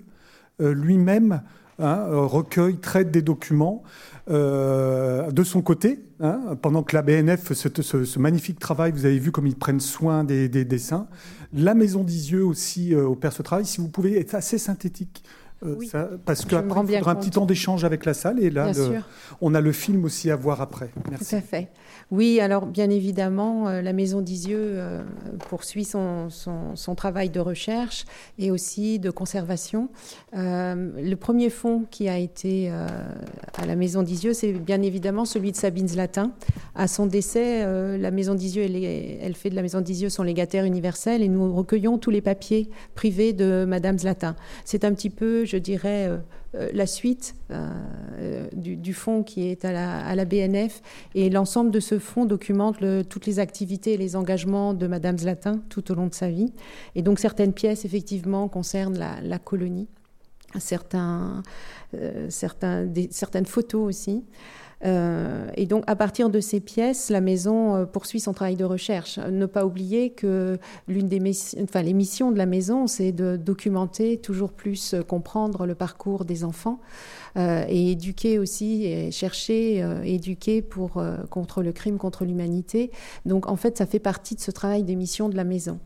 [0.60, 1.42] euh, lui-même
[1.78, 3.82] hein, euh, recueille, traite des documents
[4.26, 6.00] de son côté.
[6.20, 9.80] Hein, pendant que la BNF fait ce, magnifique travail, vous avez vu comme ils prennent
[9.80, 11.08] soin des, dessins.
[11.52, 13.66] La Maison d'Isieux aussi opère ce travail.
[13.66, 15.22] Si vous pouvez être assez synthétique.
[16.24, 18.70] Parce qu'il faudra un petit temps d'échange avec la salle et là,
[19.40, 20.90] on a le film aussi à voir après.
[21.10, 21.30] Merci.
[21.30, 21.68] Tout à fait.
[22.10, 25.02] Oui, alors bien évidemment, euh, la Maison d'Isieux euh,
[25.48, 26.28] poursuit son,
[26.96, 28.04] travail de recherche
[28.38, 29.88] et aussi de conservation.
[30.36, 35.50] Euh, le premier fonds qui a été à la Maison d'Isieux, c'est bien évidemment celui
[35.50, 36.32] de Sabine Zlatin.
[36.74, 37.66] À son décès,
[37.98, 41.52] la Maison d'Isieux, elle, elle, fait de la Maison d'Isieux son légataire universel et nous
[41.54, 44.36] recueillons tous les papiers privés de Madame Zlatin.
[44.64, 46.10] C'est un petit peu, je dirais,
[46.56, 50.82] euh, la suite euh, du, fonds qui est à la, BNF.
[51.14, 52.76] Et l'ensemble de ce fonds documente
[53.08, 56.52] toutes les activités et les engagements de Madame Zlatin tout au long de sa vie.
[56.94, 59.88] Et donc certaines pièces, effectivement, concernent la, colonie,
[60.58, 61.42] certains,
[61.94, 64.24] euh, certaines photos aussi.
[64.84, 68.64] Euh, et donc, à partir de ces pièces, la maison euh, poursuit son travail de
[68.64, 69.18] recherche.
[69.18, 71.20] Ne pas oublier que l'une des
[71.62, 76.24] enfin, les missions de la maison, c'est de documenter toujours plus, euh, comprendre le parcours
[76.24, 76.80] des enfants
[77.36, 82.90] et éduquer aussi, et chercher, éduquer pour, contre le crime, contre l'humanité.
[83.26, 85.78] Donc, en fait, ça fait partie de ce travail des missions de la maison.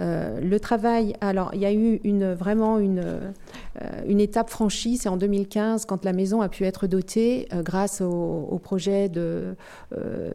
[0.00, 4.98] Euh, le travail, alors il y a eu une, vraiment une, euh, une étape franchie,
[4.98, 9.54] c'est en 2015 quand la maison a pu être dotée euh, grâce au, projet de,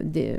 [0.01, 0.37] de,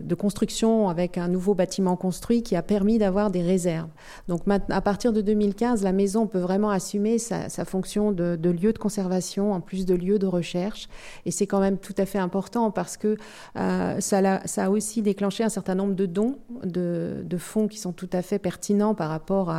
[0.00, 3.88] de, construction avec un nouveau bâtiment construit qui a permis d'avoir des réserves.
[4.28, 8.65] Donc à partir de 2015, la maison peut vraiment assumer sa, sa fonction de, lieu
[8.72, 10.88] de conservation en plus de lieu de recherche.
[11.24, 13.16] Et c'est quand même tout à fait important parce que
[13.54, 18.08] ça, ça, a aussi déclenché un certain nombre de dons de, fonds qui sont tout
[18.12, 19.54] à fait pertinents par rapport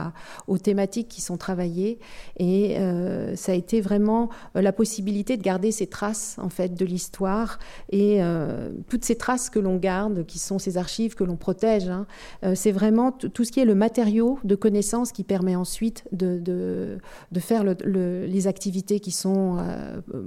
[0.47, 1.99] aux thématiques qui sont travaillées.
[2.37, 6.73] Et euh, ça a été vraiment euh, la possibilité de garder ces traces en fait
[6.73, 7.59] de l'histoire
[7.89, 11.89] et euh, toutes ces traces que l'on garde, qui sont ces archives que l'on protège.
[11.89, 12.05] Hein,
[12.55, 16.97] c'est vraiment tout ce qui est le matériau de connaissance qui permet ensuite de,
[17.39, 19.57] faire le, les activités qui sont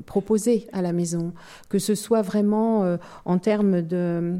[0.06, 1.32] proposées à la maison,
[1.68, 4.36] que ce soit vraiment en termes de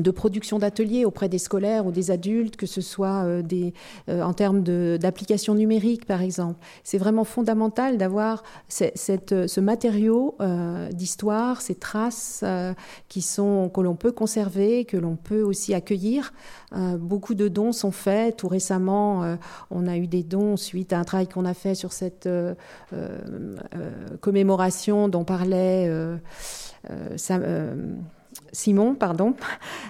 [0.00, 3.74] de production d'ateliers auprès des scolaires ou des adultes, que ce soit euh, des,
[4.08, 6.58] euh, en termes d'application numérique, par exemple.
[6.82, 12.44] C'est vraiment fondamental d'avoir ce matériau euh, d'histoire, ces traces
[13.08, 16.32] qui sont, que l'on peut conserver, que l'on peut aussi accueillir.
[16.98, 18.36] beaucoup de dons sont faits.
[18.36, 19.36] Tout récemment,
[19.70, 22.28] on a eu des dons suite à un travail qu'on a fait sur cette
[24.20, 25.90] commémoration dont parlait...
[27.16, 27.38] Ça,
[28.52, 29.34] Simon, pardon.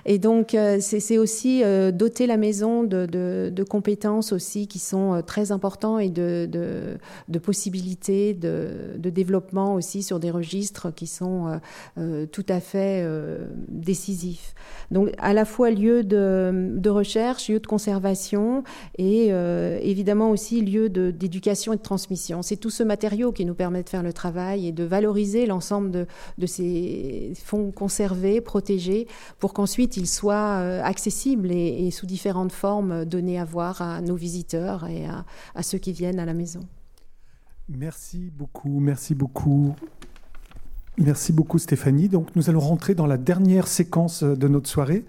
[0.07, 5.23] Et donc, euh, c'est aussi euh, doter la maison de, compétences aussi qui sont euh,
[5.23, 6.99] très importantes et de,
[7.43, 11.61] possibilités de, développement aussi sur des registres qui sont
[12.31, 13.07] tout à fait
[13.69, 14.55] décisifs.
[14.91, 18.63] Donc, à la fois lieu de, recherche, lieu de conservation
[18.97, 19.29] et
[19.83, 22.43] évidemment aussi lieu d'éducation et de transmission.
[22.43, 25.91] C'est tout ce matériau qui nous permet de faire le travail et de valoriser l'ensemble
[26.39, 29.07] de, ces fonds conservés protégés,
[29.39, 34.15] pour qu'ensuite ils soient euh, accessibles et, sous différentes formes donnés à voir à nos
[34.15, 36.61] visiteurs et à, ceux qui viennent à la maison.
[37.71, 39.75] Merci beaucoup, merci beaucoup.
[40.99, 42.11] Merci beaucoup Stéphanie.
[42.11, 45.07] Donc nous allons rentrer dans la dernière séquence de notre soirée.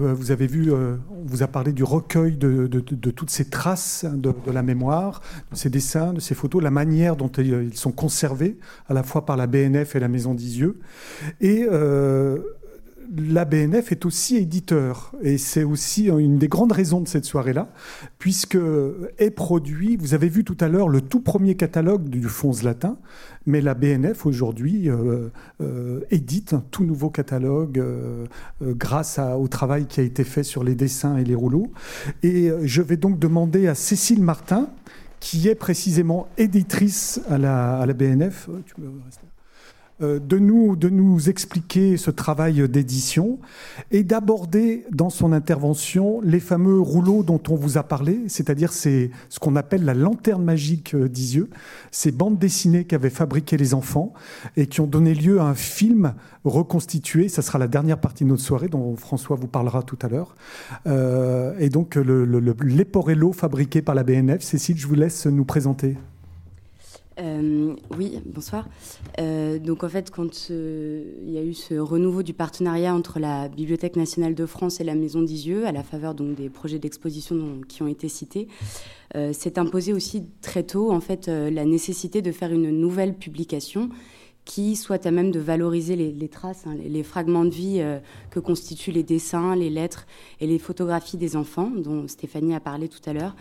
[0.00, 4.04] Euh, vous avez vu, euh, on vous a parlé du recueil de, toutes ces traces
[4.04, 5.22] de, la mémoire,
[5.52, 8.58] de ces dessins, de ces photos, la manière dont ils sont conservés
[8.88, 10.80] à la fois par la BNF et la Maison d'Isieux.
[11.40, 11.64] Et
[13.16, 17.68] la BNF est aussi éditeur et c'est aussi une des grandes raisons de cette soirée-là,
[18.18, 18.58] puisque
[19.18, 22.98] est produit, vous avez vu tout à l'heure le tout premier catalogue du Fonds latin,
[23.46, 25.28] mais la BNF aujourd'hui euh,
[25.60, 28.26] euh, édite un tout nouveau catalogue euh,
[28.62, 31.72] grâce au travail qui a été fait sur les dessins et les rouleaux.
[32.22, 34.68] Et je vais donc demander à Cécile Martin,
[35.18, 38.48] qui est précisément éditrice à la, à la BNF.
[38.66, 39.29] Tu peux rester
[40.00, 43.38] de nous, de nous expliquer ce travail d'édition
[43.90, 49.10] et d'aborder dans son intervention les fameux rouleaux dont on vous a parlé, c'est-à-dire c'est
[49.28, 51.50] ce qu'on appelle la lanterne magique euh, d'Isieux,
[51.90, 54.12] ces bandes dessinées qu'avaient fabriquées les enfants
[54.56, 56.14] et qui ont donné lieu à un film
[56.44, 57.28] reconstitué.
[57.28, 60.34] Ça sera la dernière partie de notre soirée dont François vous parlera tout à l'heure.
[60.86, 64.42] Euh, et donc le, le, l'Eporello fabriqué par la BNF.
[64.42, 65.96] Cécile, je vous laisse nous présenter.
[67.20, 68.66] Euh, oui, bonsoir.
[69.18, 73.18] Euh, donc en fait, quand euh, il y a eu ce renouveau du partenariat entre
[73.18, 76.78] la Bibliothèque nationale de France et la Maison d'Isieux, à la faveur donc des projets
[76.78, 78.48] d'exposition qui ont été cités,
[79.32, 83.90] s'est imposé aussi très tôt en fait la nécessité de faire une nouvelle publication
[84.44, 87.84] qui soit à même de valoriser les, traces, hein, les, fragments de vie
[88.30, 90.06] que constituent les dessins, les lettres
[90.40, 93.34] et les photographies des enfants, dont Stéphanie a parlé tout à l'heure,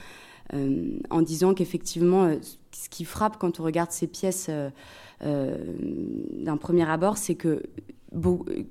[0.54, 2.32] en disant qu'effectivement
[2.72, 4.70] ce qui frappe quand on regarde ces pièces euh,
[5.24, 5.58] euh,
[6.34, 7.64] d'un premier abord, c'est que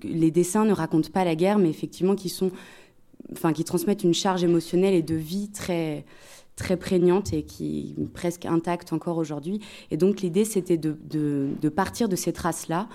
[0.02, 2.50] les dessins ne racontent pas la guerre, mais effectivement qui sont,
[3.32, 6.04] enfin, qui transmettent une charge émotionnelle et de vie très
[6.56, 9.60] très prégnante et qui est presque intacte encore aujourd'hui.
[9.92, 12.88] Et donc l'idée, c'était de, partir de ces traces-là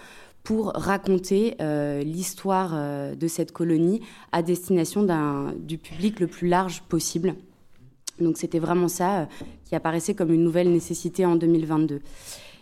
[0.44, 2.76] pour raconter euh, l'histoire
[3.16, 4.02] de cette colonie
[4.34, 5.08] à destination
[5.58, 7.36] du public le plus large possible.
[8.20, 9.26] Donc c'était vraiment ça euh,
[9.66, 12.02] qui apparaissait comme une nouvelle nécessité en 2022.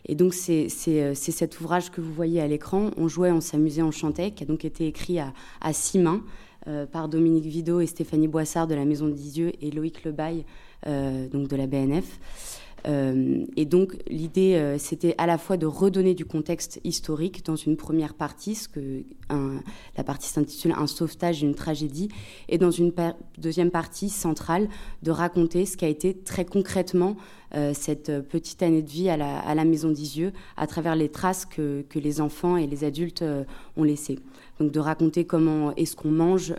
[0.08, 3.82] Et donc c'est euh, cet ouvrage que vous voyez à l'écran, On jouait, on s'amusait,
[3.82, 5.34] on chantait, qui a donc été écrit à,
[5.74, 6.22] six mains
[6.68, 10.46] euh, par Dominique Vido et Stéphanie Boissard de la Maison des Yeux et Loïc Lebaille
[10.84, 12.20] donc de la BNF.
[12.88, 17.56] Euh, et donc l'idée, euh, c'était à la fois de redonner du contexte historique dans
[17.56, 19.04] une première partie, ce que
[19.96, 22.10] la partie s'intitule Un sauvetage, une tragédie,
[22.50, 22.92] et dans une
[23.38, 24.68] deuxième partie centrale,
[25.04, 27.16] de raconter ce qui a été très concrètement
[27.74, 32.20] cette petite année de vie à la, Maison d'Isieux à travers les traces que, les
[32.20, 33.24] enfants et les adultes
[33.78, 34.20] ont laissées.
[34.62, 36.54] Donc de raconter comment est-ce qu'on mange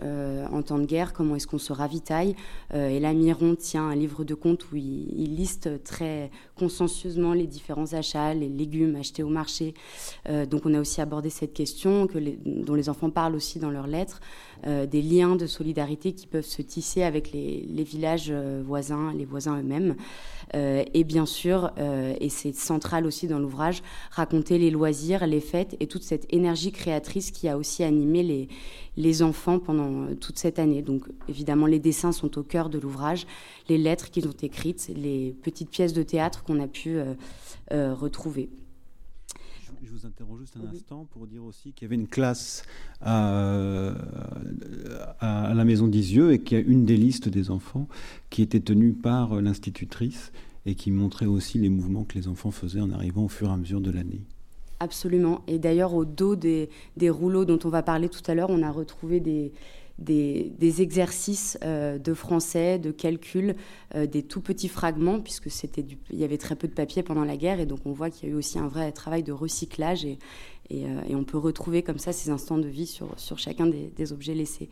[0.51, 2.35] en temps de guerre, comment est-ce qu'on se ravitaille.
[2.73, 7.93] et là, Miron tient un livre de comptes où il, liste très consciencieusement les différents
[7.93, 9.73] achats, les légumes achetés au marché.
[10.49, 13.87] donc on a aussi abordé cette question que dont les enfants parlent aussi dans leurs
[13.87, 14.19] lettres.
[14.65, 19.25] Euh, des liens de solidarité qui peuvent se tisser avec les, villages euh, voisins, les
[19.25, 19.95] voisins eux-mêmes.
[20.55, 21.71] Euh, et bien sûr,
[22.19, 23.81] et c'est central aussi dans l'ouvrage,
[24.11, 28.47] raconter les loisirs, les fêtes et toute cette énergie créatrice qui a aussi animé les,
[28.95, 30.81] les enfants pendant toute cette année.
[30.81, 33.25] Donc évidemment, les dessins sont au cœur de l'ouvrage,
[33.67, 36.99] les lettres qu'ils ont écrites, les petites pièces de théâtre qu'on a pu
[37.71, 38.49] retrouver
[39.85, 42.63] je vous interromps juste un instant pour dire aussi qu'il y avait une classe
[43.01, 43.93] à,
[45.21, 47.87] la maison d'Isieux et qu'il y a une des listes des enfants
[48.29, 50.31] qui était tenue par l'institutrice
[50.65, 53.51] et qui montrait aussi les mouvements que les enfants faisaient en arrivant au fur et
[53.51, 54.21] à mesure de l'année.
[54.79, 55.41] Absolument.
[55.47, 58.63] Et d'ailleurs, au dos des, des, rouleaux dont on va parler tout à l'heure, on
[58.63, 59.51] a retrouvé des,
[59.99, 63.55] des, exercices euh, de français, de calcul,
[63.95, 67.23] euh, des tout petits fragments, puisque c'était il y avait très peu de papier pendant
[67.23, 69.31] la guerre, et donc on voit qu'il y a eu aussi un vrai travail de
[69.31, 70.17] recyclage, et,
[70.71, 74.69] euh, on peut retrouver comme ça ces instants de vie sur, chacun des, objets laissés.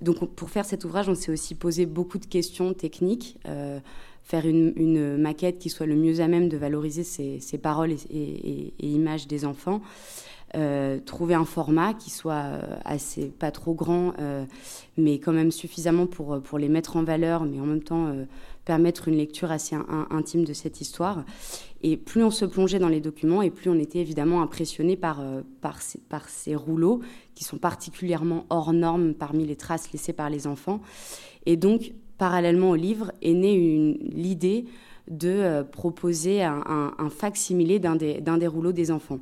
[0.00, 3.38] donc pour faire cet ouvrage, on s'est aussi posé beaucoup de questions techniques
[4.28, 9.26] faire une, maquette qui soit le mieux à même de valoriser ces, paroles et, images
[9.26, 9.80] des enfants.
[10.56, 14.46] Euh, trouver un format qui soit euh, assez pas trop grand, euh,
[14.96, 18.14] mais quand même suffisamment pour, pour les mettre en valeur, mais en même temps
[18.64, 19.76] permettre une lecture assez
[20.10, 21.24] intime de cette histoire.
[21.82, 25.22] Et plus on se plongeait dans les documents, et plus on était évidemment impressionné par,
[25.60, 27.00] par, ces, rouleaux
[27.34, 30.80] qui sont particulièrement hors normes parmi les traces laissées par les enfants.
[31.46, 34.64] Et donc, parallèlement au livre, est née l'idée
[35.08, 39.20] de proposer un, un, un facsimilé d'un des rouleaux des enfants.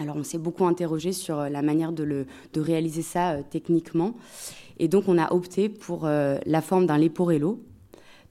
[0.00, 3.42] Alors on s'est beaucoup interrogé sur euh, la manière de, le, de réaliser ça euh,
[3.48, 4.14] techniquement.
[4.78, 7.60] Et donc on a opté pour euh, la forme d'un leporello.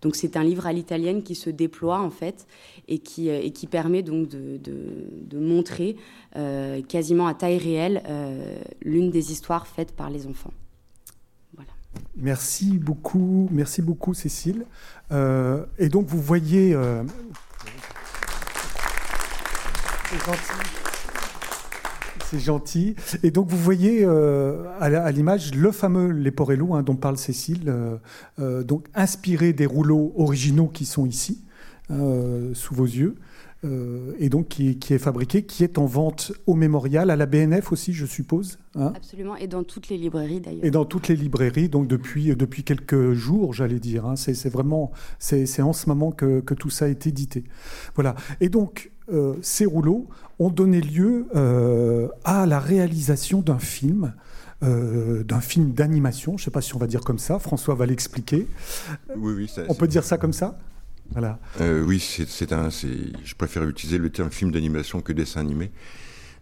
[0.02, 2.48] Donc c'est un livre à l'italienne qui se déploie en fait
[2.88, 5.96] et qui, et qui permet donc de, de, montrer
[6.88, 8.04] quasiment à taille réelle
[8.84, 10.54] l'une des histoires faites par les enfants.
[11.56, 11.72] Voilà.
[12.16, 14.66] Merci beaucoup, merci beaucoup Cécile.
[15.10, 16.78] et donc vous voyez...
[20.10, 20.87] C'est gentil.
[22.30, 22.96] C'est gentil.
[23.24, 27.96] Et donc vous voyez euh, à l'image le fameux Leporello hein, dont parle Cécile, euh,
[28.40, 31.42] euh, donc inspiré des rouleaux originaux qui sont ici,
[31.90, 33.16] sous vos yeux.
[34.20, 37.94] et donc qui, est fabriqué, qui est en vente au mémorial, à la BNF aussi,
[37.94, 38.60] je suppose.
[38.76, 38.92] Hein.
[38.94, 40.66] Absolument, et dans toutes les librairies d'ailleurs.
[40.66, 44.06] Et dans toutes les librairies, donc depuis, depuis quelques jours, j'allais dire.
[44.06, 44.18] Hein.
[44.18, 47.46] C'est vraiment, c'est en ce moment que, que, tout ça est édité.
[47.96, 48.16] Voilà.
[48.42, 48.92] Et donc,
[49.42, 50.08] ces rouleaux
[50.40, 54.14] ont donné lieu euh, à la réalisation d'un film.
[54.64, 57.76] Euh, d'un film d'animation, je ne sais pas si on va dire comme ça, François
[57.76, 58.48] va l'expliquer.
[59.16, 59.52] Oui, oui.
[59.70, 60.58] on peut dire ça comme ça?
[61.12, 61.38] Voilà.
[61.62, 62.70] Euh, oui, c'est un.
[62.72, 65.72] Je préfère utiliser le terme film d'animation que dessin animé.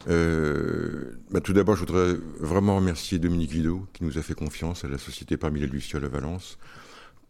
[0.07, 4.87] Bah, tout d'abord, je voudrais vraiment remercier Dominique Vido qui nous a fait confiance à
[4.87, 6.57] la Société parmi les Lucioles à Valence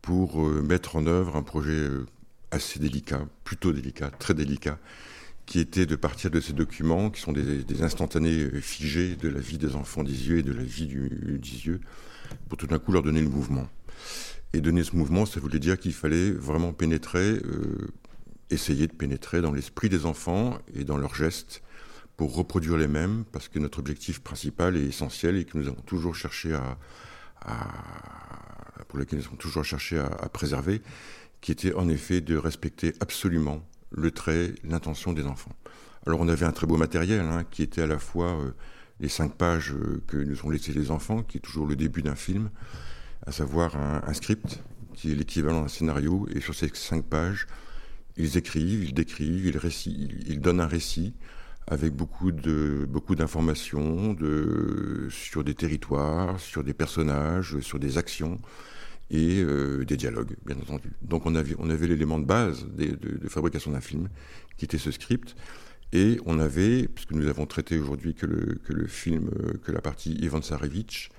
[0.03, 1.89] pour mettre en œuvre un projet
[2.51, 4.77] assez délicat, plutôt délicat, très délicat,
[5.45, 9.57] qui était de partir de ces documents, qui sont des, instantanés figés de la vie
[9.57, 11.81] des enfants d'Isieux et de la vie du d'Isieux,
[12.49, 13.67] pour tout d'un coup leur donner le mouvement.
[14.53, 17.93] Et donner ce mouvement, ça voulait dire qu'il fallait vraiment pénétrer, euh,
[18.49, 21.61] essayer de pénétrer dans l'esprit des enfants et dans leurs gestes
[22.17, 25.81] pour reproduire les mêmes, parce que notre objectif principal et essentiel et que nous avons
[25.81, 26.77] toujours cherché à,
[28.87, 30.81] pour lequel nous avons toujours cherché à préserver,
[31.41, 35.55] qui était en effet de respecter absolument le trait, l'intention des enfants.
[36.05, 38.51] Alors on avait un très beau matériel hein, qui était à la fois euh,
[38.99, 42.01] les cinq pages euh, que nous ont laissées les enfants, qui est toujours le début
[42.01, 42.49] d'un film,
[43.25, 44.61] à savoir un, script
[44.93, 47.47] qui est l'équivalent d'un scénario, et sur ces cinq pages,
[48.17, 51.15] ils écrivent, ils décrivent, ils, ils donnent un récit
[51.67, 54.15] avec beaucoup de beaucoup d'informations
[55.09, 58.39] sur des territoires, sur des personnages, sur des actions
[59.11, 60.91] et euh, des dialogues, bien entendu.
[61.01, 64.09] Donc on avait, l'élément de base de, fabrication d'un film,
[64.57, 65.35] qui était ce script,
[65.93, 70.13] et on avait, puisque nous avons traité aujourd'hui que le, film, euh, que la partie
[70.13, 71.09] Ivan Tsarevitch,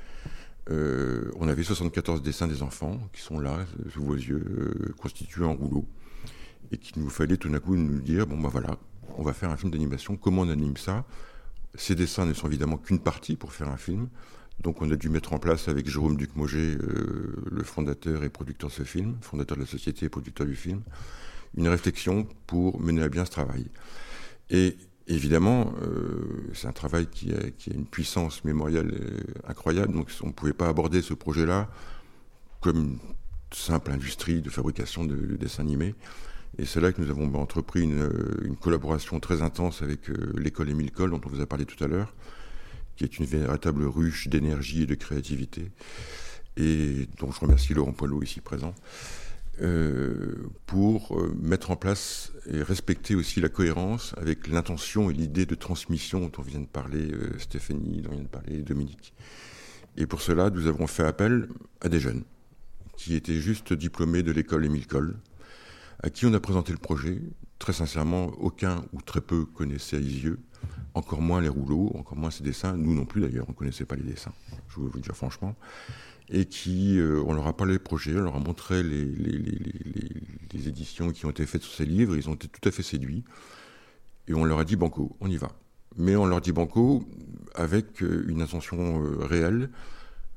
[0.68, 5.54] euh, on avait 74 dessins des enfants qui sont là, sous vos yeux, constitués en
[5.54, 5.86] rouleau,
[6.72, 8.76] et qu'il nous fallait tout d'un coup nous dire, bon ben voilà,
[9.16, 11.04] on va faire un film d'animation, comment on anime ça?
[11.76, 14.08] Ces dessins ne sont évidemment qu'une partie pour faire un film,
[14.60, 18.70] donc on a dû mettre en place avec Jérôme Duc-Moget, euh, le fondateur et producteur
[18.70, 20.82] de ce film, fondateur de la société et producteur du film,
[21.56, 23.66] une réflexion pour mener à bien ce travail.
[24.50, 24.76] Et
[25.08, 30.32] évidemment, euh, c'est un travail qui a, une puissance mémorielle euh, incroyable, donc on ne
[30.32, 31.68] pouvait pas aborder ce projet-là
[32.60, 32.98] comme une
[33.52, 35.94] simple industrie de fabrication de, de dessins animés.
[36.58, 41.10] Et c'est là que nous avons entrepris une, collaboration très intense avec l'école Émile Cole,
[41.10, 42.14] dont on vous a parlé tout à l'heure,
[42.96, 45.70] qui est une véritable ruche d'énergie et de créativité,
[46.56, 48.74] et dont je remercie Laurent Poilot ici présent.
[49.62, 55.46] Euh, pour euh, mettre en place et respecter aussi la cohérence avec l'intention et l'idée
[55.46, 59.14] de transmission dont on vient de parler euh, Stéphanie, dont vient de parler Dominique.
[59.96, 61.48] Et pour cela, nous avons fait appel
[61.80, 62.24] à des jeunes
[62.98, 65.16] qui étaient juste diplômés de l'école Émile Cole,
[66.02, 67.22] à qui on a présenté le projet.
[67.58, 70.38] Très sincèrement, aucun ou très peu connaissait Isieux,
[70.94, 72.76] encore moins les rouleaux, encore moins ses dessins.
[72.76, 74.32] Nous non plus d'ailleurs, on ne connaissait pas les dessins,
[74.68, 75.54] je vais vous dire franchement
[76.28, 79.06] et qui, euh, on leur a parlé des projets, on leur a montré les,
[80.68, 83.24] éditions qui ont été faites sur ces livres, ils ont été tout à fait séduits,
[84.26, 85.52] et on leur a dit banco, on y va.
[85.96, 87.04] Mais on leur dit banco
[87.54, 89.70] avec euh, une intention euh, réelle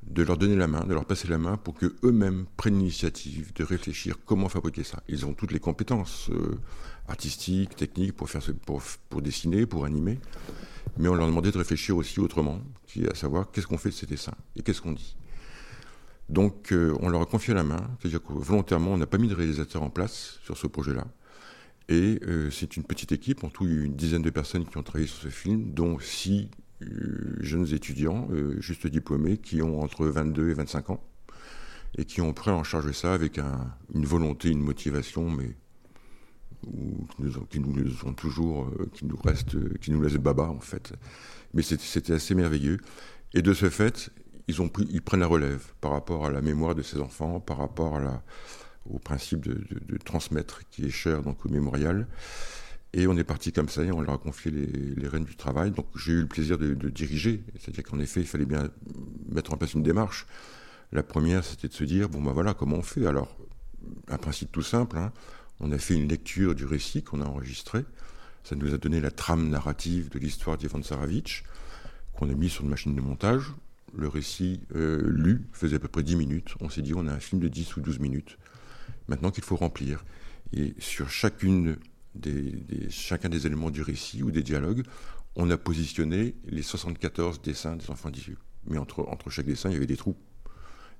[0.02, 3.52] de leur donner la main, de leur passer la main pour que eux-mêmes prennent l'initiative
[3.54, 5.02] de réfléchir comment fabriquer ça.
[5.08, 6.30] Ils ont toutes les compétences
[7.10, 10.18] artistiques, techniques pour faire pour, pour dessiner, pour animer,
[10.96, 13.90] mais on leur demandait de réfléchir aussi autrement, qui est à savoir qu'est-ce qu'on fait
[13.90, 15.16] de ces dessins et qu'est-ce qu'on dit.
[16.28, 19.28] Donc euh, on leur a confié la main, c'est-à-dire que volontairement on n'a pas mis
[19.28, 21.06] de réalisateur en place sur ce projet-là.
[21.88, 25.08] Et euh, c'est une petite équipe, en tout une dizaine de personnes qui ont travaillé
[25.08, 26.48] sur ce film, dont six
[26.82, 28.28] euh, jeunes étudiants,
[28.58, 31.02] juste diplômés, qui ont entre 22 et 25 ans,
[31.98, 35.56] et qui ont pris en charge ça avec un, une volonté, une motivation, mais
[36.62, 40.92] qui, nous ont, toujours, euh, qui nous restent, qui nous baba en fait.
[41.54, 42.78] Mais c'était assez merveilleux.
[43.34, 44.10] Et de ce fait,
[44.48, 47.40] ils, ont pris, ils prennent la relève par rapport à la mémoire de ces enfants,
[47.40, 47.98] par rapport
[48.88, 52.06] au principe de, transmettre qui est cher donc au mémorial.
[52.92, 55.70] Et on est parti comme ça et on leur a confié les, rênes du travail.
[55.70, 58.68] Donc j'ai eu le plaisir de, de diriger, c'est-à-dire qu'en effet, il fallait bien
[59.28, 60.26] mettre en place une démarche.
[60.92, 63.06] La première, c'était de se dire bon ben voilà comment on fait?
[63.06, 63.36] Alors
[64.08, 64.98] un principe tout simple.
[64.98, 65.12] Hein,
[65.60, 67.84] on a fait une lecture du récit qu'on a enregistré.
[68.44, 71.44] Ça nous a donné la trame narrative de l'histoire d'Ivan Saravitch
[72.14, 73.52] qu'on a mis sur une machine de montage
[73.94, 76.54] le récit euh, lu faisait à peu près 10 minutes.
[76.60, 78.38] On s'est dit, on a un film de 10 ou 12 minutes,
[79.08, 80.04] maintenant qu'il faut remplir.
[80.52, 81.76] Et sur chacune
[82.14, 82.54] des,
[82.90, 84.84] chacun des éléments du récit ou des dialogues,
[85.36, 88.38] on a positionné les 74 dessins des enfants d'Isieux.
[88.66, 90.16] Mais entre, entre chaque dessin, il y avait des trous.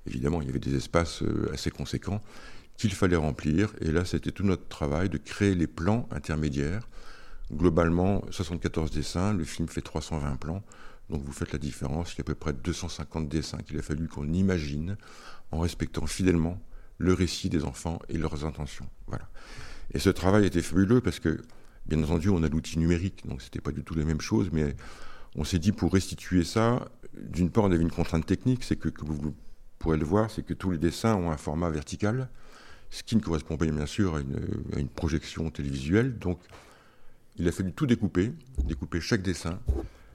[0.07, 2.21] Évidemment, il y avait des espaces euh, assez conséquents
[2.81, 3.73] qu'il fallait remplir.
[3.79, 6.89] Et là, c'était tout notre travail de créer les plans intermédiaires.
[7.53, 10.63] Globalement, 74 dessins, le film fait 320 plans.
[11.09, 13.81] Donc vous faites la différence, il y a à peu près 250 dessins qu'il a
[13.81, 14.95] fallu qu'on imagine
[15.51, 16.59] en respectant fidèlement
[16.97, 18.87] le récit des enfants et leurs intentions.
[19.07, 19.29] Voilà.
[19.93, 21.41] Et ce travail était fabuleux parce que,
[21.85, 24.75] bien entendu, on a l'outil numérique, donc c'était pas du tout la même chose, mais
[25.35, 28.89] on s'est dit pour restituer ça, d'une part, on avait une contrainte technique, c'est que,
[28.89, 29.35] que vous,
[29.77, 32.29] pourrez le voir, c'est que tous les dessins ont un format vertical,
[32.91, 36.19] ce qui ne correspond pas bien sûr à une, projection télévisuelle.
[36.19, 36.39] Donc,
[37.37, 38.33] il a fallu tout découper,
[38.65, 39.59] découper chaque dessin,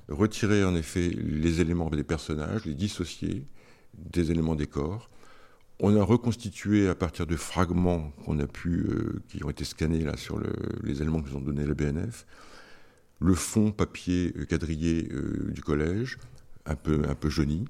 [0.08, 3.44] retirer en effet les éléments des personnages, les dissocier
[3.94, 5.10] des éléments des corps.
[5.80, 10.04] On a reconstitué à partir de fragments qu'on a pu, euh, qui ont été scannés
[10.04, 12.26] là sur le, les éléments que nous ont donné la BNF,
[13.20, 16.18] le fond papier euh, quadrillé euh, du collège,
[16.66, 17.66] un peu, un peu jauni,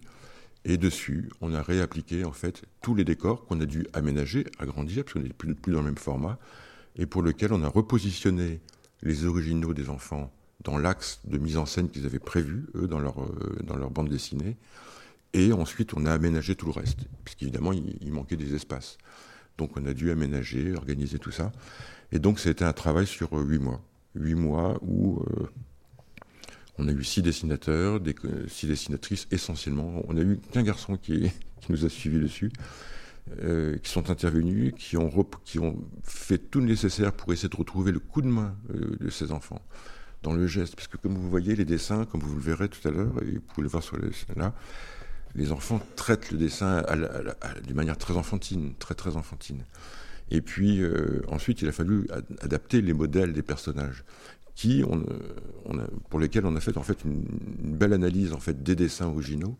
[0.68, 5.04] et dessus, on a réappliqué en fait tous les décors qu'on a dû aménager, agrandir,
[5.04, 6.38] parce qu'on n'est plus, dans le même format,
[6.96, 8.60] et pour lequel on a repositionné
[9.02, 10.32] les originaux des enfants
[10.64, 13.90] dans l'axe de mise en scène qu'ils avaient prévu, eux, dans leur, euh, dans leur
[13.90, 14.56] bande dessinée.
[15.34, 18.98] Et ensuite, on a aménagé tout le reste, puisqu'évidemment, il, il manquait des espaces.
[19.58, 21.52] Donc, on a dû aménager, organiser tout ça.
[22.10, 23.80] Et donc, c'était un travail sur huit mois.
[24.16, 25.46] Huit mois où euh,
[26.78, 28.14] on a eu six dessinateurs, des,
[28.48, 30.02] six dessinatrices essentiellement.
[30.08, 31.30] On a eu qu'un garçon qui,
[31.68, 32.52] nous a suivis dessus,
[33.42, 35.10] euh, qui sont intervenus, qui ont,
[35.44, 38.96] qui ont fait tout le nécessaire pour essayer de retrouver le coup de main euh,
[39.00, 39.60] de ces enfants
[40.22, 40.76] dans le geste.
[40.76, 43.32] Parce que comme vous voyez, les dessins, comme vous le verrez tout à l'heure, et
[43.32, 44.54] vous pouvez le voir sur les là,
[45.34, 46.82] les enfants traitent le dessin
[47.66, 49.64] d'une manière très enfantine, très très enfantine.
[50.30, 54.04] Et puis euh, ensuite, il a fallu ad adapter les modèles des personnages,
[54.56, 57.22] qui on, a, pour lesquels on a fait en fait une,
[57.76, 59.56] belle analyse en fait des dessins originaux.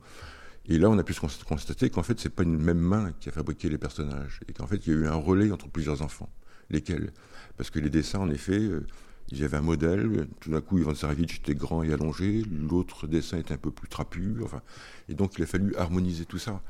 [0.69, 3.33] Et là, on a pu constater qu'en fait, c'est pas une même main qui a
[3.33, 6.29] fabriqué les personnages, et qu'en fait, il y a eu un relais entre plusieurs enfants.
[6.71, 7.13] Lesquels?
[7.57, 8.85] Parce que les dessins, en effet, euh,
[9.31, 13.07] il y avait un modèle, tout d'un coup Ivan Saravitch était grand et allongé, l'autre
[13.07, 14.63] dessin était un peu plus trapu, enfin,
[15.09, 16.63] et donc il a fallu harmoniser tout ça.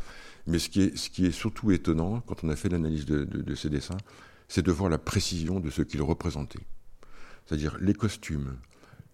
[0.46, 3.96] Mais ce qui est, surtout étonnant, quand on a fait l'analyse de, ces dessins,
[4.48, 6.60] c'est de voir la précision de ce qu'il représentait.
[7.46, 8.56] C'est-à-dire les costumes,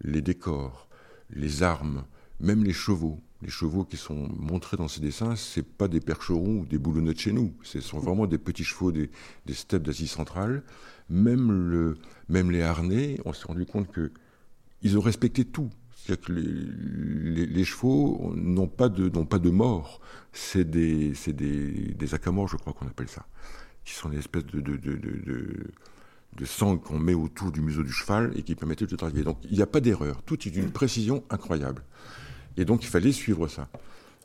[0.02, 0.88] les décors,
[1.30, 2.04] les armes,
[2.40, 3.20] même les chevaux.
[3.42, 7.12] Les chevaux qui sont montrés dans ces dessins, c'est pas des percherons ou des boulonneux
[7.12, 7.52] de chez nous.
[7.62, 9.10] Ce sont vraiment des petits chevaux des,
[9.50, 10.62] steppes d'Asie centrale.
[11.10, 11.98] Même, le,
[12.28, 14.12] même les harnais, on s'est rendu compte que
[14.82, 15.70] ils ont respecté tout.
[15.96, 20.00] C'est-à-dire que les, chevaux n'ont pas de, n'ont pas de mort.
[20.32, 23.26] C'est des, des, des acamors, je crois qu'on appelle ça,
[23.84, 25.72] qui sont des espèces de, de, de, de
[26.44, 29.22] sang qu'on met autour du museau du cheval et qui permettait de draguer.
[29.22, 30.22] Donc il n'y a pas d'erreur.
[30.22, 31.82] Tout est d'une précision incroyable.
[32.56, 33.68] Et donc il fallait suivre ça.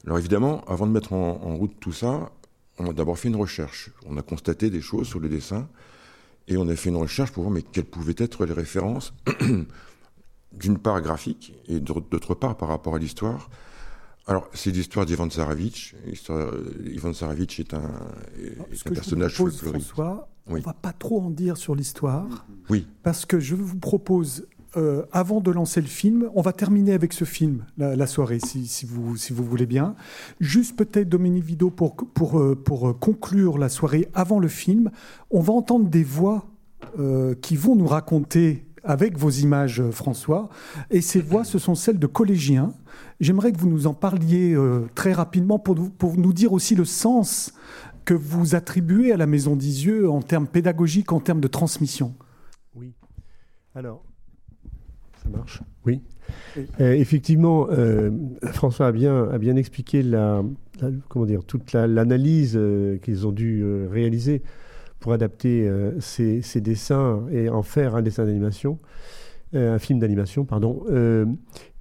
[0.06, 2.32] Alors évidemment, avant de mettre en, route tout ça,
[2.80, 3.90] on a d'abord fait une recherche.
[4.06, 5.68] On a constaté des choses sur le dessin
[6.48, 9.14] et on a fait une recherche pour voir mais quelles pouvaient être les références
[10.54, 13.50] d'une part graphique et d'autre part par rapport à l'histoire.
[14.28, 15.96] Alors, c'est l'histoire d'Ivan Tsarevitch.
[16.86, 17.92] Ivan Tsarevitch est un,
[18.38, 19.84] est un personnage folklorique.
[19.84, 22.46] François, on ne va pas trop en dire sur l'histoire.
[22.70, 22.88] Oui.
[23.04, 27.14] Parce que je vous propose, euh, avant de lancer le film, on va terminer avec
[27.14, 29.96] ce film, la, soirée, si, si, vous, si vous voulez bien.
[30.40, 34.92] Juste peut-être, Dominique Vido, pour, pour, euh, pour conclure la soirée avant le film,
[35.32, 36.48] on va entendre des voix
[37.00, 40.50] euh, qui vont nous raconter avec vos images, euh, François.
[40.90, 42.74] Et ces voix, ce sont celles de collégiens.
[43.20, 46.86] J'aimerais que vous nous en parliez euh, très rapidement pour, pour nous dire aussi le
[46.86, 47.54] sens
[48.08, 52.16] que vous attribuez à la Maison d'Isieux en termes pédagogiques, en termes de transmission.
[52.74, 52.94] Oui.
[53.76, 54.04] Alors,
[55.22, 56.02] ça marche Oui.
[56.80, 57.68] Euh, effectivement,
[58.54, 60.42] François a bien, a bien expliqué la,
[61.10, 62.60] comment dire, toute l'analyse
[63.04, 64.42] qu'ils ont dû réaliser
[65.00, 68.80] pour adapter euh, ces, dessins et en faire un dessin d'animation,
[69.54, 70.84] euh, un film d'animation, pardon.
[70.90, 71.26] Euh,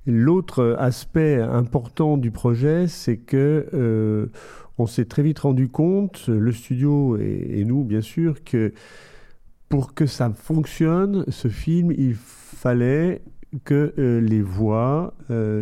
[0.06, 4.30] l'autre aspect important du projet, c'est que
[4.78, 8.72] on s'est très vite rendu compte, le studio et, nous bien sûr, que
[9.68, 13.22] pour que ça fonctionne, ce film, il fallait
[13.64, 15.14] que les voix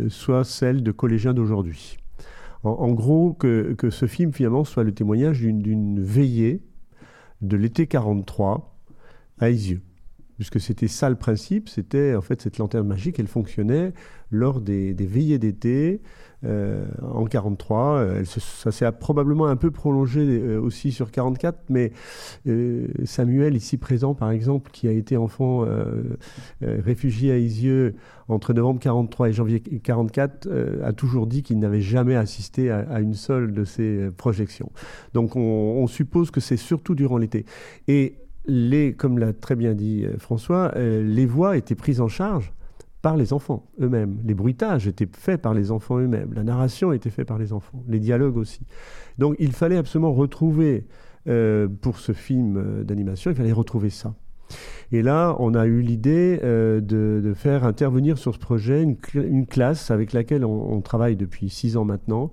[0.08, 1.96] soient celles de collégiens d'aujourd'hui.
[2.64, 6.62] En, gros, que, que, ce film finalement soit le témoignage d'une veillée
[7.42, 8.78] de l'été 43
[9.38, 9.82] à Isieux.
[10.36, 13.92] Puisque c'était ça le principe, c'était en fait cette lanterne magique, elle fonctionnait
[14.30, 16.00] lors des, veillées d'été
[16.44, 18.06] euh, en 43.
[18.16, 21.92] Elle ça s'est probablement un peu prolongé euh, aussi sur 44, mais
[22.48, 25.64] euh, Samuel, ici présent par exemple, qui a été enfant
[26.60, 27.94] réfugié à Isieux
[28.26, 30.48] entre novembre 43 et janvier 44,
[30.82, 34.72] a toujours dit qu'il n'avait jamais assisté à, une seule de ces projections.
[35.12, 37.44] Donc on, on suppose que c'est surtout durant l'été.
[37.86, 42.52] Et les, comme l'a très bien dit François, les voix étaient prises en charge
[43.00, 44.18] par les enfants eux-mêmes.
[44.24, 46.32] Les bruitages étaient faits par les enfants eux-mêmes.
[46.32, 47.84] La narration était faite par les enfants.
[47.86, 48.60] Les dialogues aussi.
[49.18, 50.86] Donc il fallait absolument retrouver,
[51.26, 54.14] euh, pour ce film euh, d'animation, il fallait retrouver ça.
[54.92, 59.90] Et là, on a eu l'idée euh, de, faire intervenir sur ce projet une, classe
[59.90, 62.30] avec laquelle on, travaille depuis six ans maintenant,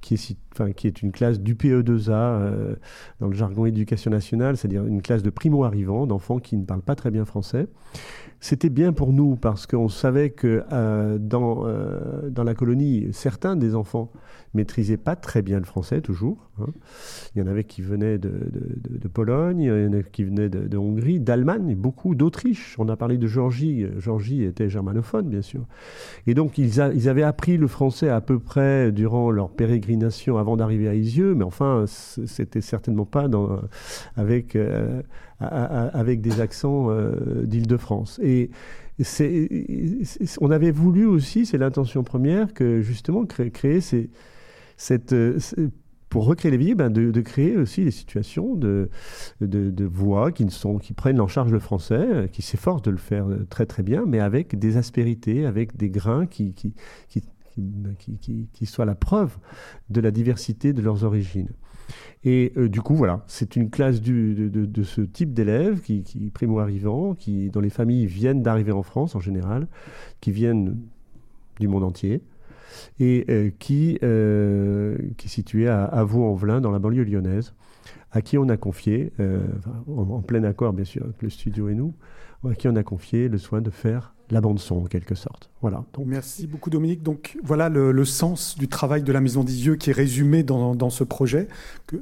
[0.00, 2.76] qui est, enfin, qui est une classe du PE2A
[3.20, 6.94] dans le jargon éducation nationale, c'est-à-dire une classe de primo-arrivants, d'enfants qui ne parlent pas
[6.94, 7.66] très bien français,
[8.40, 13.56] c'était bien pour nous parce qu'on savait que euh, dans, euh, dans la colonie, certains
[13.56, 14.12] des enfants
[14.54, 16.48] maîtrisaient pas très bien le français toujours.
[16.60, 16.68] Hein.
[17.34, 20.48] Il y en avait qui venaient de, de, Pologne, il y en avait qui venaient
[20.48, 22.76] de, Hongrie, d'Allemagne, beaucoup d'Autriche.
[22.78, 23.86] On a parlé de Georgie.
[23.98, 25.66] Georgie était germanophone, bien sûr.
[26.26, 30.56] Et donc, ils, ils, avaient appris le français à peu près durant leur pérégrination avant
[30.56, 33.60] d'arriver à Isieux, mais enfin, c'était certainement pas dans,
[34.16, 34.56] avec...
[34.56, 35.02] Euh,
[35.40, 38.20] avec des accents euh, d'Île-de-France.
[38.22, 38.50] Et
[40.40, 43.80] on avait voulu aussi, c'est l'intention première, que justement créer,
[44.76, 45.38] cette, euh,
[46.08, 48.90] pour recréer les villes, ben de, créer aussi des situations de,
[49.40, 52.96] de, voix qui, sont, qui prennent en charge le français, euh, qui s'efforcent de le
[52.96, 56.74] faire très très bien, mais avec des aspérités, avec des grains qui, qui,
[57.08, 59.36] qui, qui soient la preuve
[59.90, 61.50] de la diversité de leurs origines.
[62.24, 67.50] Et euh, du coup, voilà, c'est une classe de, ce type d'élèves qui, primo-arrivants, qui,
[67.50, 69.66] dont les familles viennent d'arriver en France en général,
[70.20, 70.76] qui viennent
[71.60, 72.22] du monde entier,
[73.00, 77.54] et euh, qui, euh, qui est situé à, à Vaux-en-Velin, dans la banlieue lyonnaise,
[78.10, 79.12] à qui on a confié,
[79.86, 81.94] en, en, plein accord bien sûr avec le studio et nous,
[82.48, 85.50] à qui on a confié le soin de faire la bande son en quelque sorte.
[85.60, 85.84] Voilà.
[86.04, 87.02] Merci beaucoup Dominique.
[87.02, 91.04] Donc voilà le, sens du travail de la Maison des qui est résumé dans, ce
[91.04, 91.48] projet,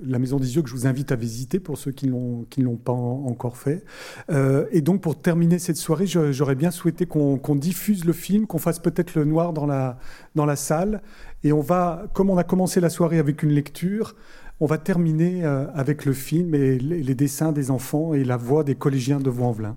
[0.04, 2.92] la Maison des que je vous invite à visiter pour ceux qui ne l'ont pas
[2.92, 3.84] encore fait.
[4.30, 8.58] Euh, et donc pour terminer cette soirée, j'aurais bien souhaité qu'on diffuse le film, qu'on
[8.58, 9.98] fasse peut-être le noir dans la,
[10.34, 11.02] dans la salle.
[11.44, 14.14] Et on va, comme on a commencé la soirée avec une lecture,
[14.58, 18.64] On va terminer euh, avec le film et les dessins des enfants et la voix
[18.64, 19.76] des collégiens de Vaux-en-Velin.